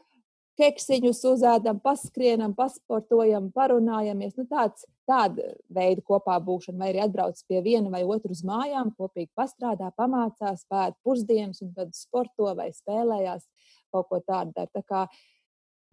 Keksiņus 0.59 1.22
uzēdam, 1.30 1.78
paskrienam, 1.80 2.53
pasportojam, 2.57 3.48
parunājamies. 3.55 4.34
Nu, 4.36 4.44
tāds, 4.51 4.84
tāda 5.09 5.55
veida 5.72 6.03
kopā 6.07 6.36
būšana, 6.44 6.78
vai 6.82 6.90
arī 6.92 7.03
atbrauc 7.05 7.38
pie 7.48 7.62
viena 7.64 7.92
vai 7.92 8.03
otru 8.05 8.34
uz 8.34 8.42
mājām, 8.46 8.92
kopīgi 8.98 9.30
pastrādā, 9.38 9.92
pamācās, 9.96 10.66
pēta 10.70 10.98
pusdienas 11.07 11.62
un 11.64 11.72
tad 11.76 11.94
sporto 11.96 12.51
vai 12.59 12.70
spēlējās 12.76 13.46
kaut 13.94 14.11
ko 14.11 14.20
tādu 14.26 14.55
dara. 14.57 14.70
Tā 14.74 14.84
kā 14.86 15.05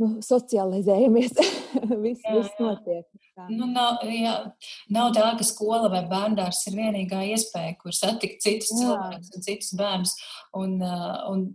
nu, 0.02 0.10
socializējamies, 0.26 1.38
viss, 2.04 2.26
jā, 2.26 2.34
viss 2.36 2.60
notiek. 2.62 3.06
Tā. 3.38 3.48
Nu, 3.54 3.70
nav, 3.70 4.04
jā, 4.10 4.36
nav 4.94 5.14
tā, 5.16 5.30
ka 5.40 5.46
skola 5.48 5.90
vai 5.94 6.04
bērndārs 6.10 6.64
ir 6.70 6.78
vienīgā 6.78 7.24
iespēja, 7.34 7.78
kur 7.82 7.96
satikt 7.96 8.44
citus 8.46 8.74
jā. 8.74 8.84
cilvēkus 8.84 9.34
un 9.34 9.48
citus 9.48 9.74
bērnus. 9.78 10.14
Un, 10.58 10.78
un, 11.32 11.48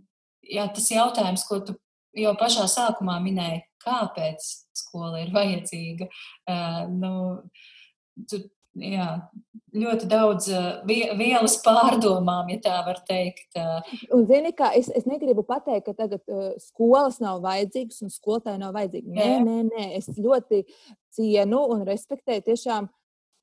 jā, 0.47 0.67
tas 0.75 0.91
jautājums, 0.91 1.45
ko 1.47 1.61
tu 1.67 1.77
jau 2.17 2.33
pašā 2.39 2.67
sākumā 2.71 3.19
minēji, 3.23 3.63
kāpēc 3.83 4.49
skola 4.77 5.23
ir 5.23 5.31
vajadzīga, 5.33 6.09
uh, 6.09 6.83
nu, 6.93 7.13
tu 8.29 8.41
jā, 8.79 9.07
ļoti 9.73 10.07
daudz 10.09 10.49
vielas 10.85 11.57
pārdomām, 11.65 12.49
ja 12.53 12.59
tā 12.63 12.77
var 12.85 13.01
teikt. 13.07 13.57
Un, 14.13 14.25
zini, 14.29 14.53
kā, 14.57 14.71
es, 14.77 14.89
es 14.93 15.05
negribu 15.09 15.45
pateikt, 15.47 15.87
ka 15.87 15.95
tagad 16.05 16.21
uh, 16.31 16.53
skolas 16.61 17.19
nav 17.23 17.41
vajadzīgas 17.45 18.03
un 18.05 18.13
skolotāji 18.13 18.61
nav 18.61 18.73
vajadzīgi. 18.77 19.13
Nē, 19.13 19.29
nē, 19.45 19.59
nē, 19.69 19.87
es 19.99 20.09
ļoti 20.17 20.63
cienu 21.13 21.65
un 21.73 21.85
respektēju 21.87 22.47
tiešām. 22.49 22.89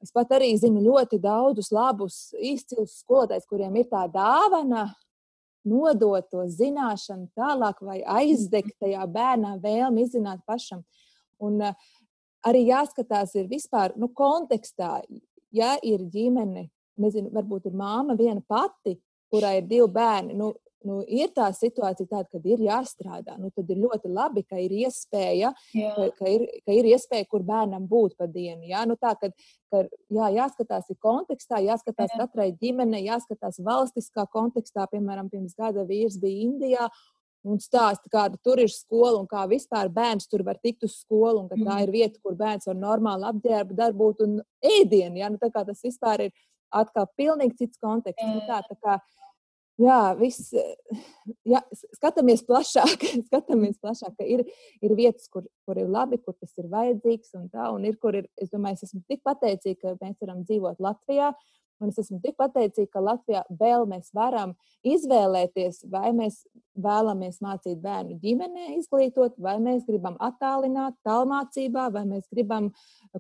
Es 0.01 0.15
pat 0.17 0.31
arī 0.33 0.55
zinu 0.57 0.81
ļoti 0.81 1.19
daudzus 1.21 1.69
labus, 1.77 2.31
izcilus 2.41 3.03
skolotājus, 3.03 3.49
kuriem 3.51 3.75
ir 3.77 3.91
tā 3.91 4.07
dāvana 4.09 4.89
nodot 5.69 6.27
to 6.33 6.47
zināšanu 6.49 7.31
tālāk 7.37 7.83
vai 7.85 8.01
aizdegt 8.19 8.77
tajā 8.81 9.07
bērnā 9.11 9.57
vēlmi 9.63 10.07
izzināt 10.07 10.45
pašam. 10.49 10.85
Un, 11.41 11.61
uh, 11.65 11.75
arī 12.47 12.65
jāskatās 12.69 13.35
ir 13.37 13.49
vispār 13.51 13.95
nu, 14.01 14.09
kontekstā. 14.17 15.01
Ja 15.53 15.75
ir 15.83 16.05
ģimene, 16.13 16.69
nezinu, 17.01 17.33
varbūt 17.35 17.71
ir 17.71 17.77
māma 17.77 18.17
viena 18.19 18.43
pati, 18.47 18.97
kurai 19.31 19.59
ir 19.61 19.69
divi 19.71 19.89
bērni, 19.93 20.37
nu, 20.39 20.53
nu, 20.89 21.01
ir 21.05 21.31
tā 21.37 21.49
situācija 21.55 22.09
tāda, 22.09 22.27
kad 22.33 22.47
ir 22.49 22.63
jāstrādā. 22.65 23.37
Nu, 23.41 23.51
tad 23.55 23.71
ir 23.71 23.81
ļoti 23.83 24.11
labi, 24.11 24.45
ka 24.49 24.59
ir 24.61 24.73
iespēja, 24.81 25.53
jā. 25.77 25.93
ka, 25.97 26.09
ka, 26.19 26.33
ir, 26.33 26.47
ka 26.67 26.77
ir 26.77 26.91
iespēja, 26.93 27.29
kur 27.31 27.45
bērnam 27.47 27.87
būt 27.91 28.17
pa 28.21 28.29
dienu. 28.31 28.65
Jā, 28.71 28.87
nu, 28.89 28.97
tā, 29.01 29.15
kad, 29.21 29.37
ka, 29.73 29.85
jā 30.17 30.33
jāskatās 30.39 30.91
ir 30.93 31.01
kontekstā, 31.05 31.63
jāskatās 31.67 32.15
jā. 32.15 32.21
katrai 32.25 32.51
ģimenei, 32.61 33.05
jāskatās 33.09 33.61
valstiskā 33.65 34.27
kontekstā. 34.33 34.89
Piemēram, 34.93 35.31
pirms 35.33 35.57
gada 35.59 35.87
vīrs 35.89 36.21
bija 36.23 36.47
Indijā 36.49 36.91
un 37.47 37.61
stāsta, 37.61 38.11
kāda 38.13 38.37
tur 38.45 38.61
ir 38.61 38.71
skola 38.73 39.21
un 39.21 39.29
kā 39.29 39.47
vispār 39.49 39.89
bērns 39.93 40.29
tur 40.29 40.45
var 40.47 40.61
tikt 40.61 40.85
uz 40.89 40.99
skolu. 41.01 41.47
Tā 41.49 41.57
mm. 41.57 41.85
ir 41.87 41.95
vieta, 41.95 42.21
kur 42.23 42.37
bērns 42.39 42.69
var 42.69 42.77
normāli 42.77 43.29
apģērbu, 43.31 43.77
darbūt 43.79 44.25
un 44.27 44.39
ēdienu. 44.61 45.21
Ja? 45.23 45.31
Nu, 45.33 45.41
tas 45.41 45.85
vispār 45.85 46.29
ir 46.29 46.35
atkal 46.71 47.09
pilnīgi 47.19 47.65
cits 47.65 47.81
konteksts. 47.83 48.27
Nu, 48.27 48.45
tā, 48.49 48.61
tā 48.69 48.77
kā, 48.81 48.99
jā, 49.81 49.99
viss, 50.19 50.51
jā, 51.49 51.61
skatāmies 51.97 52.43
plašāk, 52.49 53.07
skatāmies 53.29 53.79
plašāk, 53.83 54.17
ka 54.19 54.27
ir, 54.27 54.45
ir 54.85 54.97
vietas, 54.99 55.29
kur, 55.33 55.47
kur 55.67 55.81
ir 55.81 55.91
labi, 55.91 56.21
kur 56.21 56.37
tas 56.37 56.53
ir 56.61 56.69
vajadzīgs. 56.73 57.33
Un 57.39 57.49
tā, 57.53 57.71
un 57.75 57.87
ir, 57.89 57.97
kur 58.03 58.19
ir, 58.19 58.29
es 58.41 58.53
domāju, 58.53 58.81
es 58.81 58.91
esmu 58.91 59.05
tik 59.09 59.25
pateicīga, 59.27 59.97
ka 59.97 59.97
mēs 60.05 60.21
varam 60.21 60.45
dzīvot 60.45 60.85
Latvijā. 60.85 61.33
Un 61.81 61.89
es 61.89 61.97
esmu 62.03 62.19
tik 62.21 62.35
pateicīga, 62.37 62.91
ka 62.93 63.01
Latvijā 63.01 63.41
vēl 63.57 63.87
mēs 63.89 64.11
varam 64.13 64.53
izvēlēties, 64.85 65.87
vai 65.89 66.11
mēs 66.13 66.43
vēlamies 66.77 67.41
mācīt 67.41 67.81
bērnu 67.81 68.19
ģimenē, 68.21 68.75
izglītot, 68.75 69.39
vai 69.41 69.57
mēs 69.65 69.87
gribam 69.89 70.19
attālināt, 70.21 70.99
tālmācībā, 71.09 71.87
vai 71.95 72.05
mēs 72.11 72.29
gribam 72.29 72.69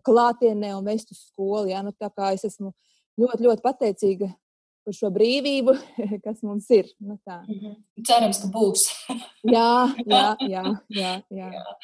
klātienē 0.04 0.74
un 0.76 0.84
vest 0.92 1.14
uz 1.14 1.24
skolu. 1.30 1.70
Ja? 1.72 1.80
Nu, 1.86 1.96
tā 1.96 2.12
kā 2.12 2.34
es 2.36 2.44
esmu 2.50 2.74
ļoti, 3.20 3.48
ļoti 3.48 3.64
pateicīga 3.64 4.28
par 4.90 4.98
šo 4.98 5.10
brīvību, 5.14 5.76
kas 6.24 6.42
mums 6.46 6.70
ir. 6.74 6.90
Nu, 6.98 7.14
mm 7.14 7.58
-hmm. 7.60 7.76
Cerams, 8.06 8.40
ka 8.42 8.48
būs. 8.50 8.88
jā, 9.56 9.94
jā, 10.06 10.36
jā. 10.40 10.64
jā, 10.88 11.12
jā. 11.30 11.50
jā. 11.54 11.76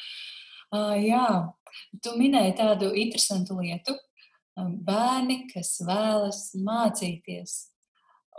Uh, 0.71 0.97
jā. 0.99 1.53
Tu 2.03 2.11
minēji 2.17 2.57
tādu 2.57 2.91
interesantu 2.95 3.59
lietu, 3.61 3.93
bērni, 4.57 5.47
kas 5.53 5.77
vēlas 5.87 6.55
mācīties. 6.55 7.71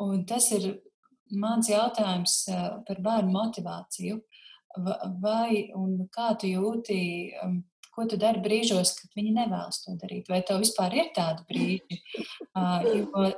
Un 0.00 0.24
tas 0.26 0.50
ir 0.52 0.80
mans 1.30 1.68
jautājums 1.68 2.44
par 2.86 3.00
bērnu 3.00 3.30
motivāciju. 3.32 4.20
Vai 5.22 5.70
un 5.74 6.08
kā 6.12 6.34
tu 6.40 6.46
jūti, 6.46 7.32
ko 7.94 8.06
tu 8.06 8.16
dari 8.16 8.40
brīžos, 8.40 8.94
kad 9.00 9.10
viņi 9.16 9.32
nevēlas 9.38 9.84
to 9.84 9.94
darīt? 10.02 10.28
Vai 10.28 10.42
tev 10.42 10.58
vispār 10.58 10.94
ir 10.94 11.12
tādi 11.14 11.46
brīži? 11.48 12.00
Jo 12.94 13.32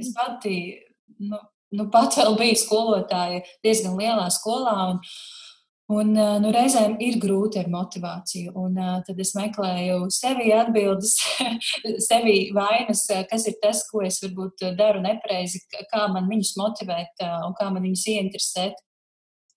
es 0.00 0.12
pati, 0.16 0.58
nu, 1.22 1.40
nu 1.74 1.88
pat 1.92 2.18
vēl 2.20 2.36
biju 2.40 2.60
skolotāja 2.60 3.42
diezgan 3.64 3.98
lielā 4.00 4.28
skolā. 4.34 4.76
Un, 4.94 5.02
Un, 5.92 6.14
nu, 6.16 6.48
reizēm 6.48 6.94
ir 7.04 7.18
grūti 7.20 7.58
ar 7.60 7.66
motivāciju, 7.68 8.54
un 8.56 8.78
uh, 8.80 8.94
tad 9.04 9.18
es 9.20 9.34
meklēju 9.36 10.06
sevi 10.16 10.48
atbildes, 10.56 11.12
sevi 12.08 12.38
vainas, 12.56 13.02
kas 13.28 13.44
ir 13.50 13.58
tas, 13.60 13.82
ko 13.90 14.00
es 14.06 14.22
varbūt 14.24 14.64
daru 14.78 15.02
nepareizi, 15.04 15.60
kā 15.92 16.06
man 16.08 16.30
viņus 16.32 16.54
motivēt 16.56 17.26
un 17.44 17.52
kā 17.60 17.68
man 17.68 17.84
viņus 17.84 18.06
ieinteresēt. 18.14 18.80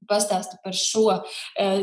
Pastāstu 0.08 0.60
par 0.64 0.76
šo 0.76 1.06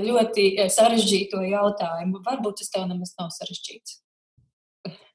ļoti 0.05 0.47
sarežģīto 0.73 1.41
jautājumu. 1.49 2.21
Varbūt 2.29 2.61
tas 2.61 2.73
tev 2.73 2.85
nemaz 2.93 3.17
nav 3.17 3.33
sarežģīts. 3.33 4.04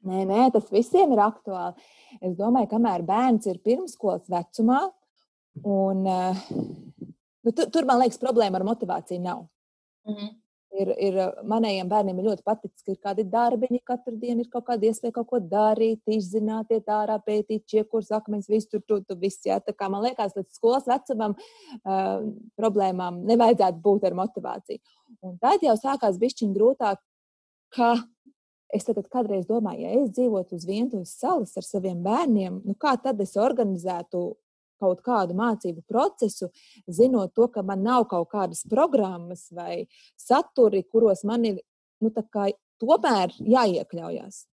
Nē, 0.07 0.23
nē, 0.29 0.45
tas 0.53 0.69
visiem 0.71 1.11
ir 1.11 1.19
aktuāli. 1.25 1.89
Es 2.21 2.37
domāju, 2.37 2.69
kamēr 2.71 3.03
bērns 3.07 3.49
ir 3.51 3.59
pirmskolas 3.65 4.29
vecumā, 4.31 4.85
un 5.67 6.05
uh, 6.07 6.45
Nu, 7.41 7.51
tur, 7.51 7.69
tur, 7.71 7.87
man 7.87 8.01
liekas, 8.01 8.19
problēma 8.21 8.59
ar 8.59 8.67
motivāciju 8.67 9.23
nav. 9.23 9.47
Mm 10.07 10.15
-hmm. 10.15 10.35
Ir, 10.79 10.89
ir, 11.01 11.15
manējiem 11.49 11.87
bērniem 11.89 12.19
ir 12.19 12.25
ļoti 12.27 12.43
paticis, 12.45 12.83
ka 12.85 12.91
ir 12.91 12.97
kādi 13.05 13.23
darbiņi, 13.25 13.79
katru 13.83 14.13
dienu 14.21 14.43
ir 14.43 14.49
kaut 14.53 14.67
kāda 14.67 14.85
iespēja 14.85 15.15
kaut 15.15 15.27
ko 15.31 15.39
darīt, 15.39 16.01
izzināt, 16.05 16.69
iet 16.69 16.85
ārā, 16.85 17.15
pētīt, 17.25 17.63
čiekurs, 17.65 18.11
akmeņus, 18.11 18.49
visu 18.49 18.69
tur, 18.69 18.83
tur, 18.87 19.01
tur 19.07 19.17
viss. 19.17 19.45
Jā. 19.45 19.57
Tā 19.59 19.73
kā 19.73 19.89
man 19.89 20.03
liekas, 20.03 20.35
līdz 20.35 20.59
skolas 20.59 20.85
vecumam 20.85 21.33
uh, 21.33 22.21
problēmām 22.57 23.23
nevajadzētu 23.31 23.81
būt 23.81 24.03
ar 24.03 24.13
motivāciju. 24.21 24.79
Un 25.21 25.37
tad 25.37 25.65
jau 25.65 25.75
sākās 25.75 26.21
bišķiņ 26.21 26.53
grūtāk, 26.53 27.01
ka 27.73 27.89
es 28.73 28.85
tagad 28.85 29.07
kādreiz 29.11 29.47
domāju, 29.49 29.85
ja 29.85 30.03
es 30.03 30.11
dzīvotu 30.13 30.59
uz 30.59 30.67
vientuļas 30.69 31.15
salas 31.21 31.55
ar 31.57 31.65
saviem 31.65 32.03
bērniem, 32.05 32.61
nu 32.65 32.75
kā 32.79 32.95
tad 33.01 33.21
es 33.23 33.35
organizētu 33.39 34.23
kaut 34.79 35.01
kādu 35.03 35.35
mācību 35.35 35.83
procesu, 35.89 36.49
zinot 36.87 37.33
to, 37.35 37.49
ka 37.51 37.63
man 37.65 37.83
nav 37.83 38.05
kaut 38.11 38.29
kādas 38.31 38.63
programmas 38.69 39.49
vai 39.51 39.83
saturi, 40.19 40.85
kuros 40.87 41.25
man 41.27 41.47
ir 41.49 41.59
nu, 41.99 42.13
tomēr 42.79 43.35
jāiekļaujas. 43.43 44.45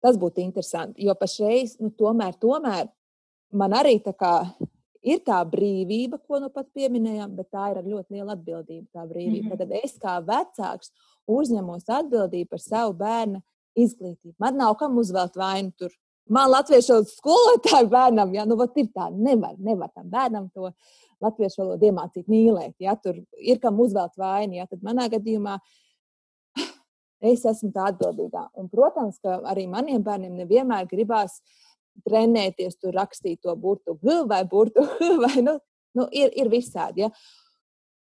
Tas 0.00 0.16
būtu 0.20 0.40
interesanti, 0.44 1.04
jo 1.04 1.14
pašreiz, 1.16 1.76
nu, 1.80 1.92
tomēr, 1.96 2.36
tomēr 2.40 2.88
man 3.56 3.74
arī 3.76 3.98
tā 4.04 4.14
kā 4.16 4.34
ir 5.02 5.22
tā 5.24 5.38
brīvība, 5.48 6.20
ko 6.26 6.40
nu 6.42 6.50
pat 6.52 6.68
pieminējām, 6.76 7.32
bet 7.36 7.50
tā 7.54 7.70
ir 7.72 7.82
ļoti 7.84 8.16
lielu 8.18 8.34
atbildību. 8.34 8.86
Tā 8.92 9.06
brīvība. 9.08 9.46
Mm 9.46 9.52
-hmm. 9.52 9.58
Tad 9.58 9.72
es 9.84 9.98
kā 9.98 10.18
vecāks 10.24 10.92
uzņemos 11.28 11.88
atbildību 11.88 12.50
par 12.50 12.60
savu 12.60 12.94
bērnu 12.94 13.42
izglītība. 13.76 14.34
Man 14.38 14.56
nav 14.56 14.76
kam 14.78 14.98
uzvelt 14.98 15.36
vainu 15.36 15.72
tur. 15.78 15.90
Man 16.30 16.50
latviešu 16.50 17.00
skolotāju 17.10 17.88
bērnam, 17.90 18.34
ja 18.34 18.44
nu, 18.46 18.54
ir 18.76 18.86
tā, 18.94 19.10
nevar, 19.10 19.54
nevar 19.58 19.90
tam 19.94 20.10
bērnam 20.10 20.50
to 20.54 20.70
latviešu 21.20 21.62
valodu 21.62 21.86
iemācīt 21.86 22.28
mīlēt. 22.28 22.74
Ja 22.78 22.94
tur 22.96 23.16
ir 23.38 23.58
kam 23.58 23.80
uzvelt 23.80 24.12
vainu, 24.16 24.54
ja 24.54 24.66
tad 24.66 24.82
manā 24.82 25.08
gadījumā 25.10 25.58
es 27.32 27.44
esmu 27.44 27.72
tā 27.72 27.88
atbildīgā. 27.90 28.46
Un, 28.54 28.68
protams, 28.68 29.18
ka 29.18 29.40
arī 29.50 29.66
maniem 29.66 30.02
bērniem 30.02 30.38
nevienmēr 30.44 30.86
gribās 30.86 31.40
trenēties, 32.06 32.78
tur 32.80 32.96
rakstīt 32.96 33.42
to 33.44 33.54
burtu 33.56 33.98
G 34.02 34.22
vai 34.30 34.44
burtu 34.48 34.86
H 34.86 35.12
vai 35.20 35.36
nu, 35.44 35.58
nu, 35.98 36.08
ir, 36.12 36.32
ir 36.38 36.50
visādi. 36.52 37.06
Ja? 37.06 37.12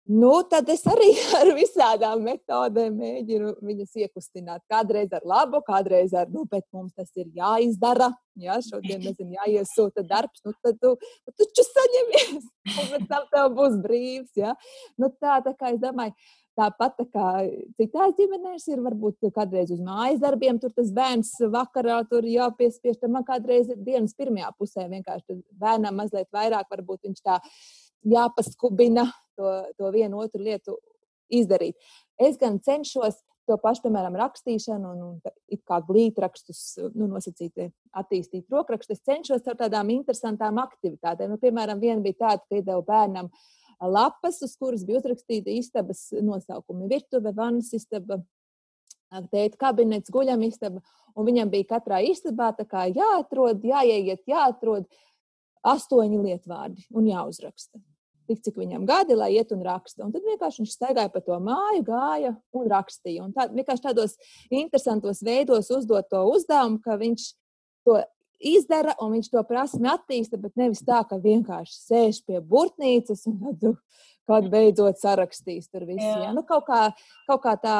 Nu, 0.08 0.30
tad 0.48 0.70
es 0.72 0.86
arī 0.88 1.10
ar 1.36 1.50
visādām 1.52 2.22
metodēm 2.24 2.94
mēģinu 2.96 3.50
viņus 3.60 3.98
iekustināt. 4.06 4.62
Kādreiz 4.72 5.12
ar 5.12 5.26
labu, 5.28 5.60
kādreiz 5.66 6.14
ar, 6.16 6.30
nu, 6.32 6.46
bet 6.48 6.64
mums 6.72 6.94
tas 6.96 7.12
ir 7.20 7.28
jāizdara. 7.36 8.08
Jā, 8.40 8.56
šodien, 8.64 9.02
nezinu, 9.04 9.36
jāiesūta 9.36 10.06
darbs, 10.08 10.40
nu, 10.46 10.54
tad 10.64 10.78
tu, 10.80 10.94
tu 11.26 11.36
taču 11.42 11.66
saņemies, 11.66 12.48
un 12.78 12.90
pēc 12.94 13.06
tam 13.10 13.28
tev 13.34 13.52
būs 13.58 13.76
brīvs. 13.84 14.32
Jā. 14.40 14.54
Nu, 14.96 15.12
tā, 15.12 15.42
tā 15.44 15.52
kā 15.58 15.74
es 15.74 15.82
domāju, 15.82 16.16
Tāpat 16.58 16.96
tā 16.98 17.04
kā 17.14 17.26
citās 17.78 18.16
ģimenēs 18.18 18.64
ir, 18.72 18.80
varbūt 18.82 19.28
kādreiz 19.36 19.70
uz 19.70 19.82
mājas 19.84 20.18
darbiem, 20.22 20.58
tur 20.58 20.72
tas 20.74 20.90
bērns 20.94 21.30
vakarā 21.54 22.00
tur 22.10 22.26
jāpiespiež. 22.26 22.98
Man 23.06 23.26
kādreiz 23.28 23.70
ir 23.70 23.78
dienas 23.86 24.16
pirmajā 24.18 24.50
pusē 24.58 24.88
vienkārši 24.90 25.38
bērnam 25.60 26.00
mazliet 26.00 26.26
vairāk, 26.34 26.66
varbūt 26.72 27.06
viņš 27.06 27.22
tā 27.22 27.38
jāpaskubina 28.10 29.06
to, 29.38 29.54
to 29.78 29.92
vienu 29.94 30.18
otru 30.24 30.42
lietu 30.42 30.74
izdarīt. 31.30 31.78
Es 32.18 32.38
gan 32.40 32.58
cenšos 32.64 33.22
to 33.48 33.56
pašu, 33.62 33.86
piemēram, 33.86 34.16
rakstīšanu, 34.18 34.90
un, 34.92 35.04
un 35.06 35.60
kā 35.68 35.78
glītrakstus, 35.86 36.62
nu, 36.92 37.08
nosacīt, 37.08 37.70
attīstīt 37.96 38.50
rokrakstus. 38.52 38.98
Es 38.98 39.06
cenšos 39.08 39.46
ar 39.48 39.56
tādām 39.62 39.92
interesantām 39.94 40.60
aktivitātēm. 40.60 41.32
Nu, 41.32 41.40
piemēram, 41.40 41.80
viena 41.80 42.02
bija 42.04 42.18
tāda, 42.26 42.44
ka 42.44 42.60
ideja 42.60 42.82
bērnam 42.84 43.30
lapas, 43.86 44.40
uz 44.42 44.56
kuras 44.58 44.84
bija 44.86 44.98
uzrakstīta 45.02 45.52
istabas 45.54 46.08
nosaukumi- 46.22 46.88
virtuve, 46.94 47.32
vannas 47.34 47.72
istaba, 47.72 48.22
tēta 49.32 49.56
kabinets, 49.56 50.10
guļam 50.10 50.42
istaba. 50.46 50.82
Un 51.16 51.26
viņam 51.26 51.50
bija 51.50 51.64
katrā 51.64 52.02
istabā 52.04 52.54
jāatrod, 52.94 53.62
jāieiet, 53.62 54.24
jāatrod 54.26 54.86
astoņi 55.64 56.18
lietvārdi 56.22 56.84
un 56.94 57.06
jāuzraksta. 57.06 57.80
Tik 58.28 58.42
cik 58.44 58.58
viņam 58.60 58.84
gadi, 58.84 59.14
lai 59.16 59.32
iet 59.32 59.52
un 59.52 59.62
raksta. 59.64 60.04
Un 60.04 60.12
tad 60.12 60.22
vienkārši 60.22 60.60
viņš 60.60 60.74
staigāja 60.76 61.12
pa 61.12 61.20
to 61.20 61.38
māju, 61.40 61.82
gāja 61.86 62.36
un 62.52 62.68
rakstīja. 62.68 63.24
Un 63.24 63.32
tā, 63.32 63.48
vienkārši 63.48 63.86
tādos 63.86 64.18
interesantos 64.50 65.22
veidos 65.24 65.70
uzdot 65.70 66.10
to 66.10 66.20
uzdevumu, 66.28 66.82
ka 66.84 66.98
viņš 67.00 67.32
to 67.88 68.02
izdara 68.38 68.94
un 69.02 69.16
viņš 69.16 69.30
to 69.32 69.42
prasmi 69.48 69.90
attīsta, 69.90 70.38
bet 70.40 70.54
nevis 70.60 70.84
tā, 70.86 71.02
ka 71.08 71.18
vienkārši 71.22 71.78
sēž 71.78 72.22
pie 72.26 72.42
burtnīcas 72.44 73.26
un 73.30 73.40
tad 73.42 73.74
kad 74.28 74.48
beidzot 74.52 75.00
sarakstīs 75.00 75.70
tur 75.72 75.86
visu. 75.88 76.04
Jā. 76.04 76.28
Jā. 76.28 76.32
Nu, 76.36 76.44
kaut, 76.46 76.66
kā, 76.68 76.88
kaut 77.30 77.42
kā 77.44 77.54
tā 77.62 77.76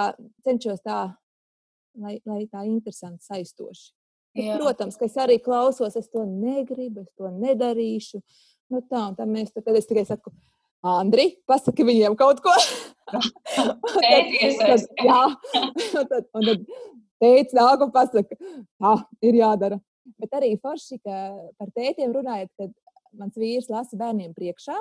cenšos 0.46 0.80
tā, 0.80 1.00
lai, 2.00 2.18
lai 2.28 2.44
tā 2.48 2.64
interesanti 2.68 3.26
saistoši. 3.28 3.90
Bet, 4.38 4.54
protams, 4.60 4.96
ka 4.98 5.08
es 5.08 5.16
arī 5.18 5.38
klausos, 5.42 5.96
es 5.98 6.08
to 6.12 6.22
negribu, 6.28 7.02
es 7.02 7.10
to 7.18 7.30
nedarīšu. 7.32 8.20
Nu, 8.72 8.82
tā, 8.84 9.08
un 9.10 9.16
tad, 9.18 9.28
mēs, 9.32 9.50
tad 9.56 9.76
es 9.76 9.88
tikai 9.88 10.04
saku, 10.08 10.32
Andri, 10.86 11.32
pasaki 11.48 11.84
viņiem 11.84 12.14
kaut 12.18 12.40
ko. 12.44 12.52
tad, 13.56 14.84
jā, 15.02 15.22
un 15.98 16.10
tad, 16.12 16.28
un 16.36 16.48
tad 16.52 16.66
teica, 17.18 17.56
nāk 17.58 17.82
un 17.82 17.92
pasaka, 17.94 18.38
tā 18.78 18.94
ir 19.26 19.40
jādara. 19.40 19.80
Bet 20.18 20.36
arī 20.38 20.54
forši, 20.60 21.00
ka 21.04 21.16
par 21.60 21.72
tētiem 21.76 22.14
runājot, 22.14 22.52
kad 22.58 22.72
mans 23.18 23.36
vīrs 23.38 23.68
lasa 23.72 23.98
bērniem 23.98 24.32
priekšā. 24.36 24.76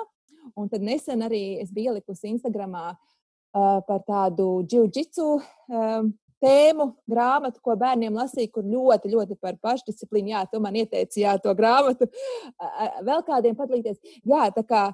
Un 0.56 0.70
tad 0.72 0.84
nesen 0.84 1.24
arī 1.26 1.58
es 1.62 1.72
biju 1.74 1.92
ielikusi 1.92 2.30
Instagramā 2.30 2.86
uh, 2.94 3.80
par 3.84 4.04
tādu 4.06 4.62
jiu-jitsu 4.70 5.26
uh, 5.36 6.08
tēmu 6.42 6.92
grāmatu, 7.10 7.60
ko 7.62 7.74
bērniem 7.78 8.16
lasīja, 8.16 8.50
kur 8.54 8.66
ļoti, 8.66 9.10
ļoti 9.12 9.36
par 9.42 9.58
pašdisciplīnu. 9.62 10.32
Jā, 10.34 10.44
tu 10.50 10.62
man 10.62 10.76
ieteici, 10.78 11.24
jā, 11.24 11.34
to 11.42 11.54
grāmatu. 11.58 12.08
Vēl 13.06 13.24
kādiem 13.26 13.58
padalīties. 13.58 13.98
Jā, 14.22 14.48
tā 14.54 14.64
kā 14.66 14.84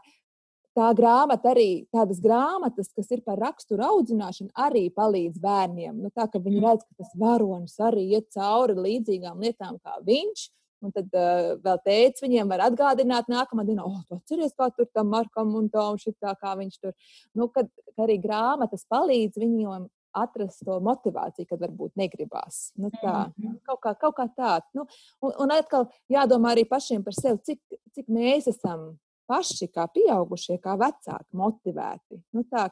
tā 0.76 0.90
grāmata 0.98 1.52
arī, 1.52 1.86
tādas 1.94 2.20
grāmatas, 2.22 2.90
kas 2.94 3.10
ir 3.14 3.22
par 3.26 3.38
raksturu 3.42 3.84
audzināšanu, 3.86 4.52
arī 4.66 4.88
palīdz 4.94 5.40
bērniem. 5.42 6.02
Nu, 6.02 6.10
tā 6.14 6.26
kā 6.30 6.42
viņi 6.42 6.62
redz, 6.64 6.84
ka 6.84 7.04
tas 7.04 7.14
varonis 7.20 7.78
arī 7.82 8.08
iet 8.16 8.30
cauri 8.34 8.76
līdzīgām 8.78 9.42
lietām 9.44 9.78
kā 9.82 9.98
viņš. 10.06 10.50
Un 10.84 10.92
tad 10.92 11.14
uh, 11.16 11.54
vēl 11.64 11.78
teica, 11.80 12.26
viņiem 12.26 12.50
var 12.50 12.66
atgādināt 12.66 13.30
nākamā 13.32 13.62
dienā, 13.64 13.86
oh, 13.88 14.02
tu 14.04 14.18
atceries, 14.18 14.52
kā 14.52 14.68
tur 14.76 14.84
tam 14.92 15.08
Markam 15.14 15.54
un 15.56 15.70
tā, 15.72 15.84
un 15.94 15.96
šitā, 15.96 16.34
kā 16.36 16.52
viņš 16.58 16.80
tur. 16.82 16.92
Nu, 17.32 17.48
kad, 17.48 17.70
kad 17.86 18.04
arī 18.04 18.18
grāmatas 18.20 18.84
palīdz 18.92 19.40
viņiem 19.40 19.86
atrast 20.14 20.60
to 20.66 20.76
motivāciju, 20.84 21.48
kad 21.48 21.62
varbūt 21.64 21.96
negribās. 21.98 22.74
Nu, 22.76 22.90
tā, 22.92 23.30
-hmm. 23.32 23.56
kaut, 23.64 23.80
kā, 23.86 23.94
kaut 23.98 24.14
kā 24.18 24.28
tā. 24.36 24.60
Nu, 24.76 24.84
un, 25.24 25.32
un 25.46 25.56
atkal 25.56 25.88
jādomā 26.12 26.52
arī 26.52 26.68
pašiem 26.68 27.02
par 27.02 27.16
sevi, 27.16 27.40
cik, 27.48 27.80
cik 27.96 28.12
mēs 28.12 28.46
esam 28.52 28.92
paši, 29.30 29.68
kā 29.72 29.86
pieaugušie, 29.94 30.58
kā 30.62 30.76
vecāki, 30.80 31.28
motivēti. 31.38 32.20
Nu, 32.34 32.44
tā, 32.50 32.68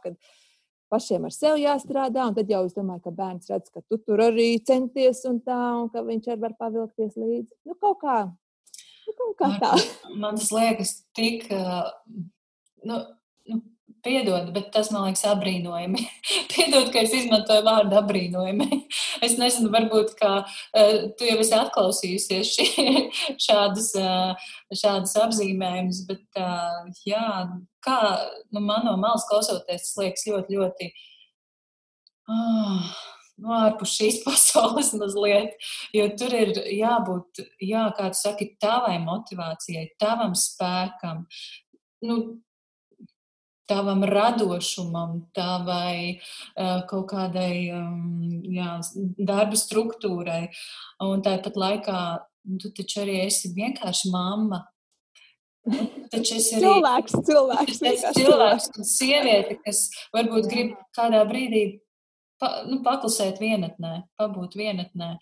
pašiem 0.92 1.26
ar 1.28 1.34
sevi 1.34 1.64
jāstrādā, 1.64 2.26
un 2.28 2.36
tad 2.36 2.50
jau 2.52 2.62
es 2.68 2.76
domāju, 2.76 3.04
ka 3.06 3.14
bērns 3.16 3.50
redz, 3.52 3.72
ka 3.72 3.82
tu 3.88 3.98
tur 4.02 4.20
arī 4.26 4.50
centies 4.66 5.24
un 5.28 5.40
tā, 5.44 5.60
un 5.80 5.88
ka 5.92 6.04
viņš 6.06 6.30
arī 6.32 6.44
var 6.44 6.56
pavilkties 6.60 7.16
līdzi. 7.16 7.52
Nu, 7.68 7.76
kaut 7.80 8.00
kā, 8.04 8.18
nu, 9.06 9.16
kaut 9.16 9.36
kā 9.40 9.52
tā. 9.62 9.72
Man, 10.10 10.18
man 10.26 10.40
tas 10.40 10.52
liekas 10.54 10.96
tik. 11.16 11.48
Nu, 12.82 12.98
nu, 13.48 13.62
Piedod, 14.02 14.48
bet 14.50 14.72
tas 14.74 14.88
man 14.90 15.04
liekas 15.06 15.22
apbrīnojami. 15.30 16.00
Piedod, 16.52 16.88
ka 16.90 17.04
es 17.04 17.12
izmantoju 17.14 17.62
vārdu 17.68 17.98
apbrīnojami. 18.00 18.68
Es 19.22 19.36
nezinu, 19.38 19.68
varbūt 19.70 20.16
kā, 20.18 20.30
uh, 20.42 20.96
tu 21.14 21.26
jau 21.28 21.36
esi 21.38 21.52
atklausījusies 21.54 22.48
šī, 22.56 22.64
šādas, 23.44 23.92
uh, 24.00 24.48
šādas 24.74 25.14
apzīmējumus, 25.22 26.00
bet 26.08 26.40
uh, 26.42 26.88
jā, 27.06 27.28
kā 27.86 28.00
nu, 28.50 28.64
man 28.64 28.82
no 28.88 28.96
malas 28.98 29.28
klausoties, 29.30 29.86
tas 29.86 29.94
liekas 30.00 30.26
ļoti, 30.26 30.58
ļoti. 30.58 30.90
Oh, 32.34 32.90
nu, 33.38 33.54
ārpus 33.60 33.94
šīs 34.00 34.20
pasaules 34.26 34.90
mazliet, 34.98 35.54
jo 35.94 36.10
tur 36.18 36.34
ir 36.34 36.56
jābūt, 36.74 37.44
jā, 37.62 37.86
kā 37.94 38.10
tu 38.10 38.24
saki, 38.24 38.54
tavai 38.62 38.98
motivācijai, 39.06 39.92
tavam 40.02 40.34
spēkam. 40.38 41.28
Nu, 42.02 42.18
tavam 43.70 44.02
radošumam, 44.04 45.20
tavai 45.36 46.18
uh, 46.18 46.82
kaut 46.90 47.08
kādai 47.12 47.70
um, 47.76 48.42
jā, 48.52 48.74
darba 49.18 49.58
struktūrai. 49.58 50.42
Un 51.04 51.22
tāpat 51.24 51.58
laikā 51.58 52.00
nu, 52.48 52.58
tu 52.62 52.72
taču 52.74 53.02
arī 53.04 53.22
esi 53.26 53.52
vienkārši 53.56 54.12
mamma. 54.12 54.64
Taču 56.10 56.40
es 56.40 56.48
arī 56.56 56.64
cilvēks, 56.64 57.14
cilvēks, 57.28 57.80
es 57.86 58.02
cilvēks 58.16 58.68
un 58.74 58.86
sieviete, 58.88 59.60
kas 59.62 59.84
varbūt 60.14 60.48
grib 60.50 60.72
kādā 60.96 61.22
brīdī 61.28 61.62
pa, 62.42 62.50
nu, 62.66 62.80
paklusēt 62.82 63.38
vienatnē, 63.42 63.92
pabūt 64.18 64.56
vienatnē. 64.58 65.12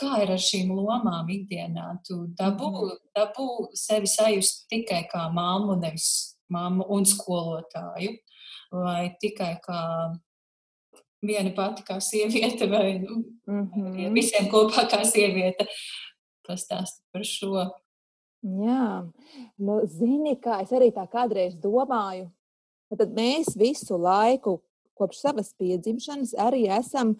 Kā 0.00 0.18
ir 0.24 0.34
ar 0.34 0.42
šīm 0.42 0.74
lomām 0.74 1.30
ikdienā? 1.30 1.86
Tu 2.08 2.18
dabū, 2.38 2.72
mhm. 2.72 2.98
dabū 3.18 3.48
sevi 3.78 4.10
sajust 4.10 4.66
tikai 4.72 5.04
kā 5.12 5.28
māmu, 5.34 5.78
nevis 5.78 6.31
mammu 6.52 6.86
un 6.92 7.06
skolotāju, 7.08 8.14
vai 8.72 9.12
tikai 9.20 9.54
kā 9.64 9.80
viena 11.22 11.52
pati 11.54 11.84
kā 11.86 11.98
sieviete, 12.02 12.66
vai 12.70 12.98
nu, 12.98 13.22
mm 13.46 13.70
-hmm. 13.70 14.12
visiem 14.12 14.48
kopā 14.50 14.88
kā 14.90 15.04
sieviete. 15.04 15.66
Pastāst 16.48 17.02
par 17.12 17.24
šo. 17.24 17.70
Jā, 18.42 19.06
nu, 19.58 19.86
zini, 19.86 20.34
kā 20.34 20.62
es 20.62 20.72
arī 20.72 20.90
tā 20.90 21.06
kādreiz 21.06 21.54
domāju, 21.54 22.30
tad 22.98 23.14
mēs 23.14 23.56
visu 23.56 23.96
laiku 23.98 24.60
kopš 24.98 25.22
savas 25.22 25.52
piedzimšanas 25.58 26.34
arī 26.40 26.64
esam 26.72 27.14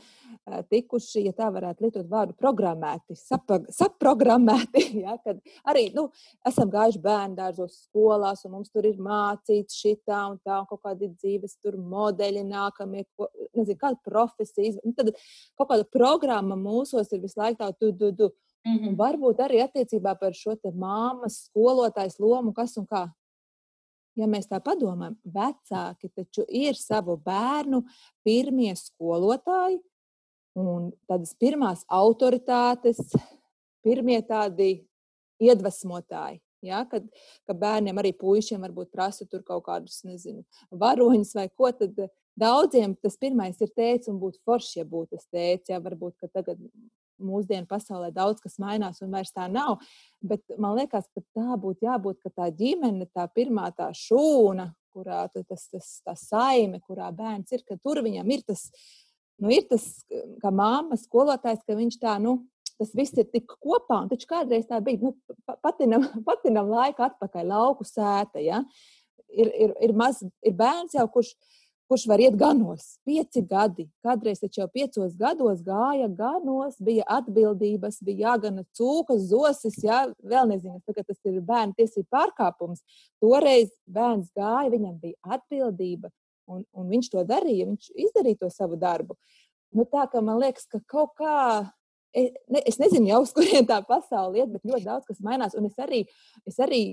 tikuši, 0.70 1.26
ja 1.28 1.32
tā 1.36 1.48
varētu 1.54 1.86
lietot 1.86 2.08
vārdu, 2.10 2.36
programmēti, 2.38 3.16
saprogrammēti. 3.18 4.82
Ja, 5.02 5.16
kad 5.18 5.38
arī 5.66 5.88
nu, 5.94 6.04
esam 6.46 6.70
gājuši 6.70 7.00
bērnu 7.02 7.34
dārzos, 7.38 7.78
skolās, 7.88 8.44
un 8.46 8.52
mums 8.54 8.70
tur 8.70 8.86
ir 8.86 9.00
mācīts 9.02 9.78
šī 9.80 9.94
tā 10.06 10.20
un 10.30 10.36
tā, 10.44 10.60
un 10.60 10.68
kaut 10.68 10.82
kādi 10.84 11.08
dzīves 11.14 11.56
modeļi, 11.64 12.44
nākamie, 12.46 13.06
ko, 13.16 13.26
nezinu, 13.56 13.78
kāda 13.80 13.98
profesija. 14.04 14.76
Un 14.84 14.94
tad 14.94 15.10
kaut 15.58 15.72
kāda 15.72 15.88
programma 15.90 16.58
mūsos 16.58 17.10
ir 17.10 17.22
visu 17.24 17.40
laiku 17.40 17.62
tāda, 17.64 17.78
tu, 17.78 17.92
tu, 17.98 18.12
tu. 18.18 18.30
Mm 18.62 18.78
-hmm. 18.78 18.96
Varbūt 18.96 19.40
arī 19.42 19.64
attiecībā 19.64 20.14
par 20.18 20.34
šo 20.34 20.54
māmas, 20.74 21.48
skolotājas 21.48 22.20
lomu, 22.20 22.52
kas 22.52 22.76
un 22.76 22.86
kā 22.86 23.08
ja 24.18 24.28
mēs 24.28 24.50
tā 24.50 24.60
padomājam, 24.64 25.16
vecāki 25.24 26.10
taču 26.12 26.44
ir 26.48 26.76
savu 26.78 27.16
bērnu 27.22 27.82
pirmie 28.26 28.74
skolotāji, 28.78 29.80
Un 30.58 30.90
tādas 31.08 31.32
pirmās 31.40 31.86
autoritātes, 31.88 32.98
pirmie 33.84 34.18
tādi 34.26 34.82
iedvesmotāji. 35.40 36.42
Ja, 36.62 36.84
kad, 36.86 37.08
kad 37.48 37.58
bērniem, 37.58 37.96
arī 37.98 38.12
puišiem, 38.14 38.60
varbūt 38.62 38.92
prasa 38.94 39.24
tur 39.26 39.40
kaut 39.42 39.64
kādus, 39.66 40.04
nezinu, 40.06 40.44
varoņus 40.70 41.32
vai 41.34 41.48
ko, 41.50 41.72
tad 41.74 41.96
daudziem 42.38 42.94
tas 43.02 43.16
pirmais 43.18 43.58
ir 43.64 43.72
tēvs 43.74 44.12
un 44.12 44.20
būtu 44.20 44.38
forši, 44.46 44.76
ja 44.78 44.86
būtu 44.86 45.16
tas 45.16 45.26
tēvs. 45.32 45.72
Ja, 45.72 45.80
varbūt, 45.82 46.20
ka 46.20 46.30
tagad 46.30 46.60
mūsdienu 47.24 47.68
pasaulē 47.70 48.10
daudz 48.14 48.42
kas 48.42 48.58
mainās 48.62 49.02
un 49.04 49.12
vairs 49.14 49.32
tā 49.34 49.48
nav. 49.50 49.80
Bet 50.22 50.44
man 50.60 50.76
liekas, 50.78 51.08
ka 51.14 51.24
tā 51.34 51.58
būtu 51.60 51.86
jābūt, 51.86 52.20
ka 52.22 52.32
tā 52.42 52.50
ģimene, 52.58 53.08
tā 53.14 53.26
pirmā 53.34 53.70
tā 53.76 53.90
šūna, 53.96 54.70
kurā 54.92 55.24
tas, 55.32 55.66
tas, 55.72 55.88
tā 56.04 56.14
saime, 56.18 56.82
kurā 56.84 57.10
bērns 57.16 57.52
ir, 57.54 57.64
ka 57.68 57.78
tur 57.80 58.02
viņam 58.04 58.28
ir 58.34 58.44
tas, 58.46 58.66
nu, 59.40 59.50
ir 59.54 59.66
tas 59.70 59.86
kā 60.42 60.52
māma, 60.52 60.98
skolotājs, 61.00 61.64
ka 61.66 61.78
viņš 61.78 62.00
tā, 62.02 62.18
nu, 62.22 62.40
tas 62.78 62.92
viss 62.98 63.16
ir 63.18 63.28
tik 63.32 63.50
kopā. 63.62 64.02
Un 64.02 64.10
taču 64.12 64.28
kādreiz 64.30 64.66
tā 64.68 64.80
bija, 64.84 65.00
nu, 65.02 65.14
patinam, 65.64 66.06
patinam 66.28 66.70
laiku 66.72 67.06
atpakaļ, 67.06 67.48
lauku 67.54 67.86
sēta. 67.88 68.42
Ja? 68.42 68.62
Ir, 69.32 69.48
ir, 69.48 69.74
ir, 69.88 69.96
maz, 69.96 70.20
ir 70.44 70.56
bērns 70.58 70.96
jau, 70.98 71.06
kurš, 71.12 71.32
kurš 71.92 72.06
var 72.08 72.20
iet 72.24 72.36
ganos, 72.40 72.84
pieci 73.04 73.42
gadi. 73.44 73.84
Kādreiz 74.04 74.40
jau 74.56 74.64
piecos 74.72 75.12
gados 75.18 75.60
gāja 75.66 76.06
ganos, 76.08 76.78
bija 76.80 77.04
atbildības, 77.18 77.98
bija 78.00 78.30
jāgana 78.30 78.64
cūkas, 78.78 79.26
zosis, 79.28 79.76
ja? 79.84 80.06
vēl 80.24 80.48
nezinu, 80.54 80.80
tagad 80.88 81.10
tas 81.10 81.18
ir 81.28 81.42
bērnu 81.44 81.76
tiesību 81.76 82.08
pārkāpums. 82.08 82.80
Toreiz 83.20 83.68
bērns 83.84 84.32
gāja, 84.32 84.72
viņam 84.72 84.96
bija 85.02 85.36
atbildība, 85.36 86.08
un, 86.48 86.64
un 86.72 86.88
viņš 86.88 87.12
to 87.12 87.26
darīja, 87.28 87.68
viņš 87.68 87.92
izdarīja 88.08 88.40
to 88.46 88.52
savu 88.54 88.80
darbu. 88.80 89.18
Nu, 89.76 89.84
tā 89.84 90.08
kā 90.08 90.24
man 90.24 90.40
liekas, 90.40 90.64
ka 90.72 90.80
kaut 90.88 91.12
kā 91.20 91.36
es 92.12 92.80
nezinu, 92.80 93.10
jau 93.12 93.20
uz 93.26 93.36
kurien 93.36 93.68
tā 93.68 93.82
pasaule 93.84 94.40
iet, 94.40 94.54
bet 94.54 94.64
ļoti 94.64 94.88
daudz 94.88 95.12
kas 95.12 95.20
mainās. 95.20 95.58
Un 95.60 95.68
es 95.68 95.76
arī, 95.76 96.06
es 96.48 96.56
arī 96.56 96.84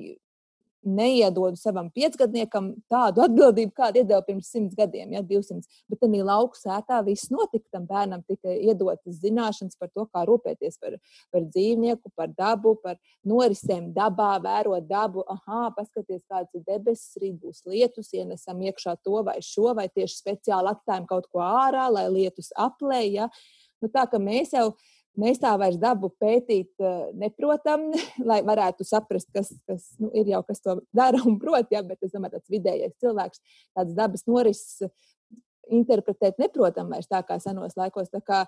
neiedodu 0.85 1.57
savam 1.59 1.89
piecgadniekam 1.93 2.71
tādu 2.91 3.23
atbildību, 3.25 3.73
kādu 3.75 4.01
iedeva 4.01 4.21
pirms 4.25 4.49
simts 4.53 4.77
gadiem, 4.77 5.11
ja 5.15 5.21
200. 5.25 5.67
Bet 5.91 6.01
tādā 6.03 6.23
lauku 6.25 6.57
sētā 6.59 7.01
viss 7.05 7.31
notika. 7.33 7.65
Tam 7.75 7.85
bērnam 7.89 8.23
tika 8.27 8.53
iedotas 8.53 9.19
zināšanas 9.23 9.79
par 9.79 9.91
to, 9.93 10.05
kā 10.13 10.23
rūpēties 10.29 10.79
par, 10.81 10.97
par 11.33 11.45
dzīvnieku, 11.47 12.13
par 12.15 12.31
dabu, 12.31 12.75
par 12.83 12.99
norisēm 13.27 13.91
dabā, 13.95 14.31
vērot 14.43 14.87
dabu. 14.89 15.25
Ah, 15.29 15.69
paskatieties, 15.75 16.25
kāds 16.29 16.55
ir 16.55 16.65
debesis, 16.67 17.17
rīt 17.21 17.39
būs 17.41 17.65
lietus, 17.69 18.13
ienesam 18.15 18.61
iekšā 18.63 18.97
to 19.03 19.23
vai 19.27 19.39
šo, 19.45 19.73
vai 19.77 19.89
tieši 19.91 20.21
speciāli 20.21 20.73
atstājam 20.73 21.09
kaut 21.09 21.27
ko 21.33 21.43
ārā, 21.43 21.89
lai 21.91 22.07
lietus 22.13 22.53
aplēja. 22.57 23.27
Ja? 23.27 23.31
Nu, 23.79 23.87
tā 23.91 24.05
kā 24.11 24.19
mēs 24.19 24.51
jau 24.55 24.69
esam 24.69 24.98
Mēs 25.19 25.39
tā 25.41 25.51
vairs 25.59 25.77
dabu 25.81 26.11
pētīt 26.21 26.69
uh, 26.83 27.09
neprotam, 27.17 27.89
lai 28.29 28.39
varētu 28.45 28.87
saprast, 28.87 29.29
kas, 29.35 29.51
kas 29.69 29.91
nu, 29.99 30.11
ir 30.17 30.31
jau 30.33 30.41
kas 30.47 30.63
to 30.63 30.79
dara 30.95 31.21
un 31.25 31.39
prot, 31.41 31.69
ja, 31.73 31.83
bet 31.85 32.01
es 32.05 32.13
domāju, 32.15 32.37
tāds 32.37 32.53
vidējais 32.53 32.97
cilvēks 33.03 33.41
tādas 33.77 33.95
dabas 33.97 34.27
norises 34.29 34.89
interpretēt 35.69 36.39
neprotam 36.41 36.89
vairs 36.91 37.09
tā 37.09 37.21
kā 37.25 37.37
senos 37.41 37.75
laikos. 37.77 38.09
Tā 38.13 38.21
kā, 38.25 38.43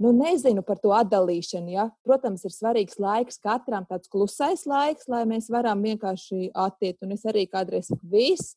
nu, 0.00 0.12
nezinu 0.16 0.64
par 0.66 0.80
to 0.82 0.92
atdalīšanu. 0.96 1.72
Ja. 1.74 1.88
Protams, 2.06 2.44
ir 2.48 2.54
svarīgs 2.54 3.00
laiks 3.02 3.40
katram, 3.42 3.86
tāds 3.88 4.10
klusais 4.12 4.64
laiks, 4.68 5.08
lai 5.12 5.24
mēs 5.28 5.50
varam 5.52 5.82
vienkārši 5.84 6.52
attiekt. 6.54 7.02
Un 7.04 7.16
es 7.16 7.26
arī 7.28 7.44
kādreiz 7.50 7.90
saku, 7.90 8.06
viss, 8.12 8.56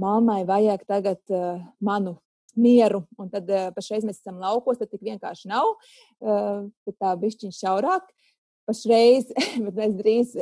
mammai 0.00 0.42
vajag 0.48 0.86
tagad 0.90 1.34
uh, 1.34 1.64
manu 1.84 2.18
mieru. 2.60 3.04
Un 3.20 3.30
tad 3.32 3.50
uh, 3.50 3.68
pašreiz 3.74 4.06
mēs 4.06 4.20
esam 4.20 4.40
laukos, 4.42 4.80
tad 4.80 4.90
tik 4.92 5.04
vienkārši 5.06 5.50
nav. 5.50 5.74
Uh, 6.20 6.66
tad 6.86 6.98
tā 7.00 7.12
bišķiņš 7.20 7.60
šaurāk. 7.64 8.08
Pašreiz, 8.68 9.30
bet 9.66 9.76
mēs 9.78 9.94
drīz. 10.00 10.34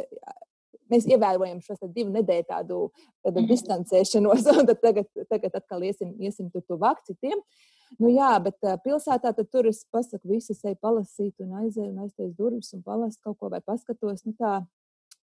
Mēs 0.93 1.07
ievērojam 1.09 1.63
šo 1.65 1.79
divu 1.89 2.11
nedēļu 2.13 2.45
tādu, 2.51 2.79
tādu 3.25 3.41
mm 3.41 3.49
distancēšanos, 3.49 4.49
un 4.61 4.67
tad 4.69 4.83
tagad, 4.83 5.07
tagad 5.31 5.55
atkal 5.57 5.87
iesim, 5.89 6.11
iesim 6.21 6.51
tur 6.53 6.65
tuvāk 6.69 7.01
citiem. 7.09 7.41
Nu, 8.01 8.11
jā, 8.13 8.35
bet 8.45 8.59
uh, 8.65 8.77
pilsētā 8.85 9.33
tur 9.41 9.69
es 9.69 9.83
pasaku, 9.93 10.35
visi 10.35 10.57
eju 10.57 10.77
palasīt, 10.85 11.35
un 11.45 11.57
aizēju 11.63 11.89
un 11.91 12.05
aiztaisu 12.05 12.37
durvis 12.37 12.73
un 12.77 12.85
palasu 12.85 13.21
kaut 13.25 13.41
ko 13.41 13.53
vai 13.53 13.61
paskatos. 13.65 14.25
Nu, 14.29 14.37
tā, 14.37 14.61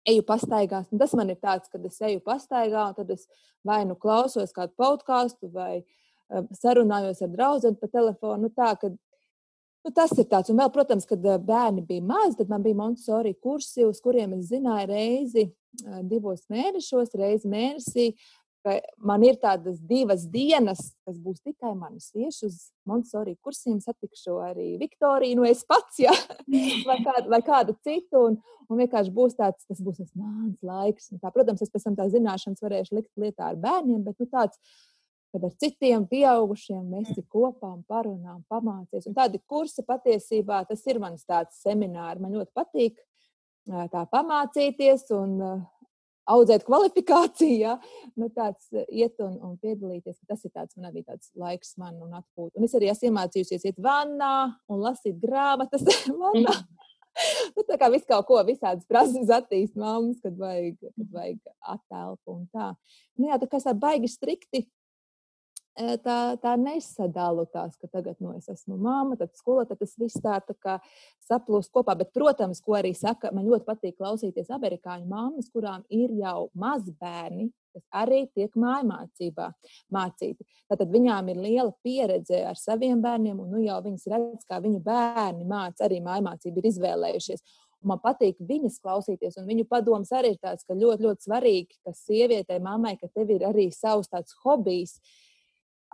eju 0.07 0.25
pastaigās. 0.27 0.89
Un 0.93 1.01
tas 1.03 1.15
man 1.19 1.31
ir 1.33 1.39
tāds, 1.43 1.71
kad 1.73 1.85
es 1.87 1.99
eju 2.09 2.23
pastaigā, 2.25 2.89
un 2.91 2.97
tad 2.97 3.11
es 3.15 3.27
vai 3.67 3.83
nu 3.89 3.97
klausos 3.99 4.55
kādu 4.57 4.75
podkāstu, 4.79 5.51
vai 5.53 5.83
sarunājos 6.61 7.23
ar 7.23 7.33
draugu 7.33 7.75
pa 7.81 7.91
telefonu. 7.91 8.47
Nu, 8.47 8.53
tā, 8.55 8.73
ka, 8.81 8.91
nu, 8.91 9.93
tas 9.95 10.15
ir 10.19 10.27
tāds. 10.31 10.51
Un 10.53 10.61
vēl, 10.61 10.73
protams, 10.75 11.07
kad 11.09 11.23
bērni 11.23 11.85
bija 11.87 12.05
mazi, 12.05 12.41
tad 12.41 12.51
man 12.53 12.65
bija 12.65 12.79
Montesori 12.79 13.35
kursi, 13.35 13.87
uz 13.87 14.03
kuriem 14.05 14.37
es 14.39 14.51
zināju 14.51 14.91
reizi 14.91 15.47
divos 16.09 16.47
mēnešos, 16.53 17.15
reizi 17.19 17.49
mēnesī. 17.51 18.11
Man 18.99 19.23
ir 19.23 19.37
tādas 19.39 19.77
divas 19.79 20.25
dienas, 20.27 20.81
kas 21.07 21.21
būs 21.23 21.39
tikai 21.45 21.71
manas. 21.79 22.09
Iešu 22.19 22.49
uz 22.49 22.57
Montesori 22.89 23.37
kursiem, 23.39 23.77
satikšu 23.79 24.41
arī 24.43 24.73
Viktoriju, 24.81 25.37
nu 25.39 25.47
es 25.47 25.63
pats, 25.69 26.01
ja? 26.03 26.15
vai, 26.89 26.97
kādu, 27.05 27.31
vai 27.31 27.41
kādu 27.47 27.77
citu. 27.87 28.25
Un, 28.33 28.41
un 28.67 28.83
vienkārši 28.83 29.15
būs 29.15 29.39
tāds, 29.39 29.63
tas 29.71 29.79
būs 29.79 30.01
tas 30.03 30.11
mans 30.19 30.59
laiks. 30.67 31.13
Un 31.15 31.23
tā, 31.23 31.31
protams, 31.31 31.63
es 31.63 31.71
pēc 31.71 31.87
tam 31.87 32.01
tās 32.01 32.11
zināšanas 32.17 32.67
varēšu 32.67 32.99
likt 32.99 33.13
lietā 33.23 33.53
ar 33.53 33.63
bērniem, 33.63 34.03
bet 34.03 34.19
nu, 34.19 34.27
tāds 34.35 34.59
kad 35.35 35.45
ar 35.47 35.55
citiem 35.61 36.07
pieaugušiem 36.09 36.83
mēs 36.95 37.13
tik 37.15 37.27
kopā 37.33 37.73
parunājam, 37.91 38.43
pamācīties. 38.51 39.09
Un 39.11 39.17
tādi 39.17 39.41
kursi 39.47 39.85
patiesībā 39.87 40.63
tas 40.69 40.85
ir 40.89 41.01
mans 41.03 41.27
tāds 41.29 41.61
seminārs. 41.65 42.23
Man 42.23 42.37
ļoti 42.39 42.53
patīk 42.57 43.01
tā 43.67 44.05
pamācīties 44.13 45.09
un 45.17 45.39
audzēt 46.27 46.65
kvalifikāciju, 46.67 47.59
ja? 47.61 47.77
nu, 48.19 48.29
tāds 48.35 48.71
iet 48.87 49.21
un, 49.23 49.37
un 49.47 49.55
piedalīties. 49.63 50.19
Tas 50.29 50.43
ir 50.47 50.53
tāds, 50.55 50.75
man 50.79 50.91
arī 50.91 51.05
tāds 51.07 51.31
laiks 51.39 51.77
man 51.81 52.01
un 52.03 52.17
atpūta. 52.19 52.57
Un 52.59 52.67
es 52.67 52.75
arī 52.79 52.91
esmu 52.93 53.11
iemācījusies 53.11 53.69
iet 53.71 53.81
vannā 53.83 54.35
un 54.73 54.83
lasīt 54.83 55.19
grāmatas 55.23 55.87
vannā. 56.23 56.57
nu, 57.57 57.67
tā 57.69 57.79
kā 57.81 57.91
viss 57.95 58.09
kaut 58.09 58.27
ko, 58.29 58.41
visādas 58.47 58.87
prasības 58.91 59.35
attīstīt 59.39 59.79
mammas, 59.81 60.19
kad 60.25 60.35
vajag, 60.41 60.81
kad 60.83 61.13
vajag 61.15 61.55
attēlpu 61.77 62.35
un 62.35 62.49
tā. 62.51 62.73
Nu, 63.17 63.31
jā, 63.31 63.39
tā 63.43 63.51
kā 63.51 63.61
es 63.61 63.69
tā 63.69 63.77
baigi 63.87 64.11
strikti 64.11 64.67
tā, 65.77 66.17
tā 66.41 66.55
nesadalu 66.57 67.45
tās, 67.53 67.77
ka 67.77 67.89
tagad 67.93 68.17
nu, 68.25 68.33
es 68.39 68.49
esmu 68.49 68.79
māma, 68.81 69.17
tad 69.21 69.35
skolotāja, 69.37 69.79
tas 69.83 69.93
viss 70.01 70.23
tā, 70.25 70.39
tā 70.45 70.55
kā 70.63 70.79
saplūst 71.27 71.73
kopā. 71.75 71.97
Bet, 71.99 72.13
protams, 72.17 72.63
ko 72.65 72.79
arī 72.79 72.95
saka, 72.97 73.33
man 73.35 73.49
ļoti 73.49 73.67
patīk 73.67 73.99
klausīties 73.99 74.51
amerikāņu 74.57 75.09
māmas, 75.11 75.51
kurām 75.53 75.85
ir 75.93 76.15
jau 76.17 76.49
mazbērni, 76.57 77.51
kas 77.77 77.85
arī 77.93 78.23
tiek 78.33 78.57
mājmācībā 78.57 79.51
mācīti. 79.93 80.49
Tātad 80.71 80.91
viņām 80.95 81.29
ir 81.35 81.43
liela 81.45 81.75
pieredze 81.85 82.41
ar 82.49 82.57
saviem 82.57 83.03
bērniem, 83.05 83.37
un 83.45 83.53
nu, 83.53 83.61
jau 83.67 83.83
viņas 83.85 84.09
redz, 84.15 84.49
kā 84.49 84.63
viņu 84.65 84.81
bērni 84.87 85.45
māca 85.45 85.85
arī 85.85 86.01
mājmācību, 86.05 86.63
ir 86.63 86.71
izvēlējušies. 86.73 87.45
Un 87.85 87.93
man 87.93 88.01
patīk 88.01 88.41
viņas 88.41 88.81
klausīties, 88.81 89.37
un 89.37 89.45
viņu 89.45 89.69
padoms 89.69 90.09
arī 90.17 90.33
ir 90.33 90.41
tāds, 90.41 90.65
ka 90.65 90.73
ļoti, 90.73 91.05
ļoti 91.05 91.29
svarīgi, 91.29 91.77
ka 91.85 91.93
sievietei, 91.93 92.57
mammai, 92.65 92.97
ka 92.97 93.13
tev 93.13 93.37
ir 93.37 93.45
arī 93.45 93.69
savs 93.77 94.09
tāds 94.09 94.33
hobijs, 94.41 94.97
uh, 94.97 95.26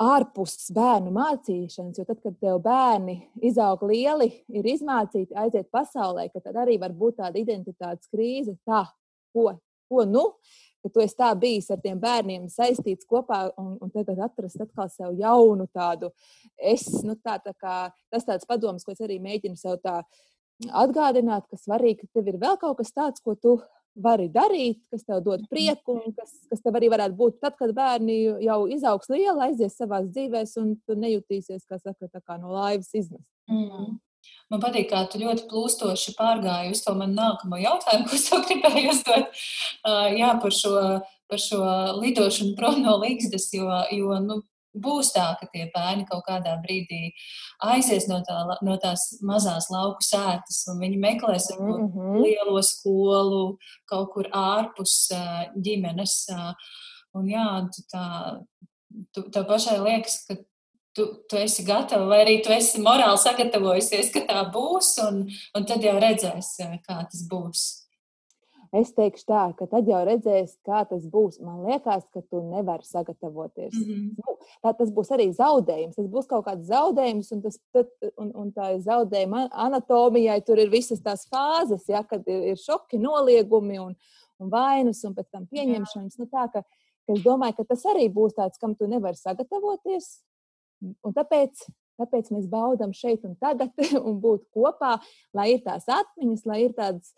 ārpus 0.03 0.71
bērnu 0.75 1.13
mācīšanas, 1.15 1.99
jo 1.99 2.07
tad, 2.09 2.19
kad 2.25 2.37
tev 2.41 2.59
bērni 2.65 3.17
izaug 3.45 3.85
lieli, 3.89 4.29
ir 4.53 4.67
izmācīti, 4.75 5.37
aiziet 5.39 5.71
pasaulē, 5.75 6.29
tad 6.35 6.59
arī 6.65 6.79
var 6.83 6.95
būt 6.97 7.21
tāda 7.21 7.41
identitātes 7.41 8.11
krīze. 8.13 8.57
Tā, 8.67 8.85
ko, 9.35 9.53
ko 9.91 10.07
nu? 10.09 10.29
Ka 10.83 10.91
tu 10.91 11.03
esi 11.05 11.15
tā 11.15 11.29
bijis 11.39 11.71
ar 11.71 11.79
tiem 11.83 12.01
bērniem 12.03 12.49
saistīts 12.51 13.07
kopā, 13.07 13.45
un, 13.61 13.77
un 13.85 13.93
tagad 13.95 14.19
atrast 14.25 14.65
atkal 14.65 14.89
sev 14.91 15.13
jaunu 15.19 15.69
tādu 15.71 16.11
es. 16.59 16.89
Nu, 17.07 17.15
tā, 17.15 17.37
tā 17.45 17.55
kā, 17.55 17.77
tas 18.11 18.27
tāds 18.27 18.49
padoms, 18.49 18.83
ko 18.83 18.97
es 18.97 19.05
arī 19.05 19.21
mēģinu 19.23 19.61
sev 19.61 19.79
tā 19.85 20.01
atgādināt, 20.83 21.47
ka 21.47 21.59
svarīgi, 21.59 22.03
ka 22.03 22.19
tev 22.19 22.33
ir 22.33 22.41
vēl 22.43 22.59
kaut 22.59 22.81
kas 22.81 22.91
tāds, 22.95 23.23
ko 23.23 23.37
tu 23.39 23.61
vari 23.95 24.28
darīt, 24.32 24.80
kas 24.93 25.05
tev 25.05 25.20
dod 25.24 25.45
prieku, 25.51 25.99
un 25.99 26.14
kas, 26.16 26.32
kas 26.51 26.62
tev 26.64 26.78
arī 26.78 26.88
varētu 26.93 27.18
būt 27.18 27.40
tad, 27.43 27.57
kad 27.59 27.74
bērni 27.76 28.18
jau 28.45 28.62
izaugs 28.72 29.11
liela, 29.12 29.49
aizies 29.49 29.76
savā 29.76 30.03
dzīvē, 30.07 30.45
un 30.62 30.76
tu 30.86 30.97
nejutīsies, 30.99 31.66
kā 31.68 31.80
saka, 31.80 32.09
kā 32.20 32.38
no 32.40 32.55
laivas 32.55 32.93
izmest. 32.95 33.28
Mm. 33.51 33.99
Man 34.53 34.61
patīk, 34.62 34.90
kā 34.93 35.03
tu 35.11 35.18
ļoti 35.22 35.49
plūstoši 35.51 36.14
pārgāji 36.18 36.74
uz 36.74 36.82
to 36.84 36.95
manu 36.99 37.16
nākamo 37.18 37.59
jautājumu, 37.59 38.07
ko 38.09 38.18
es 38.18 38.28
tev 38.28 38.47
gribēju 38.49 38.95
uzdot. 38.95 39.43
Uh, 39.82 40.09
jā, 40.14 40.30
par 40.43 40.55
šo, 40.57 40.74
par 41.30 41.43
šo 41.43 41.61
lidošanu 41.99 42.57
prom 42.59 42.82
no 42.84 42.99
līgstas, 43.03 43.49
jo, 43.57 43.66
jo 43.97 44.18
nu, 44.24 44.40
būs 44.75 45.12
tā, 45.14 45.27
ka 45.41 45.49
tie 45.53 45.66
bērni 45.75 46.07
kaut 46.09 46.25
kādā 46.29 46.55
brīdī 46.62 47.12
aizies 47.73 48.09
no, 48.09 48.20
tā, 48.27 48.39
no 48.64 48.77
tās 48.81 49.18
mazās 49.23 49.68
lauku 49.73 50.05
sētas, 50.05 50.62
un 50.73 50.81
viņi 50.81 51.01
meklēs 51.03 51.51
mm 51.57 51.89
-hmm. 51.89 52.23
lielo 52.23 52.62
skolu 52.62 53.59
kaut 53.87 54.12
kur 54.14 54.29
ārpus 54.33 55.11
ģimenes. 55.57 56.27
Un 57.14 57.29
jā, 57.29 57.68
tu 57.75 57.83
tā, 57.93 58.07
tu, 59.12 59.29
tev 59.31 59.45
pašai 59.47 59.79
liekas, 59.81 60.25
ka 60.29 60.37
tu, 60.95 61.07
tu 61.29 61.37
esi 61.37 61.64
gatava, 61.64 62.07
vai 62.07 62.25
arī 62.25 62.43
tu 62.45 62.53
esi 62.53 62.81
morāli 62.81 63.18
sagatavojusies, 63.18 64.12
ka 64.12 64.20
tā 64.29 64.51
būs, 64.53 64.97
un, 65.09 65.29
un 65.57 65.64
tad 65.64 65.85
jau 65.85 65.99
redzēs, 66.01 66.57
kā 66.87 67.05
tas 67.05 67.29
būs. 67.29 67.82
Es 68.73 68.95
teikšu 68.97 69.27
tā, 69.29 69.41
ka 69.57 69.66
tad 69.68 69.89
jau 69.91 69.99
redzēs, 70.09 70.55
kā 70.64 70.79
tas 70.89 71.03
būs. 71.12 71.37
Man 71.45 71.59
liekas, 71.66 72.07
ka 72.14 72.23
tu 72.25 72.41
nevari 72.41 72.87
sagatavoties. 72.89 73.75
Mm 73.77 73.83
-hmm. 73.85 74.14
nu, 74.16 74.37
tā, 74.64 74.73
tas 74.79 74.93
būs 74.97 75.11
arī 75.12 75.27
zaudējums. 75.37 75.99
Tas 75.99 76.07
būs 76.14 76.29
kaut 76.31 76.47
kāds 76.47 76.70
zaudējums, 76.70 77.33
un, 77.33 77.43
tas, 77.43 77.59
un, 78.16 78.33
un 78.35 78.53
tā 78.53 78.70
ir 78.75 78.81
zaudējuma 78.81 79.49
anatomijai. 79.53 80.41
Tur 80.41 80.59
ir 80.59 80.70
visas 80.70 81.03
tās 81.05 81.29
fāzes, 81.29 81.85
ja, 81.89 82.03
kad 82.03 82.25
ir, 82.27 82.43
ir 82.53 82.57
šoki, 82.57 82.99
noliegumi 82.99 83.79
un, 83.79 83.95
un 84.39 84.51
vainas, 84.51 85.05
un 85.05 85.14
pēc 85.14 85.29
tam 85.31 85.47
pieņemšanas. 85.47 86.18
Nu, 86.18 86.27
tā, 86.27 86.49
ka, 86.53 86.62
ka 87.07 87.12
es 87.12 87.23
domāju, 87.23 87.57
ka 87.57 87.64
tas 87.64 87.85
arī 87.85 88.09
būs 88.09 88.35
tāds, 88.35 88.59
kam 88.59 88.75
tu 88.75 88.87
nevari 88.87 89.16
sagatavoties. 89.16 90.25
Un 90.81 91.12
tāpēc 91.12 91.68
Tāpēc 92.01 92.33
mēs 92.33 92.49
baudām 92.49 92.93
šeit 92.97 93.25
un 93.29 93.37
tagad, 93.37 93.70
un 94.07 94.18
būt 94.23 94.49
kopā, 94.55 94.97
lai 95.37 95.53
ir 95.55 95.62
tās 95.66 95.85
atmiņas, 95.87 96.47
lai 96.49 96.62
ir 96.64 96.73
tādas 96.73 97.12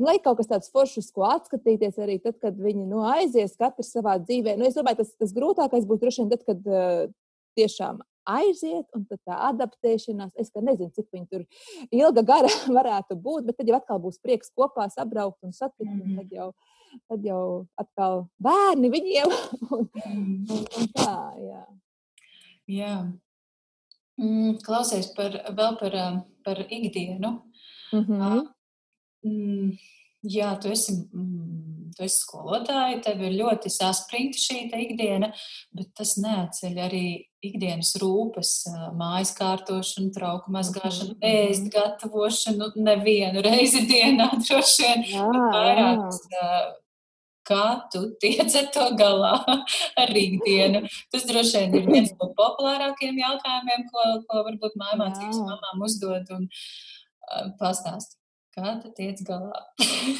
lai 0.00 0.18
kaut 0.24 0.40
kas 0.40 0.50
tāds 0.50 0.70
foršs, 0.72 1.10
ko 1.14 1.24
atskatīties 1.28 1.98
arī 2.00 2.18
tad, 2.22 2.38
kad 2.42 2.56
viņi 2.56 2.86
nu, 2.88 3.02
aizies 3.06 3.56
katrs 3.60 3.92
savā 3.94 4.18
dzīvē. 4.22 4.56
Nu, 4.58 4.68
es 4.68 4.78
domāju, 4.78 5.02
tas, 5.02 5.12
tas 5.20 5.34
grūtākais 5.36 5.88
būs 5.88 6.00
droši 6.00 6.22
vien 6.22 6.30
tad, 6.32 6.46
kad 6.48 6.70
uh, 6.70 7.10
tiešām 7.58 8.00
aiziet, 8.30 8.86
un 8.96 9.06
tā 9.08 9.38
adaptēšanās. 9.50 10.34
Es 10.38 10.52
nezinu, 10.54 10.90
cik 10.96 11.08
viņi 11.12 11.26
tur 11.30 11.46
ilga 11.94 12.24
gara 12.26 12.50
varētu 12.78 13.16
būt, 13.16 13.48
bet 13.48 13.60
tad 13.60 13.70
jau 13.70 13.78
atkal 13.78 14.02
būs 14.02 14.20
prieks 14.22 14.52
kopā 14.56 14.88
sabraukt 14.92 15.40
un 15.42 15.52
satikt. 15.52 15.88
Mm 15.88 16.02
-hmm. 16.02 16.16
Tad 16.20 16.32
jau, 16.32 16.52
tad 17.08 17.24
jau 17.24 17.66
atkal 17.76 18.26
bērni 18.38 18.90
viņiem 18.90 19.34
un, 19.76 19.88
un, 20.04 20.64
un 20.78 20.88
tā. 20.94 21.18
Jā. 21.40 21.64
jā. 22.66 22.94
Mm, 24.20 24.58
klausies 24.64 25.12
par, 25.16 25.32
vēl 25.32 25.78
par, 25.80 25.92
par 26.44 26.58
ikdienu. 26.68 27.40
Mm 27.92 28.04
-hmm. 28.04 28.48
Mm, 29.26 29.72
jā, 30.22 30.50
tu 30.60 30.70
esi, 30.72 30.94
mm, 30.96 31.92
tu 31.96 32.04
esi 32.04 32.22
skolotāja, 32.22 33.00
tev 33.04 33.22
ir 33.24 33.36
ļoti 33.38 33.72
saspringta 33.72 34.40
šī 34.40 34.62
ikdiena, 34.84 35.30
bet 35.76 35.92
tas 35.96 36.16
neatceļ 36.20 36.80
arī 36.86 37.04
ikdienas 37.44 37.94
rūpes, 38.00 38.52
mājas 39.00 39.32
kārtošanu, 39.38 40.12
trauku 40.16 40.52
mazgāšanu, 40.52 41.16
mm 41.16 41.28
ēst 41.30 41.70
gatavošanu 41.72 42.72
nevienu 42.80 43.42
reizi 43.48 43.86
dienā 43.88 44.30
droši 44.36 44.84
vien. 44.84 45.08
Jā, 45.14 45.26
vairākas, 45.56 46.22
jā. 46.34 46.52
Kā 47.50 47.80
tu 47.90 48.04
tiec 48.22 48.52
ar 48.60 48.66
to 48.70 48.84
galā 49.00 49.32
ar 50.00 50.12
rītdienu? 50.14 50.84
Tas 51.10 51.24
droši 51.26 51.64
vien 51.64 51.80
ir 51.80 51.88
viens 51.88 52.12
no 52.20 52.28
populārākajiem 52.38 53.18
jautājumiem, 53.24 53.88
ko, 53.90 54.06
ko 54.28 54.44
varbūt 54.46 54.78
mājmācības 54.78 55.40
mamām 55.48 55.82
uzdod 55.88 56.30
un 56.36 56.46
uh, 56.46 57.50
pastāst. 57.58 58.19
Kā 58.50 58.72
tu 58.82 58.90
tiec 58.96 59.20
galā? 59.26 59.54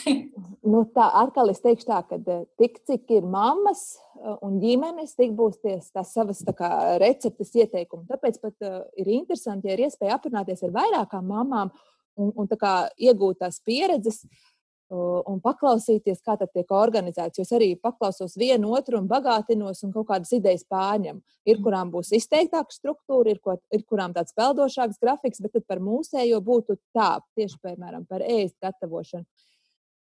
nu, 0.73 0.85
tā 0.95 1.07
atkal 1.19 1.51
es 1.51 1.63
teikšu 1.65 1.89
tā, 1.89 1.99
ka 2.07 2.19
eh, 2.21 2.45
tik 2.61 2.79
cik 2.87 3.11
ir 3.17 3.27
mammas 3.27 3.83
eh, 3.97 4.37
un 4.47 4.61
ģimenes, 4.63 5.17
tik 5.19 5.35
būs 5.39 5.59
tās 5.65 6.13
savas 6.15 6.45
tā 6.47 6.55
kā, 6.55 6.71
receptes 7.03 7.51
ieteikumi. 7.59 8.07
Tāpēc 8.11 8.39
pat 8.43 8.69
uh, 8.69 8.85
ir 9.01 9.11
interesanti, 9.17 9.67
ja 9.67 9.75
ir 9.75 9.89
iespēja 9.89 10.21
aprunāties 10.21 10.63
ar 10.67 10.77
vairākām 10.79 11.27
mamām 11.27 11.75
un, 12.21 12.31
un 12.31 12.51
kā, 12.55 12.75
iegūt 13.03 13.43
tās 13.43 13.59
pieredzes. 13.67 14.23
Uh, 14.23 14.47
un 14.91 15.39
paklausīties, 15.43 16.19
kā 16.27 16.35
tas 16.39 16.51
tiek 16.55 16.71
organizēts. 16.75 17.39
Jo 17.39 17.45
es 17.47 17.53
arī 17.55 17.69
paklausos 17.79 18.35
vienu 18.41 18.73
otru 18.75 18.99
un 18.99 19.07
bagātinos 19.11 19.85
un 19.87 19.93
kaut 19.95 20.09
kādas 20.09 20.33
idejas 20.35 20.65
pārņemu. 20.71 21.23
Ir, 21.47 21.57
mm. 21.57 21.63
kurām 21.67 21.93
būs 21.95 22.11
izteiktāka 22.19 22.75
struktūra, 22.75 23.31
ir, 23.31 23.41
ko, 23.45 23.57
ir 23.71 23.85
kurām 23.87 24.15
tāds 24.17 24.35
peldošāks 24.35 24.99
grafiks, 25.03 25.43
bet 25.45 25.63
par 25.71 25.83
mūsējo 25.85 26.43
būtu 26.43 26.79
tā, 26.97 27.21
tieši 27.39 27.61
piemēram 27.63 28.07
par 28.11 28.25
ēst 28.27 28.57
gatavošanu. 28.63 29.27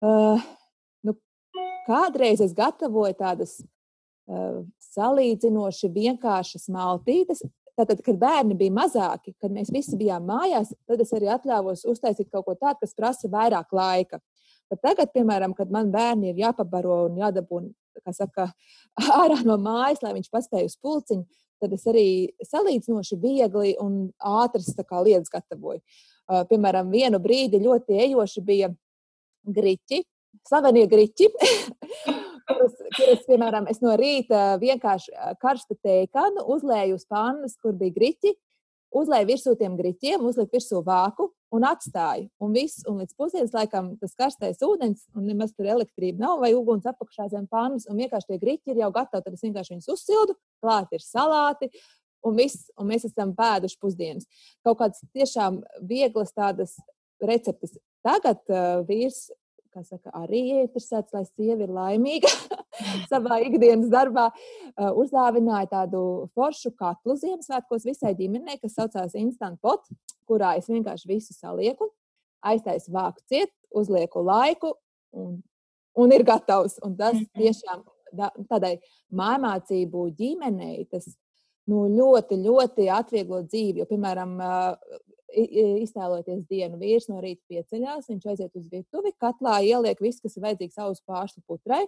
Uh, 0.03 0.41
nu, 1.05 1.15
kādreiz 1.87 2.41
es 2.43 2.55
gatavoju 2.57 3.15
tādas 3.21 3.59
uh, 3.61 4.63
salīdzinoši 4.93 5.93
vienkāršas 5.93 6.67
maltītes, 6.73 7.45
Tātad, 7.73 8.03
kad 8.05 8.19
bērni 8.21 8.53
bija 8.53 8.69
mazāki, 8.75 9.31
kad 9.41 9.49
mēs 9.53 9.71
visi 9.73 9.97
bijām 9.97 10.27
mājās, 10.29 10.75
tad 10.85 10.99
es 11.01 11.09
arī 11.17 11.31
atļāvos 11.33 11.87
uztaisīt 11.89 12.29
kaut 12.29 12.45
ko 12.45 12.53
tādu, 12.53 12.83
kas 12.83 12.93
prasa 12.93 13.29
vairāk 13.33 13.73
laika. 13.73 14.19
Bet 14.73 14.81
tagad, 14.81 15.11
piemēram, 15.13 15.53
kad 15.53 15.69
man 15.69 15.91
bērni 15.93 16.31
ir 16.31 16.39
jāpabaro 16.47 17.03
un 17.05 17.19
jādabū 17.21 17.61
saka, 18.09 18.47
ārā 19.21 19.43
no 19.45 19.59
mājas, 19.61 20.01
lai 20.01 20.15
viņš 20.17 20.31
paspēja 20.33 20.71
uz 20.71 20.79
pulciņu, 20.81 21.27
tad 21.61 21.75
es 21.77 21.85
arī 21.87 22.07
salīdzinoši 22.49 23.19
viegli 23.21 23.75
un 23.79 24.07
ātras 24.17 24.73
lietas 24.73 25.29
gatavoju. 25.31 25.79
Piemēram, 26.49 26.89
vienu 26.89 27.19
brīdi 27.21 27.61
ļoti 27.61 27.99
ejoši 28.07 28.41
bija 28.47 28.71
griķi, 29.45 30.01
slavenie 30.49 30.87
griķi, 30.89 31.29
kurus, 32.49 32.73
kurus, 32.97 33.23
piemēram, 33.27 33.69
es 33.69 33.83
no 33.83 33.93
rīta 33.99 34.57
vienkārši 34.63 35.37
karstu 35.43 35.77
teikanu 35.83 36.47
uzlēju 36.55 36.97
uz 36.97 37.05
pannas, 37.05 37.59
kur 37.61 37.77
bija 37.77 37.93
griķi, 37.93 38.33
uzlēju 38.97 39.29
virsū 39.29 39.55
tiem 39.59 39.77
griķiem, 39.77 40.25
uzliku 40.25 40.57
virsū 40.57 40.81
vāku 40.87 41.29
un 41.53 41.65
atstāju. 41.67 42.29
Un 42.41 42.53
viss, 42.55 42.83
un 42.89 43.01
līdz 43.01 43.17
pusdienas 43.17 43.53
laikam 43.55 43.93
tas 44.01 44.15
karstais 44.17 44.61
ūdens, 44.65 45.05
un 45.17 45.27
nemaz 45.29 45.53
tur 45.53 45.69
elektrība 45.69 46.23
nav, 46.23 46.39
vai 46.41 46.53
uguns 46.57 46.87
apakšā 46.89 47.29
zem 47.33 47.45
pannas, 47.51 47.85
un 47.89 47.99
vienkārši 48.01 48.31
tie 48.31 48.39
griķi 48.41 48.73
ir 48.73 48.81
jau 48.83 48.89
gatavi. 48.95 49.25
Tad 49.25 49.37
es 49.37 49.45
vienkārši 49.45 49.75
viņus 49.75 49.91
uzsildu, 49.93 50.37
klāt 50.63 50.95
ir 50.95 51.05
salāti. 51.05 51.69
Un, 52.23 52.37
viss, 52.39 52.69
un 52.79 52.87
mēs 52.87 53.03
esam 53.09 53.33
pēduši 53.35 53.79
pusdienas. 53.83 54.27
Kaut 54.63 54.79
kādas 54.79 55.03
tiešām 55.11 55.59
vieglas 55.89 56.31
tādas 56.31 56.77
receptes. 57.19 57.75
Tagad 58.03 58.39
uh, 58.47 58.79
vīrs 58.87 59.25
saka, 59.81 60.11
arī 60.13 60.43
ieinteresēts, 60.51 61.13
lai 61.15 61.23
sieva 61.25 61.65
ir 61.65 61.73
laimīga 61.73 62.29
savā 63.11 63.39
ikdienas 63.47 63.89
darbā, 63.89 64.27
uzdāvināja 64.77 65.71
tādu 65.71 66.03
foršu 66.37 66.73
katlu 66.77 67.17
Ziemassvētkos 67.17 67.87
visai 67.89 68.13
ģimenei, 68.19 68.59
kas 68.61 68.77
saucās 68.77 69.17
Instant 69.17 69.57
Pot, 69.63 69.89
kurā 70.29 70.53
es 70.59 70.69
vienkārši 70.69 71.09
visu 71.09 71.33
salieku, 71.33 71.89
aiztaisu 72.45 72.93
vāku 72.93 73.25
ciet, 73.31 73.51
uzlieku 73.73 74.21
laiku 74.27 74.75
un, 75.17 75.41
un 75.97 76.13
ir 76.13 76.25
gatavs. 76.27 76.77
Un 76.85 76.95
tas 76.99 77.17
tiešām 77.37 77.83
tādai 78.49 78.77
mājmācību 79.15 80.07
ģimenei 80.19 80.85
tas 80.91 81.07
nu, 81.69 81.87
ļoti, 81.89 82.37
ļoti 82.43 82.89
atvieglo 82.91 83.41
dzīvi. 83.47 83.83
Jo, 83.83 83.89
piemēram, 83.89 84.35
iztēloties 85.33 86.43
dienu, 86.49 86.77
vīrs 86.81 87.09
no 87.09 87.21
rīta 87.23 87.41
pieceļās, 87.49 88.09
viņš 88.11 88.27
aiziet 88.33 88.59
uz 88.59 88.67
virtuvi, 88.71 89.13
katlā 89.21 89.59
ieliek 89.65 90.01
visu, 90.03 90.21
kas 90.23 90.37
ir 90.37 90.45
vajadzīgs 90.45 90.81
auzu 90.85 91.01
pārslu 91.09 91.43
putrai, 91.47 91.83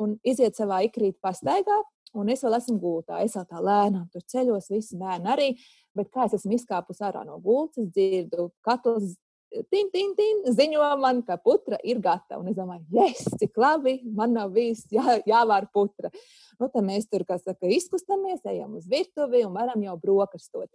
un 0.00 0.18
iziet 0.26 0.58
savā 0.58 0.82
ikrīta 0.88 1.18
pastaigā. 1.24 1.80
Un 2.18 2.26
es 2.32 2.40
vēl 2.42 2.56
esmu 2.56 2.74
gultā. 2.82 3.20
Es 3.22 3.36
jau 3.36 3.44
tā 3.46 3.60
lēnām 3.62 4.08
tur 4.10 4.24
ceļos, 4.26 4.72
visi 4.72 4.96
bērni 4.98 5.30
arī. 5.30 5.50
Bet 5.94 6.08
kā 6.10 6.24
es 6.26 6.40
esmu 6.40 6.56
izkāpusi 6.56 7.04
ārā 7.06 7.22
no 7.22 7.36
gultas, 7.38 7.86
dzirdu, 7.94 8.48
katls 8.66 9.12
tin, 9.70 9.90
tin, 9.92 10.12
tin, 10.16 10.42
ziņo 10.54 10.86
man, 11.00 11.22
ka 11.26 11.36
putra 11.42 11.78
ir 11.86 12.00
gatava. 12.02 12.40
Un 12.42 12.50
es 12.52 12.58
domāju, 12.58 12.84
yes, 12.94 13.26
cik 13.40 13.58
labi, 13.60 13.98
man 14.16 14.34
nav 14.36 14.52
bijis 14.54 14.84
jā, 14.94 15.18
jāvār 15.28 15.66
putra. 15.74 16.10
Nu, 16.60 16.68
tad 16.68 16.84
mēs 16.86 17.08
tur, 17.10 17.24
kā 17.28 17.38
saka, 17.40 17.70
izkustamies, 17.70 18.42
ejam 18.46 18.76
uz 18.78 18.86
virtuvi 18.90 19.44
un 19.46 19.54
varam 19.56 19.82
jau 19.84 19.96
brokastot. 20.00 20.70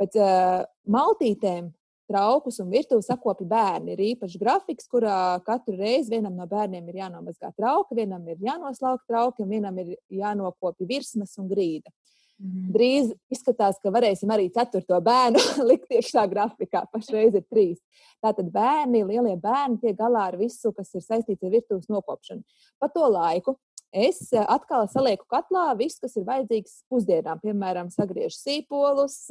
Pēc 0.00 0.16
uh, 0.16 0.62
maltītēm 0.88 1.68
traukus 2.10 2.58
un 2.62 2.70
virtuvi 2.72 3.04
sakopja 3.06 3.46
bērni. 3.46 3.94
Ir 3.94 4.04
īpašs 4.14 4.38
grafiks, 4.40 4.88
kurā 4.90 5.38
katru 5.46 5.76
reizi 5.78 6.16
vienam 6.16 6.34
no 6.38 6.46
bērniem 6.50 6.88
ir 6.90 7.02
jānomazgā 7.04 7.52
trauka, 7.54 7.94
vienam 7.94 8.26
ir 8.28 8.40
jānoslauka 8.42 9.06
trauki 9.06 9.44
un 9.44 9.52
vienam 9.54 9.78
ir 9.82 9.94
jānokopja 10.22 10.88
virsmas 10.90 11.36
un 11.38 11.50
grīda. 11.50 11.92
Mm. 12.40 12.70
Drīz 12.72 13.10
izskatās, 13.30 13.76
ka 13.82 13.92
varēsim 13.92 14.30
arī 14.32 14.48
ceturto 14.54 14.96
bērnu 15.04 15.40
likt 15.70 15.92
iekšā 15.92 16.24
grafikā. 16.30 16.86
Pašreiz 16.90 17.36
ir 17.36 17.44
trīs. 17.44 17.78
Tātad 18.24 18.48
bērni, 18.52 19.04
lielie 19.04 19.36
bērni 19.40 19.78
tiek 19.82 19.98
galā 19.98 20.30
ar 20.32 20.38
visu, 20.40 20.72
kas 20.76 20.90
ir 20.96 21.04
saistīts 21.04 21.44
ar 21.44 21.52
virtuves 21.52 21.90
nokopšanu. 21.92 22.42
Pa 22.80 22.88
to 22.88 23.04
laiku 23.12 23.58
es 23.92 24.22
eh, 24.32 24.44
atkal 24.48 24.88
salieku 24.90 25.26
katlā 25.30 25.70
visu, 25.78 26.00
kas 26.04 26.16
ir 26.18 26.26
vajadzīgs 26.28 26.80
pusdienām. 26.90 27.40
Piemēram, 27.42 27.90
sagriežu 27.94 28.36
sīpolus, 28.38 29.22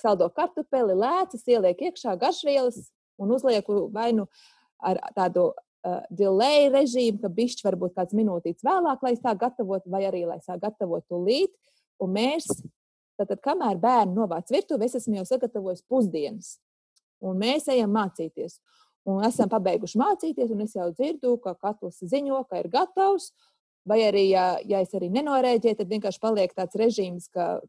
saldo 0.00 0.28
kartupeli, 0.34 0.96
lēcas, 0.96 1.46
ielieku 1.46 1.90
iekšā 1.90 2.16
garšvielas 2.20 2.80
un 3.22 3.32
uzlieku 3.34 3.86
vai 3.92 4.12
nu 4.16 4.26
ar 4.84 5.00
tādu 5.16 5.48
uh, 5.86 6.02
delay 6.12 6.68
režīmu, 6.72 7.22
ka 7.22 7.32
bišķi 7.32 7.64
varbūt 7.66 7.96
kāds 7.96 8.16
minūtīts 8.16 8.66
vēlāk, 8.66 9.02
lai 9.02 9.14
sāk 9.16 9.40
gatavot, 9.40 9.86
vai 9.88 10.04
arī 10.08 10.26
lai 10.28 10.38
sāk 10.44 10.60
gatavot 10.64 11.06
tūlīt. 11.10 11.54
Un 12.02 12.12
mēs, 12.12 12.48
tātad, 13.16 13.40
kamēr 13.44 13.80
bērni 13.80 14.16
novāc 14.18 14.52
virtuvi, 14.52 14.88
es 14.88 14.98
esmu 15.00 15.22
jau 15.22 15.26
sagatavojis 15.32 15.84
pusdienas. 15.88 16.56
Un 17.24 17.38
mēs 17.40 17.70
ejam 17.72 17.94
mācīties. 17.96 18.60
Un 19.06 19.22
esam 19.24 19.48
pabeiguši 19.48 20.00
mācīties, 20.00 20.50
un 20.52 20.64
es 20.64 20.74
jau 20.76 20.90
dzirdu, 20.90 21.36
ka 21.40 21.54
katls 21.62 22.02
ziņo, 22.02 22.42
ka 22.50 22.60
ir 22.60 22.68
gatavs. 22.72 23.30
Vai 23.86 24.00
arī, 24.02 24.28
ja, 24.32 24.56
ja 24.66 24.82
es 24.82 24.94
arī 24.98 25.08
nenorēģēju, 25.14 25.78
tad 25.78 25.90
vienkārši 25.92 26.22
paliek 26.22 26.54
tāds 26.56 26.78
režīms, 26.78 27.28
ka 27.30 27.60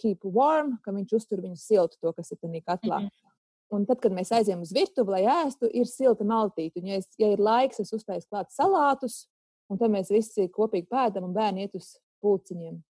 keep 0.00 0.24
warm, 0.24 0.76
ka 0.84 0.92
viņš 0.92 1.14
uztur 1.16 1.40
viņu 1.40 1.56
siltu, 1.60 1.96
to, 2.00 2.12
kas 2.16 2.32
ir 2.34 2.40
tajā 2.42 2.62
katlā. 2.64 2.98
Mm 3.00 3.06
-hmm. 3.06 3.30
Un 3.72 3.86
tad, 3.88 4.02
kad 4.02 4.12
mēs 4.12 4.32
aizējām 4.36 4.60
uz 4.60 4.72
virtuvi, 4.72 5.10
lai 5.10 5.22
ēstu, 5.24 5.68
ir 5.72 5.86
silta 5.88 6.24
maltīte. 6.24 6.80
Un, 6.80 6.86
ja, 6.90 6.96
es, 7.00 7.08
ja 7.18 7.30
ir 7.32 7.40
laiks, 7.40 7.80
es 7.80 7.92
uztaisu 7.92 8.28
klāt 8.28 8.50
salātus, 8.52 9.28
un 9.70 9.78
tad 9.78 9.90
mēs 9.90 10.10
visi 10.12 10.48
kopīgi 10.48 10.90
pēdam, 10.92 11.24
un 11.24 11.32
bērni 11.32 11.64
iet 11.64 11.74
uz 11.74 11.96
pulciņiem. 12.20 12.82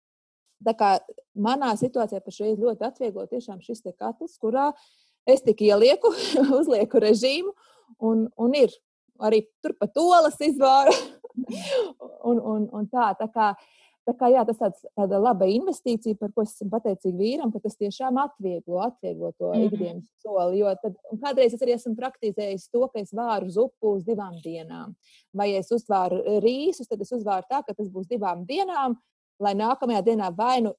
Tā 0.65 0.75
kā 0.77 0.99
manā 1.35 1.75
situācijā 1.77 2.21
pašreiz 2.25 2.59
ļoti 2.61 2.85
atvieglo 2.85 3.27
tiešām 3.27 3.61
šis 3.61 3.83
katls, 3.99 4.39
kurā 4.41 4.73
es 5.27 5.43
tik 5.43 5.61
ielieku, 5.61 6.13
uzlieku 6.61 7.01
režīmu, 7.01 7.53
un, 7.99 8.29
un 8.37 8.55
ir 8.55 8.73
arī 9.21 9.45
turpat 9.63 9.97
olas 10.01 10.41
izvāra. 10.41 10.93
Un, 12.29 12.41
un, 12.41 12.67
un 12.73 12.89
tā, 12.91 13.11
tā 13.19 13.29
kā, 13.33 13.51
tā 14.09 14.15
kā 14.19 14.31
jā, 14.33 14.45
tas 14.49 14.59
tāds, 14.59 14.83
tāda 14.99 15.21
laba 15.23 15.49
investīcija, 15.51 16.19
par 16.21 16.33
ko 16.35 16.45
es 16.47 16.57
esmu 16.57 16.71
pateicīga 16.73 17.19
vīram, 17.19 17.53
ka 17.55 17.63
tas 17.65 17.79
tiešām 17.81 18.19
atvieglo, 18.23 18.81
atvieglo 18.87 19.33
to 19.33 19.51
mm 19.51 19.55
-hmm. 19.55 19.67
ikdienas 19.67 20.05
soli. 20.23 20.59
Jo 20.59 20.75
tad, 20.83 20.97
kādreiz 21.25 21.55
es 21.55 21.63
arī 21.63 21.75
esmu 21.75 21.95
praktizējis 21.97 22.71
to, 22.71 22.89
ka 22.89 23.01
es 23.01 23.13
vāru 23.13 23.49
zupu 23.49 23.97
uz 23.97 24.05
divām 24.05 24.35
dienām. 24.45 24.95
Vai 25.33 25.51
es 25.57 25.71
uzvāru 25.71 26.23
rīsus, 26.41 26.89
tad 26.89 27.01
es 27.01 27.13
uzvāru 27.13 27.45
tā, 27.51 27.63
ka 27.67 27.75
tas 27.75 27.89
būs 27.89 28.09
divām 28.09 28.47
dienām, 28.47 28.97
lai 29.41 29.55
nākamajā 29.55 30.03
dienā 30.03 30.37
vai 30.37 30.61
nu 30.61 30.75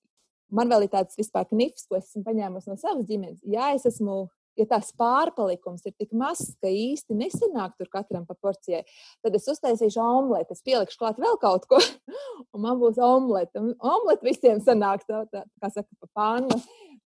man 0.52 0.70
vēl 0.70 0.86
ir 0.86 0.90
tāds 0.90 1.18
vispār 1.20 1.48
knifs, 1.50 1.88
ko 1.88 1.96
esmu 1.96 2.24
paņēmusi 2.28 2.72
no 2.72 2.76
savas 2.76 3.08
ģimenes. 3.10 3.40
Ja 3.44 3.72
es 3.74 3.86
esmu 3.86 4.28
ja 4.60 4.68
tās 4.70 4.92
pārpalikums 5.00 5.86
ir 5.88 5.96
tik 5.96 6.14
mazs, 6.18 6.54
ka 6.62 6.70
īsti 6.72 7.16
nesanāk 7.18 7.76
tur 7.80 7.90
katram 7.92 8.26
pa 8.28 8.36
porcijai, 8.36 8.84
tad 9.24 9.36
es 9.38 9.48
uztaisīšu 9.52 10.02
omleti, 10.04 10.56
es 10.56 10.64
pielikšu 10.66 11.00
klāt 11.02 11.22
vēl 11.22 11.40
kaut 11.42 11.68
ko, 11.72 11.80
un 12.54 12.66
man 12.66 12.80
būs 12.82 13.00
omlete. 13.02 13.64
Omlete 13.80 14.28
visiem 14.28 14.62
sanāk, 14.64 15.06
tā, 15.08 15.24
tā, 15.32 15.46
kā 15.62 15.72
saka, 15.74 15.90
pa 16.02 16.12
pannu, 16.20 16.62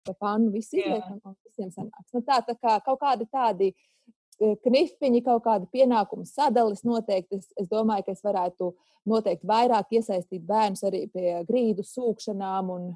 pa 0.06 0.16
pannu 0.26 0.54
visi 0.54 0.82
izliekam, 0.82 1.20
un 1.26 1.38
visiem 1.46 1.72
sanāks. 1.74 2.12
Nu, 2.16 2.24
tā, 2.26 2.42
tā 2.46 2.58
kā 2.58 2.80
kaut 2.86 3.02
kādi 3.04 3.30
tādi 3.32 3.72
e, 3.72 4.56
knifiņi, 4.66 5.24
kaut 5.26 5.46
kāda 5.46 5.70
pienākuma 5.74 6.28
sadalis 6.30 6.86
noteikti. 6.88 7.42
Es, 7.42 7.50
es 7.62 7.72
domāju, 7.72 8.08
ka 8.08 8.18
es 8.18 8.26
varētu 8.26 8.74
noteikti 9.10 9.50
vairāk 9.50 9.98
iesaistīt 10.00 10.46
bērnus 10.46 10.86
arī 10.88 11.06
pie 11.14 11.42
grīdu 11.48 11.86
sūkšanām 11.86 12.74
un, 12.74 12.94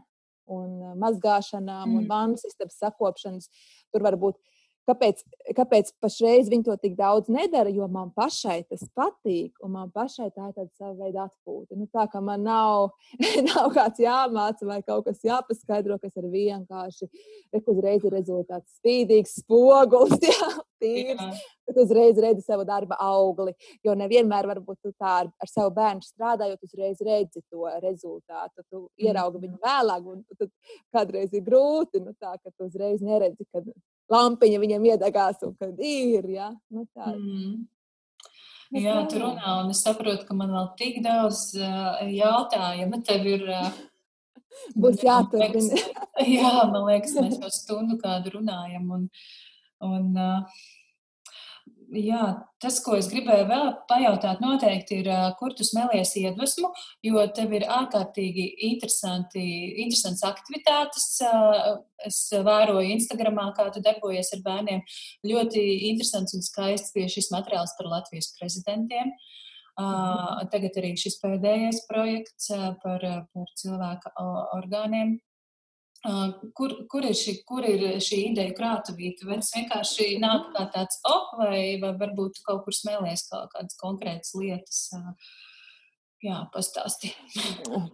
un 0.50 0.98
mazgāšanām 1.02 1.86
mm. 1.88 1.98
un 2.00 2.08
vannas 2.10 2.46
istabas 2.48 2.80
sakopšanas. 2.82 3.50
Tur 3.94 4.06
var 4.06 4.18
būt 4.20 4.40
Kāpēc, 4.90 5.22
kāpēc 5.58 5.92
pašreiz 6.02 6.48
viņi 6.50 6.66
to 6.66 6.76
tik 6.82 6.96
daudz 6.98 7.30
nedara? 7.30 7.70
Jo 7.70 7.86
man 7.92 8.10
pašai 8.16 8.64
tas 8.70 8.82
patīk, 8.98 9.52
un 9.66 9.76
man 9.76 9.92
pašai 9.94 10.32
tā 10.32 10.50
ir 10.50 10.56
tāda 10.56 10.70
sava 10.80 10.96
veida 11.04 11.28
atpūta. 11.28 11.78
Nu, 11.78 11.86
tā 11.94 12.08
kā 12.10 12.22
man 12.26 12.42
nav, 12.48 12.90
nav 13.50 13.70
kāds 13.76 14.02
jāmāca 14.02 14.70
vai 14.70 14.80
kaut 14.88 15.06
kas 15.06 15.22
jāpaskaidro, 15.26 16.00
kas 16.02 16.18
ir 16.18 16.30
vienkārši 16.34 17.10
uzreiz 17.70 18.06
ir 18.06 18.16
rezultāts 18.16 18.80
spīdīgs, 18.80 19.36
spogulis, 19.44 20.18
jā, 20.32 20.50
tīrs. 20.82 21.46
Tu 21.70 21.84
uzreiz 21.84 22.18
redzi 22.18 22.42
savu 22.42 22.66
darba 22.66 22.98
augli. 23.04 23.54
Jo 23.86 23.94
nevienmēr 23.98 24.48
varbūt 24.50 24.80
tu 24.82 24.94
tā 24.98 25.12
ar, 25.20 25.30
ar 25.38 25.52
savu 25.52 25.76
bērnu 25.76 26.02
strādājot, 26.02 26.66
uzreiz 26.66 27.04
redzi 27.06 27.44
to 27.52 27.70
rezultātu. 27.84 28.66
Tu 28.66 28.82
ieraugi 29.06 29.44
viņu 29.46 29.62
vēlāk, 29.62 30.10
un 30.10 30.26
tad 30.40 30.50
kādreiz 30.96 31.36
ir 31.38 31.46
grūti, 31.46 32.02
nu, 32.02 32.16
tā, 32.18 32.34
ka 32.42 32.50
tu 32.56 32.66
uzreiz 32.72 33.06
neredzi, 33.06 33.46
kad 33.54 33.70
lampiņa 34.14 34.62
viņam 34.62 34.88
iedegās 34.92 35.44
un 35.48 35.54
kad 35.60 35.84
ir. 35.84 36.26
Ja? 36.34 36.50
Nu, 36.72 36.86
tā. 36.96 37.12
mm. 37.14 37.60
Nu, 38.70 38.82
Jā, 38.84 39.00
tu 39.10 39.18
runā, 39.18 39.54
un 39.64 39.72
es 39.74 39.80
saprotu, 39.82 40.28
ka 40.28 40.36
man 40.38 40.52
vēl 40.54 40.68
tik 40.78 41.00
daudz 41.02 41.56
uh, 41.58 42.02
jautājumu 42.06 43.00
tev 43.06 43.26
ir. 43.26 43.48
Uh, 43.50 43.80
Būs 44.82 45.02
jāturpina. 45.06 45.80
Jā, 46.38 46.52
man 46.70 46.86
liekas, 46.90 47.16
mēs 47.18 47.40
jau 47.42 47.50
stundu 47.54 47.98
kādu 48.02 48.36
runājam. 48.36 48.86
Un, 48.94 49.08
un, 49.86 50.12
uh, 50.14 50.62
jā, 51.96 52.24
tas, 52.62 52.78
ko 52.84 52.96
es 53.00 53.08
gribēju 53.12 53.48
vēl 53.50 53.70
pajautāt, 53.90 54.42
noteikti 54.44 55.00
ir, 55.02 55.10
kur 55.40 55.54
tu 55.58 55.66
smelies 55.68 56.12
iedvesmu, 56.20 56.72
jo 57.06 57.24
tev 57.36 57.54
ir 57.58 57.66
ārkārtīgi 57.70 58.46
interesanti, 58.70 59.44
interesants 59.84 60.24
aktivitātes. 60.28 61.08
Es 62.06 62.20
vēroju 62.32 62.94
Instagramā, 62.96 63.50
kā 63.58 63.70
tu 63.74 63.84
darbojies 63.86 64.34
ar 64.38 64.44
bērniem. 64.46 64.84
Ļoti 65.28 65.66
interesants 65.92 66.36
un 66.38 66.46
skaists 66.46 66.96
tieši 66.96 67.20
šis 67.20 67.32
materiāls 67.36 67.76
par 67.80 67.92
Latvijas 67.92 68.32
prezidentiem. 68.40 69.16
Tagad 70.52 70.76
arī 70.82 70.94
šis 71.00 71.18
pēdējais 71.22 71.86
projekts 71.88 72.52
par, 72.84 73.04
par 73.32 73.52
cilvēka 73.62 74.14
orgāniem 74.58 75.18
Kur, 76.56 76.74
kur, 76.88 77.04
ir 77.04 77.16
šī, 77.18 77.34
kur 77.48 77.66
ir 77.68 77.98
šī 78.00 78.22
ideja 78.30 78.54
krātuvīte? 78.56 79.28
Vai 79.28 79.42
tas 79.42 79.52
vienkārši 79.52 80.14
nāk 80.24 80.48
kā 80.56 80.66
tāds 80.72 81.02
op, 81.04 81.34
oh, 81.34 81.42
vai, 81.42 81.76
vai 81.82 81.92
varbūt 82.00 82.40
kaut 82.46 82.64
kur 82.64 82.76
smēlies 82.76 83.26
kaut 83.28 83.52
kādas 83.56 83.76
konkrētas 83.82 84.32
lietas? 84.40 84.86
Jā, 86.24 86.42
pastāsti. 86.54 87.12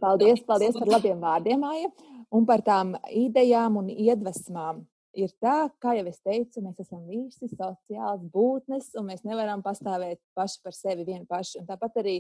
Paldies, 0.01 0.43
paldies 0.45 0.77
par 0.77 0.91
labiem 0.95 1.17
vārdiem, 1.21 1.61
Māja, 1.61 1.89
un 2.33 2.45
par 2.45 2.61
tām 2.65 2.93
idejām 3.09 3.81
un 3.81 3.89
iedvesmām 3.89 4.85
ir 5.15 5.31
tā, 5.41 5.69
kā 5.81 5.95
jau 5.97 6.05
es 6.09 6.19
teicu, 6.23 6.61
mēs 6.63 6.79
esam 6.83 7.03
visi 7.09 7.49
sociāls 7.51 8.23
būtnes, 8.33 8.91
un 8.99 9.09
mēs 9.09 9.23
nevaram 9.27 9.63
pastāvēt 9.65 10.19
paši 10.37 10.61
par 10.63 10.75
sevi 10.75 11.05
vieni 11.07 11.25
paši. 11.29 11.61
Un 11.61 11.69
tāpat 11.69 11.99
arī 12.03 12.15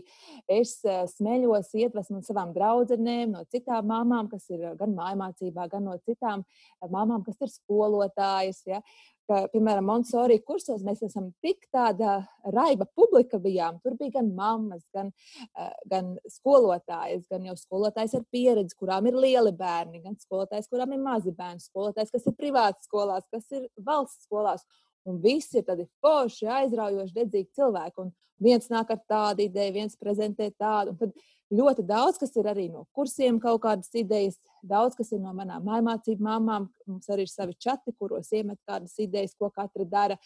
es 0.51 0.77
eh, 0.87 1.03
smeļos 1.15 1.73
iedvesmu 1.75 2.19
no 2.19 2.25
savām 2.25 2.53
draudzenēm, 2.55 3.35
no 3.35 3.43
citām 3.51 3.89
māmām, 3.91 4.29
kas 4.31 4.47
ir 4.53 4.71
gan 4.79 4.95
mājmācībā, 4.97 5.67
gan 5.71 5.89
no 5.89 5.97
citām 6.07 6.45
eh, 6.45 6.89
māmām, 6.89 7.25
kas 7.27 7.41
ir 7.43 7.53
skolotājas. 7.53 8.63
Ja? 8.69 8.81
Ka, 9.29 9.41
piemēram, 9.53 9.85
Montesori 9.89 10.37
kursos 10.45 10.83
mēs 10.85 11.03
esam 11.05 11.29
tik 11.43 11.67
tāda 11.73 12.17
raiba 12.53 12.87
publika 12.97 13.39
bijām. 13.41 13.79
Tur 13.83 13.97
bija 13.99 14.17
gan 14.19 14.31
mammas, 14.37 14.83
gan, 14.95 15.11
uh, 15.47 15.71
gan 15.91 16.13
skolotājas, 16.31 17.25
gan 17.31 17.45
jau 17.49 17.55
skolotājas 17.59 18.17
ar 18.19 18.25
pieredzi, 18.33 18.77
kurām 18.79 19.09
ir 19.09 19.19
lieli 19.19 19.53
bērni, 19.55 20.03
gan 20.05 20.17
skolotājas, 20.21 20.69
kurām 20.71 20.95
ir 20.95 21.03
mazi 21.03 21.33
bērni, 21.35 21.63
skolotājas, 21.63 22.13
kas 22.13 22.27
ir 22.29 22.37
privātas 22.37 22.89
skolās, 22.89 23.27
kas 23.33 23.49
ir 23.55 23.69
valsts 23.77 24.27
skolās. 24.29 24.65
Un 25.05 25.19
visi 25.21 25.59
ir 25.59 25.65
tādi 25.67 25.85
forši, 26.01 26.47
aizraujoši, 26.49 27.13
dedzīgi 27.13 27.51
cilvēki. 27.59 28.01
Un 28.01 28.13
viens 28.41 28.71
nāk 28.73 28.89
ar 28.89 29.01
tādu 29.05 29.45
ideju, 29.45 29.75
viens 29.75 29.99
prezentē 30.01 30.49
tādu. 30.57 30.95
Un 30.95 31.01
tad 31.03 31.13
ļoti 31.53 31.85
daudz, 31.85 32.17
kas 32.21 32.33
ir 32.39 32.47
arī 32.49 32.65
no 32.71 32.85
kursiem, 32.95 33.37
kaut 33.41 33.61
kādas 33.65 33.91
idejas, 33.97 34.39
daudz 34.65 34.97
kas 34.97 35.11
ir 35.13 35.21
no 35.21 35.33
manām 35.37 35.65
mājmācību 35.67 36.25
mamām. 36.25 36.69
Mums 36.89 37.09
arī 37.13 37.27
ir 37.27 37.31
savi 37.31 37.55
čati, 37.59 37.93
kuros 37.99 38.31
iemet 38.33 38.59
kādas 38.67 38.97
idejas, 39.01 39.35
ko 39.37 39.51
katra 39.53 39.85
dara. 39.85 40.19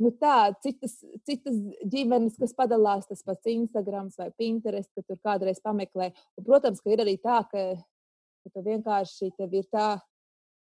Nu 0.00 0.10
tā, 0.10 0.50
citas, 0.64 0.96
citas 1.22 1.58
ģimenes, 1.86 2.34
kas 2.40 2.54
padalās, 2.56 3.06
tas 3.06 3.22
pats 3.22 3.46
Instagram 3.52 4.08
vai 4.18 4.30
Pinterest, 4.34 4.90
ka 4.90 5.04
tur 5.06 5.20
kādreiz 5.22 5.60
pameklē. 5.62 6.10
Un, 6.34 6.46
protams, 6.46 6.80
ka 6.82 6.90
ir 6.90 7.04
arī 7.04 7.14
tā, 7.22 7.44
ka, 7.50 7.68
ka 8.42 8.54
tu 8.54 8.64
vienkārši 8.64 9.30
tev 9.38 9.54
ir 9.54 9.68
tā 9.70 9.92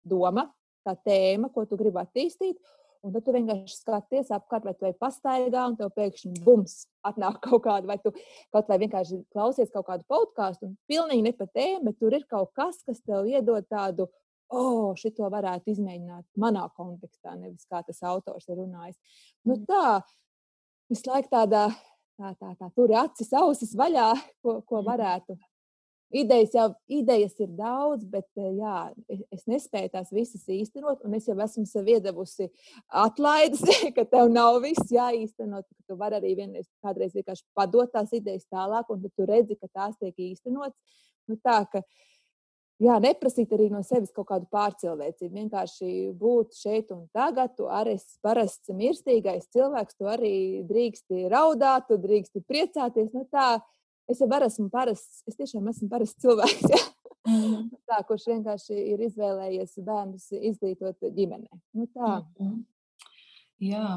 doma, 0.06 0.46
tā 0.86 0.94
tēma, 1.08 1.50
ko 1.50 1.66
tu 1.66 1.80
gribi 1.80 2.04
attīstīt. 2.04 2.60
Un 3.04 3.12
tad 3.12 3.26
tu 3.26 3.34
vienkārši 3.36 3.76
skaties 3.76 4.30
apkārt, 4.32 4.64
vai 4.64 4.74
tu 4.80 4.88
ej 4.88 4.94
pastaigā, 4.96 5.66
un 5.68 5.76
tev 5.76 5.90
pēkšņi 5.96 6.44
bums 6.46 6.86
atnāk 7.04 7.42
kaut 7.46 7.66
kāda, 7.66 7.90
vai 7.90 7.98
tu 8.00 8.14
kaut 8.54 8.70
vai 8.72 8.80
vienkārši 8.86 9.20
klausies 9.36 9.72
kaut 9.74 9.90
kādu 9.90 10.08
podkāstu, 10.12 10.70
un 10.70 10.78
pilnīgi 10.88 11.26
ne 11.26 11.34
pa 11.36 11.50
tēmu, 11.52 11.90
bet 11.90 12.00
tur 12.00 12.16
ir 12.16 12.24
kaut 12.32 12.54
kas, 12.56 12.80
kas 12.88 13.04
tev 13.04 13.28
iedod 13.28 13.68
tādu, 13.68 14.08
oh, 14.54 14.94
šito 15.00 15.28
varētu 15.34 15.74
izmēģināt 15.74 16.28
manā 16.40 16.64
kontekstā, 16.78 17.36
nevis 17.36 17.68
kā 17.68 17.84
tas 17.84 18.00
autors 18.08 18.48
ir 18.48 18.62
runājis. 18.62 18.96
Nu 19.44 19.58
mm. 19.58 19.66
tā, 19.68 19.86
visu 20.94 21.10
laiku 21.10 21.34
tādā, 21.34 21.66
tā, 22.16 22.36
tā, 22.40 22.54
tā, 22.56 22.72
tur 22.78 22.94
ir 22.94 23.02
acis, 23.04 23.34
ausis 23.36 23.76
vaļā, 23.80 24.14
ko, 24.46 24.62
ko 24.64 24.80
mm. 24.80 24.88
varētu 24.94 25.40
Idejas 26.14 26.54
jau 26.54 26.68
idejas 26.94 27.34
ir 27.42 27.50
daudz, 27.58 28.04
bet 28.06 28.28
eh, 28.38 28.52
jā, 28.60 28.78
es 29.34 29.48
nespēju 29.50 29.90
tās 29.96 30.12
visas 30.14 30.44
īstenot. 30.46 31.02
Es 31.18 31.26
jau 31.26 31.38
esmu 31.42 31.66
sev 31.66 31.90
iedavusi 31.90 32.52
atlaides, 33.04 33.64
ka 33.96 34.06
tev 34.12 34.30
nav 34.30 34.60
viss 34.62 34.94
jāīstenot. 34.94 35.66
Tu 35.90 35.98
vari 35.98 36.20
arī 36.20 36.36
vienreiz, 36.38 36.70
kādreiz 36.86 37.16
vienkārši 37.18 37.48
padot 37.58 37.90
tās 37.94 38.14
idejas 38.14 38.46
tālāk, 38.46 38.94
un 38.94 39.02
tu 39.10 39.26
redzi, 39.30 39.58
ka 39.58 39.72
tās 39.74 39.98
tiek 39.98 40.14
īstenotas. 40.30 40.78
Nu, 41.32 41.40
tā, 41.42 41.64
ka, 41.72 41.82
jā, 42.84 43.00
neprasīt 43.02 43.54
arī 43.56 43.72
no 43.74 43.82
sevis 43.88 44.14
kaut 44.14 44.30
kādu 44.30 44.46
pārcilvēcību. 44.54 45.34
Vienkārši 45.34 45.92
būt 46.20 46.54
šeit 46.62 46.94
un 46.94 47.08
tagad. 47.16 47.56
Tu 47.58 47.66
arī 47.66 47.98
esi 47.98 48.20
parasts 48.22 48.70
mirstīgais 48.70 49.50
cilvēks, 49.56 49.98
tu 49.98 50.14
arī 50.14 50.36
drīksti 50.70 51.26
raudāt, 51.34 51.90
tu 51.90 51.98
drīksti 52.06 52.46
priecāties. 52.46 53.10
Nu, 53.18 53.26
tā, 53.34 53.64
es 54.12 54.22
jau 54.22 54.30
esmu 54.30 54.70
parasts, 54.74 55.24
es 55.30 55.40
tiešām 55.40 55.70
esmu 55.72 55.90
parasts 55.92 56.22
cilvēks. 56.24 56.68
Ja? 56.72 56.82
Mm. 57.30 57.70
Tā, 57.90 58.02
kurš 58.08 58.30
vienkārši 58.32 58.80
ir 58.94 59.04
izvēlējies 59.08 59.78
bērnus 59.86 60.32
izglītot 60.40 61.12
ģimenē. 61.16 61.62
Nu, 61.78 61.88
tā. 61.96 62.20
Mm. 62.42 62.64
Jā. 63.64 63.88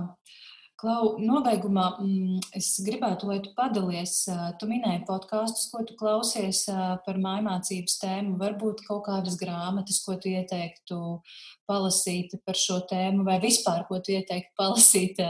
Klau, 0.77 1.15
nobeigumā 1.17 1.87
mm, 2.03 2.41
es 2.59 2.67
gribētu, 2.85 3.31
lai 3.31 3.39
tu 3.41 3.55
padalies. 3.57 4.27
Tu 4.61 4.67
minēji 4.69 5.07
podkāstus, 5.09 5.71
ko 5.73 5.81
tu 5.89 5.97
klausies 5.97 6.67
par 7.07 7.21
mājmācības 7.23 7.97
tēmu. 8.03 8.35
Varbūt 8.43 8.85
kaut 8.85 9.07
kādas 9.07 9.39
grāmatas, 9.41 10.03
ko 10.05 10.19
tu 10.21 10.35
ieteiktu 10.35 10.99
palasīt 11.65 12.37
par 12.45 12.61
šo 12.61 12.83
tēmu, 12.93 13.25
vai 13.25 13.39
vispār, 13.41 13.87
ko 13.89 14.03
tu 14.05 14.13
ieteiktu 14.19 14.53
palasīt. 14.61 15.25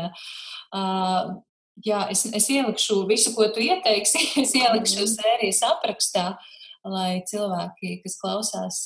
Jā, 1.84 2.06
es, 2.12 2.24
es 2.32 2.48
ielikšu 2.52 3.02
visu, 3.08 3.34
ko 3.36 3.48
tu 3.52 3.60
ieteiksi. 3.60 4.22
Es 4.44 4.54
ielikšu 4.56 5.02
mhm. 5.02 5.12
sērijas 5.12 5.60
aprakstā, 5.68 6.26
lai 6.86 7.20
cilvēki, 7.28 7.98
kas 8.04 8.16
klausās, 8.20 8.80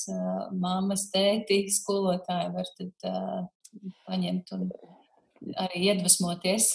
mammas, 0.51 1.07
tēti, 1.13 1.63
skolotāji, 1.71 2.51
var 2.55 2.71
tad 2.77 3.11
paņemt 4.09 4.55
un 4.57 4.69
arī 5.61 5.85
iedvesmoties? 5.91 6.71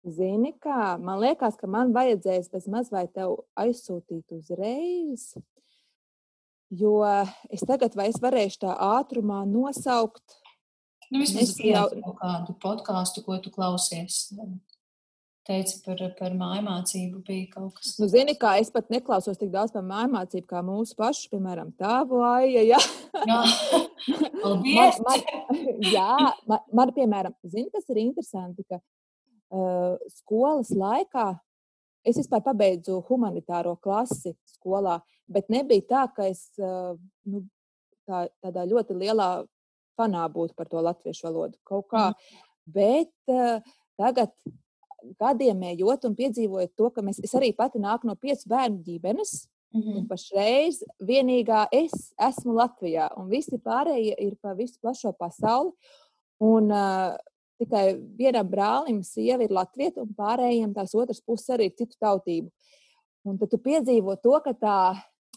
Zini, 0.00 0.54
kā 0.56 0.96
man 0.96 1.20
liekas, 1.20 1.58
ka 1.60 1.68
man 1.68 1.92
vajadzēs 1.92 2.48
bez 2.52 2.66
maz 2.72 2.88
vai 2.92 3.04
tev 3.12 3.42
aizsūtīt 3.60 4.32
uzreiz, 4.32 5.34
jo 6.72 6.94
es 7.52 7.66
tagad 7.68 7.94
vai 7.98 8.08
es 8.08 8.16
varēšu 8.22 8.62
tā 8.64 8.76
ātrumā 8.96 9.42
nosaukt. 9.44 10.40
Nu, 11.10 11.20
vismaz 11.20 11.52
jau 11.60 11.84
kādu 12.16 12.56
podkāstu, 12.62 13.22
ko 13.26 13.36
tu 13.44 13.52
klausies 13.52 14.30
teici 15.50 15.80
par, 15.84 16.00
par 16.18 16.34
mājmācību, 16.38 17.22
bija 17.26 17.48
kaut 17.54 17.74
kas. 17.78 17.92
Nu, 18.00 18.08
zini, 18.10 18.36
kā 18.38 18.54
es 18.62 18.70
pat 18.74 18.90
neklausos 18.92 19.38
tik 19.40 19.50
daudz 19.52 19.74
par 19.74 19.84
mājmācību, 19.86 20.46
kā 20.50 20.62
mūsu 20.66 20.96
pašu, 20.98 21.28
piemēram, 21.34 21.72
tēvu 21.80 22.22
aija. 22.26 22.64
Ja? 22.68 22.80
Jā, 23.28 23.40
paldies! 24.42 25.00
man, 25.06 25.24
man, 25.50 25.60
jā, 25.96 26.08
man, 26.50 26.64
man, 26.80 26.94
piemēram, 26.96 27.36
zini, 27.44 27.68
kas 27.74 27.88
ir 27.92 28.02
interesanti, 28.04 28.66
ka 28.70 28.80
uh, 28.80 29.96
skolas 30.20 30.72
laikā 30.76 31.32
es 32.06 32.20
vispār 32.20 32.44
pabeidzu 32.44 33.00
humanitāro 33.10 33.74
klasi 33.82 34.34
skolā, 34.54 35.00
bet 35.30 35.50
nebija 35.52 35.88
tā, 35.90 36.04
ka 36.16 36.30
es 36.30 36.46
uh, 36.62 36.94
nu, 37.28 37.44
tā, 38.08 38.26
tādā 38.44 38.64
ļoti 38.70 38.96
lielā 39.02 39.32
fanā 40.00 40.24
būtu 40.32 40.56
par 40.56 40.70
to 40.70 40.80
latviešu 40.84 41.28
valodu 41.28 41.58
kaut 41.66 41.90
kā. 41.92 42.08
Mm. 42.08 42.48
Bet 42.70 43.32
uh, 43.34 43.76
tagad 44.00 44.32
gadiem 45.20 45.62
ejot 45.72 46.04
un 46.08 46.16
piedzīvojot 46.18 46.74
to, 46.76 46.90
ka 46.94 47.04
mēs, 47.06 47.22
es 47.24 47.34
arī 47.38 47.52
pati 47.56 47.82
nāku 47.82 48.08
no 48.08 48.16
piecu 48.16 48.48
bērnu 48.50 48.82
ģimenes. 48.86 49.48
Mm 49.70 49.80
-hmm. 49.80 49.96
Un 49.98 50.06
pašreiz 50.08 50.82
vienīgā 50.98 51.66
es 51.72 52.14
esmu 52.18 52.52
Latvijā, 52.52 53.08
un 53.16 53.28
visi 53.28 53.58
pārējie 53.58 54.14
ir 54.18 54.36
pa 54.42 54.52
visu 54.52 54.80
plašo 54.80 55.12
pasauli. 55.12 55.70
Un, 56.40 56.72
uh, 56.72 57.14
tikai 57.60 58.00
vienam 58.18 58.48
brālim 58.48 59.02
sieva 59.04 59.44
ir 59.44 59.52
latvieta, 59.52 60.00
un 60.00 60.14
pārējiem 60.16 60.74
tās 60.74 60.94
otras 60.94 61.20
puses 61.20 61.52
arī 61.52 61.68
ir 61.68 61.76
citu 61.76 61.98
tautību. 62.00 62.50
Un 63.28 63.38
tad 63.38 63.50
tu 63.52 63.58
piedzīvo 63.58 64.16
to, 64.22 64.40
ka 64.44 64.54
tā 64.56 64.78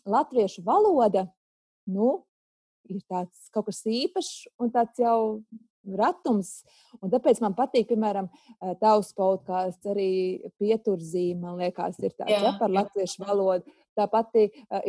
latviešu 0.07 0.63
valoda 0.63 1.27
nu, 1.91 2.23
ir 2.87 3.01
tāds 3.09 3.49
kaut 3.51 3.67
kas 3.67 3.83
īpašs 3.87 4.47
un 4.59 4.71
tāds 4.71 4.99
jau 4.99 5.41
ratums. 5.97 6.61
Un 7.01 7.11
tāpēc 7.11 7.39
man 7.43 7.55
patīk, 7.57 7.87
piemēram, 7.91 8.29
tavs 8.81 9.11
podkāsts, 9.17 9.85
arī 9.89 10.41
pieturzīme, 10.61 11.41
man 11.41 11.61
liekas, 11.61 11.99
ir 12.01 12.13
tāds 12.13 12.31
jā, 12.31 12.41
ja, 12.45 12.53
par 12.59 12.73
latviešu 12.73 13.23
valodu. 13.25 13.79
Tāpat 13.93 14.33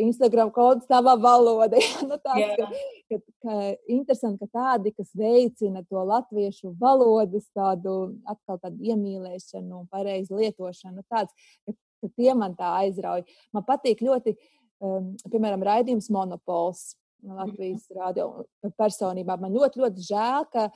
Instagram 0.01 0.49
kods 0.53 0.87
tava 0.89 1.13
valoda. 1.21 1.77
nu, 2.09 2.17
tāds, 2.23 2.55
ka, 2.57 2.69
ka, 3.11 3.19
ka, 3.45 3.57
interesanti, 3.91 4.47
ka 4.47 4.61
tādi, 4.61 4.95
kas 4.97 5.11
veicina 5.17 5.83
to 5.85 6.01
latviešu 6.09 6.73
valodas 6.81 7.45
tādu 7.53 8.15
atkal 8.25 8.59
tādu 8.63 8.81
iemīlēšanu 8.93 9.83
un 9.83 9.87
pareizu 9.91 10.39
lietošanu, 10.39 11.01
nu, 11.01 11.07
tāds, 11.11 11.49
ka, 11.67 11.75
ka 12.01 12.13
tie 12.17 12.33
man 12.37 12.57
tā 12.57 12.71
aizrauj. 12.81 13.27
Man 13.53 13.65
patīk 13.67 14.01
ļoti, 14.05 14.37
um, 14.81 15.13
piemēram, 15.29 15.65
raidījums 15.65 16.09
Monopols. 16.13 16.95
Latvijas 17.23 17.87
radio 17.95 18.45
personībām. 18.77 19.45
Man 19.45 19.55
ļoti, 19.55 19.81
ļoti 19.81 20.03
žēl, 20.05 20.49
ka 20.51 20.67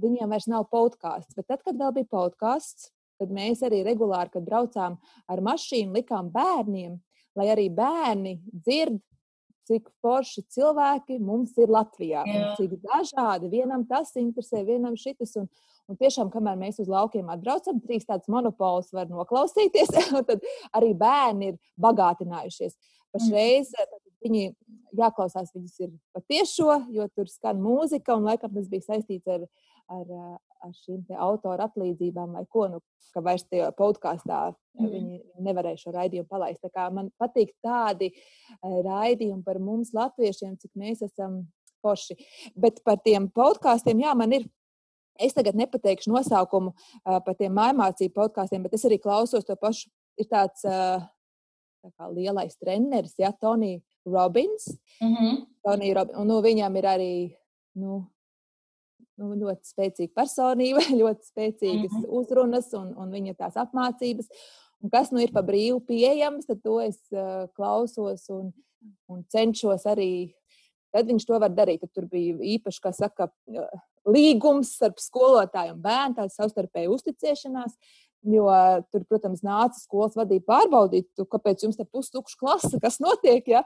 viņiem 0.00 0.30
vairs 0.34 0.48
nav 0.50 0.68
podkāsts. 0.72 1.34
Bet 1.36 1.48
tad, 1.50 1.62
kad 1.64 1.78
vēl 1.78 1.94
bija 1.98 2.10
podkāsts, 2.12 2.90
tad 3.20 3.32
mēs 3.34 3.62
arī 3.66 3.82
regulāri, 3.86 4.32
kad 4.34 4.46
braucām 4.46 4.98
ar 5.30 5.42
mašīnu, 5.44 5.94
likām 5.94 6.30
bērniem, 6.34 6.96
lai 7.38 7.50
arī 7.54 7.68
bērni 7.74 8.38
dzird, 8.52 9.00
cik 9.68 9.88
forši 10.04 10.44
cilvēki 10.52 11.18
mums 11.24 11.54
ir 11.60 11.72
Latvijā. 11.72 12.24
Cik 12.58 12.76
dažādi. 12.84 13.48
Vienam 13.52 13.86
tas 13.88 14.12
interesē, 14.20 14.60
vienam 14.66 14.96
šis. 15.00 15.38
Un, 15.40 15.48
un 15.88 16.00
tiešām, 16.00 16.28
kamēr 16.32 16.58
mēs 16.60 16.82
uz 16.84 16.90
laukiem 16.90 17.30
atbraucam, 17.32 17.80
trīs 17.80 18.04
tādas 18.04 18.28
monopols 18.32 18.92
var 18.92 19.08
noklausīties, 19.08 19.94
un 20.18 20.26
tad 20.28 20.44
arī 20.76 20.92
bērni 21.00 21.54
ir 21.54 21.60
bagātinājušies. 21.80 22.76
Pašreiz 23.14 23.72
mm. 23.72 24.03
Viņi 24.24 24.48
jāklausās, 24.98 25.52
viņas 25.54 25.78
ir 25.84 25.92
patiešo, 26.14 26.72
jo 26.94 27.06
tur 27.14 27.30
skan 27.30 27.60
mūzika, 27.62 28.16
un 28.16 28.28
laikam 28.28 28.52
tas 28.54 28.66
bija 28.70 28.86
saistīts 28.86 29.30
ar, 29.30 29.46
ar, 29.92 30.10
ar 30.64 30.74
šīm 30.84 31.04
autora 31.26 31.68
atlīdzībām 31.68 32.36
vai 32.38 32.44
ko, 32.50 32.66
nu, 32.72 32.82
ka 33.14 33.22
vairs 33.24 33.46
tajā 33.46 33.70
podkāstā 33.78 34.40
mm. 34.50 34.90
viņi 34.90 35.20
nevarēja 35.46 35.82
šo 35.84 35.94
raidījumu 35.94 36.28
palaist. 36.30 36.66
Man 36.94 37.12
patīk 37.20 37.54
tādi 37.64 38.10
raidījumi 38.62 39.44
par 39.46 39.60
mums, 39.62 39.94
latviešiem, 39.96 40.56
cik 40.62 40.74
mēs 40.78 41.04
esam 41.06 41.44
forši. 41.84 42.18
Bet 42.58 42.82
par 42.86 43.00
tiem 43.04 43.30
podkāstiem, 43.30 44.04
jā, 44.06 44.18
man 44.18 44.40
ir. 44.40 44.50
Es 45.22 45.30
tagad 45.30 45.54
nepateikšu 45.54 46.10
nosaukumu 46.10 46.72
uh, 46.72 47.20
par 47.22 47.36
tiem 47.38 47.52
mājmācību 47.54 48.16
podkāstiem, 48.16 48.64
bet 48.66 48.72
es 48.74 48.82
arī 48.88 48.96
klausos 48.98 49.46
to 49.46 49.54
pašu. 49.54 49.86
Ir 50.18 50.26
tāds 50.26 50.64
uh, 50.66 51.04
tā 51.84 51.92
kā 51.94 52.08
lielais 52.10 52.58
treneris, 52.58 53.14
ja, 53.22 53.30
Tonija 53.30 53.78
Robins. 54.06 54.68
Mm 55.00 55.14
-hmm. 55.14 55.46
Tonija 55.62 55.94
Robins. 55.94 56.18
Un 56.18 56.26
nu, 56.26 56.40
viņam 56.42 56.76
ir 56.76 56.84
arī 56.84 57.14
nu, 57.74 58.04
nu, 59.16 59.34
ļoti 59.34 59.72
spēcīga 59.72 60.12
personība, 60.14 60.80
ļoti 61.02 61.30
spēcīgas 61.30 61.92
mm 61.92 62.02
-hmm. 62.02 62.12
uzrunas 62.20 62.72
un, 62.72 62.94
un 62.96 63.10
viņa 63.10 63.34
tās 63.34 63.56
apmācības. 63.56 64.28
Un 64.82 64.90
kas 64.90 65.10
nu 65.10 65.20
ir 65.20 65.32
pa 65.32 65.40
brīvu 65.42 65.80
pieejams, 65.80 66.46
tad 66.46 66.62
to 66.62 66.80
es 66.80 66.98
uh, 67.12 67.48
klausos 67.56 68.28
un, 68.28 68.52
un 69.08 69.24
cenšos 69.28 69.86
arī. 69.86 70.34
Tad 70.92 71.06
viņš 71.06 71.24
to 71.26 71.38
var 71.38 71.50
darīt. 71.50 71.80
Tad 71.80 71.90
tur 71.92 72.06
bija 72.06 72.36
īpaši, 72.36 72.80
kā 72.80 72.92
saka, 72.92 73.28
līgums 74.04 74.74
starp 74.76 75.00
skolotāju 75.00 75.74
un 75.74 75.80
bērnu, 75.82 76.14
tāda 76.18 76.28
savstarpēja 76.28 76.92
uzticēšanās. 76.92 77.74
Jo 78.24 78.46
tur, 78.88 79.02
protams, 79.04 79.42
nāca 79.44 79.76
skolas 79.76 80.14
vadība 80.16 80.46
pārbaudīt, 80.48 81.10
tu, 81.12 81.26
kāpēc 81.28 81.66
jums 81.66 81.76
te 81.76 81.84
pustukša 81.84 82.38
klase, 82.40 82.78
kas 82.80 82.96
notiek. 83.02 83.44
Ja? 83.52 83.60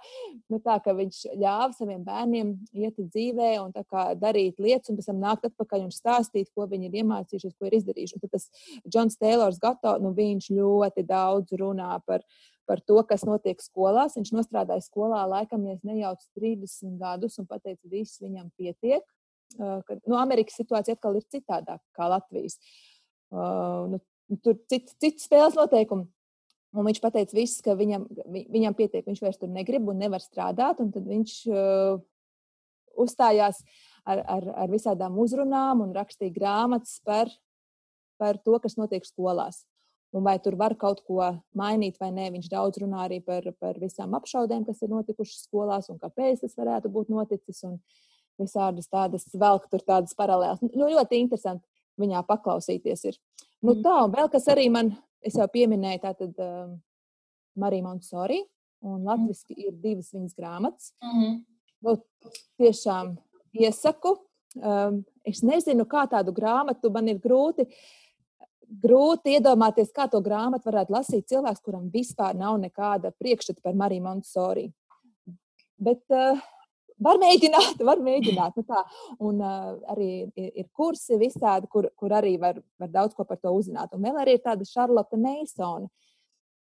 Nu, 0.51 0.59
tā 0.63 0.81
kā 0.83 0.95
viņš 0.99 1.21
ļāva 1.39 1.71
saviem 1.77 2.03
bērniem 2.07 2.51
iet 2.75 2.99
dzīvē 2.99 3.53
un 3.63 3.71
darīt 4.19 4.59
lietas, 4.59 4.91
un 4.91 4.99
pēc 4.99 5.11
tam 5.13 5.23
nākt 5.23 5.47
atpakaļ 5.47 5.87
un 5.87 5.95
stāstīt, 5.95 6.51
ko 6.51 6.67
viņi 6.71 6.91
ir 6.91 6.99
iemācījušies, 7.05 7.55
ko 7.55 7.71
ir 7.71 7.79
izdarījuši. 7.79 8.19
Un 8.19 8.25
tad 8.25 8.35
tas 8.35 8.49
Džons 8.83 9.21
Teilors 9.23 9.63
Gato, 9.63 9.95
nu, 10.03 10.11
viņš 10.19 10.51
ļoti 10.59 11.07
daudz 11.07 11.55
runā 11.63 12.01
par, 12.09 12.27
par 12.67 12.83
to, 12.83 12.99
kas 13.07 13.23
notiek 13.31 13.63
skolās. 13.63 14.19
Viņš 14.19 14.35
nostrādāja 14.41 14.83
skolā 14.89 15.23
laikam, 15.37 15.71
ja 15.71 15.79
nejauc 15.87 16.27
30 16.35 16.99
gadus 16.99 17.39
un 17.39 17.47
pateica, 17.47 17.87
viss 17.87 18.19
viņam 18.27 18.51
pietiek. 18.59 19.07
Uh, 19.55 19.79
ka, 19.87 20.03
nu, 20.03 20.19
Amerikas 20.19 20.59
situācija 20.59 20.99
atkal 20.99 21.17
ir 21.17 21.31
citādāka 21.31 21.85
kā 21.97 22.11
Latvijas. 22.11 22.59
Uh, 23.29 23.87
nu, 23.93 23.99
tur 24.45 24.59
cits, 24.71 24.95
cits 25.01 25.29
spēles 25.29 25.57
noteikumi. 25.59 26.09
Un 26.77 26.85
viņš 26.85 27.01
teica, 27.01 27.33
viss, 27.33 27.63
ka 27.65 27.73
viņam, 27.79 28.05
viņam 28.29 28.75
pietiek, 28.77 29.07
viņš 29.07 29.23
vairs 29.25 29.41
tur 29.41 29.49
negrib 29.49 29.89
un 29.89 30.03
nevar 30.03 30.21
strādāt. 30.21 30.83
Tad 30.83 31.07
viņš 31.09 31.35
uh, 31.49 32.03
uzstājās 33.01 33.63
ar, 34.05 34.21
ar, 34.21 34.51
ar 34.65 34.73
visādām 34.73 35.17
uzrunām 35.23 35.81
un 35.87 35.95
rakstīja 35.97 36.35
grāmatas 36.35 36.99
par, 37.09 37.33
par 38.21 38.41
to, 38.45 38.59
kas 38.61 38.77
notiek 38.77 39.07
skolās. 39.09 39.65
Un 40.17 40.25
vai 40.25 40.39
tur 40.41 40.57
var 40.57 40.73
kaut 40.81 41.03
ko 41.05 41.21
mainīt 41.57 41.99
vai 42.01 42.09
nē. 42.13 42.31
Viņš 42.37 42.53
daudz 42.53 42.81
runā 42.81 43.03
arī 43.05 43.19
par, 43.25 43.45
par 43.61 43.81
visām 43.81 44.15
apšaudēm, 44.17 44.65
kas 44.69 44.81
ir 44.85 44.93
notikušas 44.93 45.49
skolās 45.49 45.91
un 45.93 46.01
kāpēc 46.01 46.45
tas 46.45 46.57
varētu 46.57 46.93
būt 46.93 47.13
noticis. 47.13 47.65
Un 47.69 47.81
visādas 48.39 48.89
tādas 48.89 49.27
velk 49.35 49.67
tur 49.73 49.83
tādas 49.85 50.15
paralēlas. 50.17 50.63
Nu, 50.63 50.89
ļoti 50.93 51.21
interesanti 51.25 51.65
viņā 52.01 52.23
paklausīties. 52.29 53.05
Ir. 53.11 53.19
Nu, 53.63 53.75
mm. 53.75 53.83
tā, 53.85 53.97
un 54.07 54.15
vēl 54.15 54.31
kas 54.33 54.49
arī 54.53 54.69
man, 54.73 54.93
es 55.25 55.39
jau 55.39 55.49
pieminēju, 55.51 56.03
tātad 56.05 56.43
um, 56.45 56.77
Marija 57.59 57.87
Montessori, 57.87 58.41
un 58.87 59.01
mm. 59.01 59.07
latviski 59.09 59.59
ir 59.67 59.77
divas 59.83 60.13
viņas 60.15 60.37
grāmatas. 60.39 60.93
Mm 61.03 61.21
-hmm. 61.21 61.39
nu, 61.87 61.97
tiešām 62.59 63.17
iesaku. 63.53 64.17
Um, 64.59 65.05
es 65.25 65.43
nezinu, 65.43 65.85
kā 65.85 66.07
tādu 66.09 66.33
grāmatu 66.33 66.91
man 66.91 67.09
ir 67.09 67.19
grūti. 67.19 67.69
Grūti 68.69 69.33
iedomāties, 69.39 69.93
kā 69.97 70.11
to 70.11 70.21
grāmatu 70.21 70.69
varētu 70.69 70.93
lasīt 70.93 71.29
cilvēks, 71.29 71.63
kuram 71.65 71.89
vispār 71.91 72.35
nav 72.37 72.59
nekāda 72.61 73.13
priekšstata 73.17 73.63
par 73.63 73.75
Mariju 73.75 74.03
Montessori. 74.03 74.73
Bet 75.79 76.05
uh, 76.11 76.41
var 77.05 77.21
mēģināt, 77.23 77.83
var 77.91 78.03
mēģināt. 78.05 78.59
Nu 78.59 78.67
tā. 78.69 78.83
Un 79.25 79.43
uh, 79.45 79.71
arī 79.95 80.11
ir, 80.29 80.51
ir 80.65 80.69
kursi 80.77 81.19
visādi, 81.21 81.71
kur, 81.73 81.91
kur 81.99 82.15
arī 82.19 82.37
var, 82.41 82.61
var 82.81 82.93
daudz 82.95 83.17
ko 83.17 83.27
par 83.29 83.41
to 83.43 83.53
uzzināt. 83.55 83.95
Un 83.95 84.05
vēl 84.07 84.23
arī 84.23 84.39
ir 84.39 84.45
tāda 84.45 84.67
Šarlote 84.69 85.21
Meisona, 85.21 85.89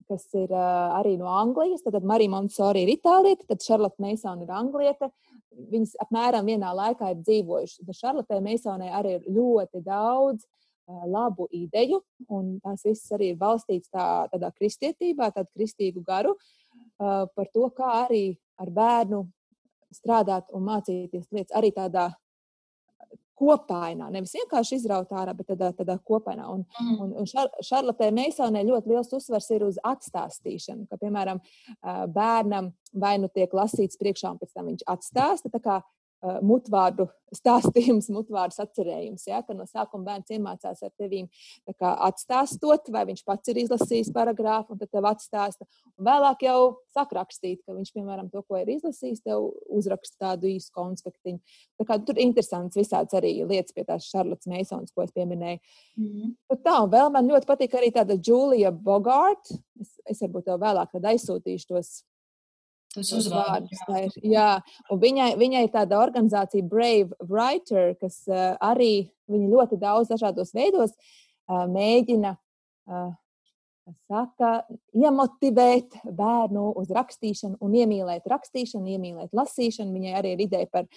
kas 0.08 0.24
ir 0.38 0.52
uh, 0.54 0.98
arī 0.98 1.16
no 1.20 1.30
Anglijas. 1.32 1.84
Tad 1.86 2.06
Marija 2.06 2.32
Montesori 2.36 2.84
ir 2.86 2.94
itālieta, 2.96 3.48
tad 3.50 3.64
Šarlote 3.64 4.02
Meisona 4.04 4.46
ir 4.46 4.54
anglieta. 4.54 5.10
Viņas 5.58 5.96
apmēram 6.04 6.46
vienā 6.46 6.70
laikā 6.76 7.12
ir 7.12 7.24
dzīvojušas. 7.24 7.82
Tad 7.82 7.98
Šarlotē 7.98 8.38
Meisonē 8.44 8.92
arī 8.94 9.16
ir 9.18 9.26
ļoti 9.34 9.82
daudz 9.82 10.44
uh, 10.44 11.02
labu 11.10 11.48
ideju, 11.54 12.02
un 12.30 12.58
tās 12.62 12.84
visas 12.86 13.16
arī 13.16 13.32
ir 13.32 13.40
balstītas 13.40 13.90
tā, 13.90 14.06
tādā 14.32 14.52
kristietībā, 14.54 15.32
tādu 15.34 15.50
kristīgu 15.56 16.04
garu 16.06 16.36
uh, 16.36 17.26
par 17.34 17.50
to, 17.50 17.66
kā 17.74 17.90
arī 18.04 18.22
ar 18.58 18.70
bērnu 18.74 19.24
strādāt 19.94 20.50
un 20.54 20.66
mācīties 20.68 21.28
lietas 21.32 21.56
arī 21.56 21.72
tādā 21.76 22.10
kopainā. 23.38 24.08
Nevis 24.10 24.34
vienkārši 24.34 24.78
izraut 24.80 25.12
ārā, 25.14 25.34
bet 25.36 25.50
tādā, 25.52 25.70
tādā 25.78 25.98
kopainā. 26.10 26.48
Un, 26.50 26.64
mm. 26.80 26.96
un, 27.04 27.12
un 27.22 27.28
šar, 27.28 27.50
Šarlotē 27.64 28.10
Meisonē 28.14 28.64
ļoti 28.66 28.92
liels 28.92 29.12
uzsvars 29.14 29.46
ir 29.54 29.64
uz 29.68 29.78
atstāstīšanu. 29.86 30.88
Ka, 30.90 30.98
piemēram, 31.00 31.40
bērnam 32.14 32.72
vai 32.98 33.14
nu 33.22 33.30
tiek 33.30 33.54
lasīts 33.54 34.00
priekšā, 34.00 34.34
un 34.34 34.42
pēc 34.42 34.54
tam 34.56 34.72
viņš 34.72 34.84
atstāsta. 34.90 35.52
Uh, 35.54 35.86
mutvārdu 36.42 37.06
stāstījums, 37.34 38.08
mutvārdu 38.16 38.56
atcerējums. 38.62 39.26
Ja, 39.28 39.40
ka 39.46 39.54
no 39.56 39.66
sākuma 39.68 40.12
bērns 40.12 40.32
iemācās 40.34 40.82
ar 40.84 40.92
tevi 40.98 41.24
atstāstot, 41.78 42.88
vai 42.94 43.04
viņš 43.10 43.24
pats 43.26 43.52
ir 43.52 43.60
izlasījis 43.64 44.10
paragrāfu, 44.14 44.74
un 44.74 44.80
tad 44.80 44.92
tev 44.94 45.08
atstāsta. 45.10 45.68
Un 45.98 46.08
vēlāk 46.08 46.44
jau 46.48 46.58
sāk 46.94 47.14
rakstīt, 47.16 47.62
ka 47.66 47.76
viņš, 47.76 47.92
piemēram, 47.94 48.30
to, 48.32 48.42
ko 48.48 48.58
ir 48.60 48.72
izlasījis, 48.76 49.22
tev 49.26 49.50
uzraksta 49.78 50.28
tādu 50.28 50.50
īsu 50.50 50.72
konspektiņu. 50.74 51.40
Tā 51.78 51.88
kā, 51.88 52.00
tur 52.02 52.18
ir 52.18 52.26
interesants 52.26 52.78
visāds 52.78 53.14
arī 53.18 53.34
lietas 53.44 53.76
pie 53.76 53.86
tās 53.88 54.08
Šarlotas 54.10 54.50
Meisons, 54.50 54.94
ko 54.94 55.04
es 55.04 55.14
pieminēju. 55.14 55.62
Mm 55.98 56.10
-hmm. 56.10 56.34
Nu 56.50 56.60
tā, 56.64 56.76
un 56.82 56.90
vēl 56.90 57.12
man 57.12 57.30
ļoti 57.30 57.46
patīk 57.46 57.74
arī 57.74 57.92
tāda 57.94 58.18
Julija 58.18 58.72
Bogart. 58.72 59.52
Es, 59.80 59.94
es 60.04 60.22
varbūt 60.22 60.44
tev 60.44 60.60
vēlāk 60.60 60.94
aizsūtīšu 60.98 61.68
tos 61.68 62.02
Tas 62.98 63.12
uzvārds. 63.14 63.84
Ir, 64.00 64.18
jā, 64.32 64.48
un 64.90 65.00
viņai, 65.02 65.30
viņai 65.40 65.62
ir 65.66 65.72
tāda 65.74 66.00
organizācija 66.02 66.66
Brave 66.66 67.14
Writer, 67.28 67.94
kas 68.00 68.20
uh, 68.30 68.56
arī 68.64 69.08
ļoti 69.28 69.78
daudz 69.80 70.10
dažādos 70.12 70.54
veidos 70.56 70.94
uh, 70.96 71.64
mēģina 71.70 72.34
uh, 72.34 73.08
saka, 74.08 74.62
iemotivēt 74.96 76.00
bērnu 76.04 76.72
uz 76.80 76.90
rakstīšanu 76.94 77.58
un 77.64 77.76
iemīlēt 77.78 78.26
rakstīšanu, 78.28 78.90
iemīlēt 78.96 79.36
lasīšanu. 79.36 79.94
Viņai 79.94 80.16
arī 80.18 80.34
ir 80.34 80.44
ideja 80.44 80.68
par, 80.72 80.88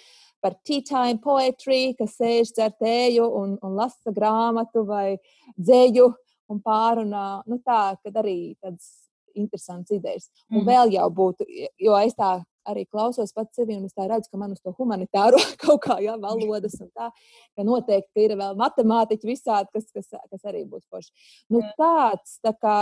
par 0.44 0.56
tea 0.66 0.84
time 0.88 1.20
poetry, 1.22 1.94
kas 1.98 2.16
sēž 2.18 2.54
dzer 2.56 2.74
tēju 2.80 3.28
un, 3.40 3.56
un 3.62 3.78
lasa 3.78 4.12
grāmatu 4.14 4.84
vai 4.88 5.16
dzēju 5.56 6.10
un 6.52 6.60
pārunā. 6.64 7.26
Nu 7.48 7.60
tā, 7.64 7.94
kad 8.02 8.20
arī 8.22 8.54
tāds 8.60 9.01
interesants 9.34 9.92
idejas. 9.94 10.30
Un 10.50 10.62
mm. 10.62 10.68
vēl 10.68 10.96
jau 10.96 11.10
būtu, 11.12 11.46
jo 11.80 11.98
es 12.00 12.16
tā 12.18 12.38
arī 12.68 12.84
klausos 12.86 13.32
pats 13.34 13.56
sevi, 13.58 13.76
un 13.78 13.86
es 13.88 13.94
tā 13.96 14.06
redzu, 14.08 14.30
ka 14.30 14.40
man 14.40 14.54
uz 14.54 14.62
to 14.62 14.72
humanitāro 14.76 15.40
kaut 15.62 15.82
kā 15.86 15.98
jā, 16.02 16.16
valodas 16.22 16.78
un 16.80 16.90
tā, 16.94 17.10
ka 17.56 17.66
noteikti 17.66 18.26
ir 18.26 18.36
vēl 18.38 18.58
matemātiķi 18.60 19.30
visādi, 19.32 19.70
kas, 19.74 19.88
kas, 19.94 20.12
kas 20.30 20.50
arī 20.50 20.64
būs 20.68 20.86
forši. 20.90 21.10
Nu, 21.52 21.62
tāds, 21.78 22.38
tā 22.44 22.54
kā 22.54 22.76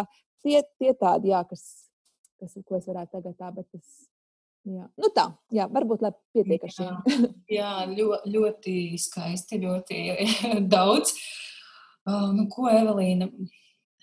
tie, 0.45 0.63
tie 0.81 0.95
tādi, 0.95 1.33
jā, 1.35 1.43
kas, 1.49 1.67
kas, 2.41 2.57
ko 2.67 2.81
es 2.81 2.89
varētu 2.89 3.19
tagad 3.19 3.37
tā, 3.37 3.53
bet 3.57 3.69
tas. 3.71 4.01
Jā. 4.69 4.85
Nu 5.01 5.09
tā, 5.17 5.31
jā, 5.57 5.65
varbūt 5.73 6.03
pietiek 6.37 6.67
ar 6.67 6.73
šiem. 6.75 6.97
jā, 7.49 7.71
ļoti, 7.89 8.35
ļoti 8.35 8.75
skaisti, 9.01 9.63
ļoti 9.63 10.01
daudz. 10.75 11.15
Uh, 12.09 12.29
nu, 12.37 12.45
ko 12.53 12.69
Evelīna? 12.69 13.31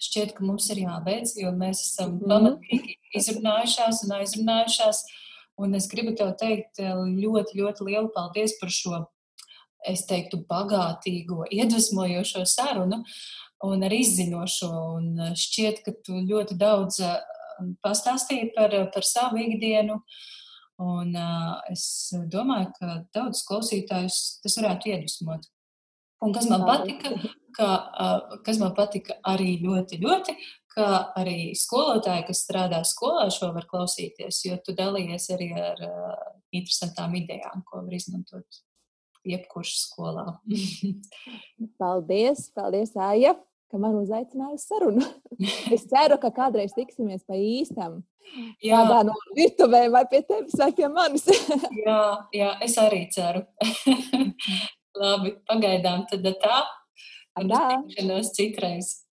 Šķiet, 0.02 0.34
ka 0.38 0.46
mums 0.46 0.70
ir 0.74 0.84
jābeidz, 0.84 1.36
jo 1.42 1.52
mēs 1.56 1.82
esam 1.86 2.18
-hmm. 2.18 2.30
pamatīgi 2.32 2.98
izrunājušās 3.20 4.04
un 4.06 4.16
aizrunājušās. 4.20 5.04
Un 5.58 5.74
es 5.74 5.88
gribu 5.90 6.14
tev 6.16 6.36
teikt 6.38 6.80
eh, 6.80 6.94
ļoti, 6.94 7.58
ļoti 7.58 7.88
lielu 7.90 8.12
paldies 8.14 8.54
par 8.62 8.70
šo, 8.70 9.02
es 9.90 10.06
teiktu, 10.06 10.44
bagātīgo, 10.50 11.46
iedvesmojošo 11.50 12.46
sarunu 12.46 13.04
un 13.66 13.86
arī 13.88 14.04
izzinošo. 14.06 14.72
Un 15.00 15.20
eh, 15.20 15.34
šķiet, 15.34 15.84
ka 15.86 15.96
tu 16.06 16.22
ļoti 16.22 16.58
daudz 16.58 17.00
eh, 17.00 17.18
pastāstīji 17.86 18.52
par, 18.56 18.76
par 18.94 19.04
savu 19.04 19.42
ikdienu. 19.42 20.02
Un 20.78 21.16
uh, 21.18 21.56
es 21.74 22.14
domāju, 22.30 22.68
ka 22.76 23.00
daudz 23.16 23.40
klausītājus 23.48 24.18
tas 24.44 24.58
varētu 24.60 24.92
iedvesmot. 24.92 25.48
Un 26.22 26.36
kas 26.36 26.46
man 26.52 26.68
patika, 26.68 27.16
ka, 27.58 27.72
kas 28.46 28.62
man 28.62 28.76
patika 28.78 29.18
arī 29.26 29.58
ļoti, 29.64 30.00
ļoti, 30.04 30.38
ka 30.78 30.88
arī 31.18 31.56
skolotāji, 31.58 32.28
kas 32.30 32.44
strādā 32.46 32.84
skolā, 32.86 33.28
šo 33.34 33.50
var 33.56 33.66
klausīties, 33.70 34.44
jo 34.46 34.60
tu 34.62 34.78
dalījies 34.78 35.30
arī 35.34 35.50
ar 35.58 35.82
interesantām 36.54 37.18
idejām, 37.18 37.66
ko 37.66 37.82
var 37.82 37.98
izmantot 37.98 38.62
jebkurš 39.28 39.74
skolā. 39.82 40.26
paldies, 41.82 42.48
paldies, 42.56 42.94
Aija, 42.96 43.36
ka 43.72 43.80
man 43.82 43.98
uzaicināja 44.00 44.56
uz 44.56 44.68
sarunu. 44.68 45.06
es 45.76 45.86
ceru, 45.90 46.20
ka 46.22 46.32
kādreiz 46.36 46.76
tiksimies 46.78 47.26
pa 47.28 47.40
īstam. 47.40 48.02
Jā, 48.64 48.82
tādā 48.84 49.04
no 49.08 49.16
virtuvē 49.38 49.86
vai 49.94 50.04
pie 50.12 50.22
tevis 50.28 50.58
vai 50.60 50.72
pie 50.76 50.90
manis. 50.92 51.28
jā, 51.86 52.02
jā, 52.36 52.50
es 52.64 52.76
arī 52.82 53.06
ceru. 53.14 53.46
Labi, 54.98 55.38
pagaidām 55.48 56.08
tad 56.10 56.26
tā. 56.42 56.60
Un 57.38 57.52
uz 57.52 57.60
tikšanos 57.88 58.32
citreiz. 58.36 59.07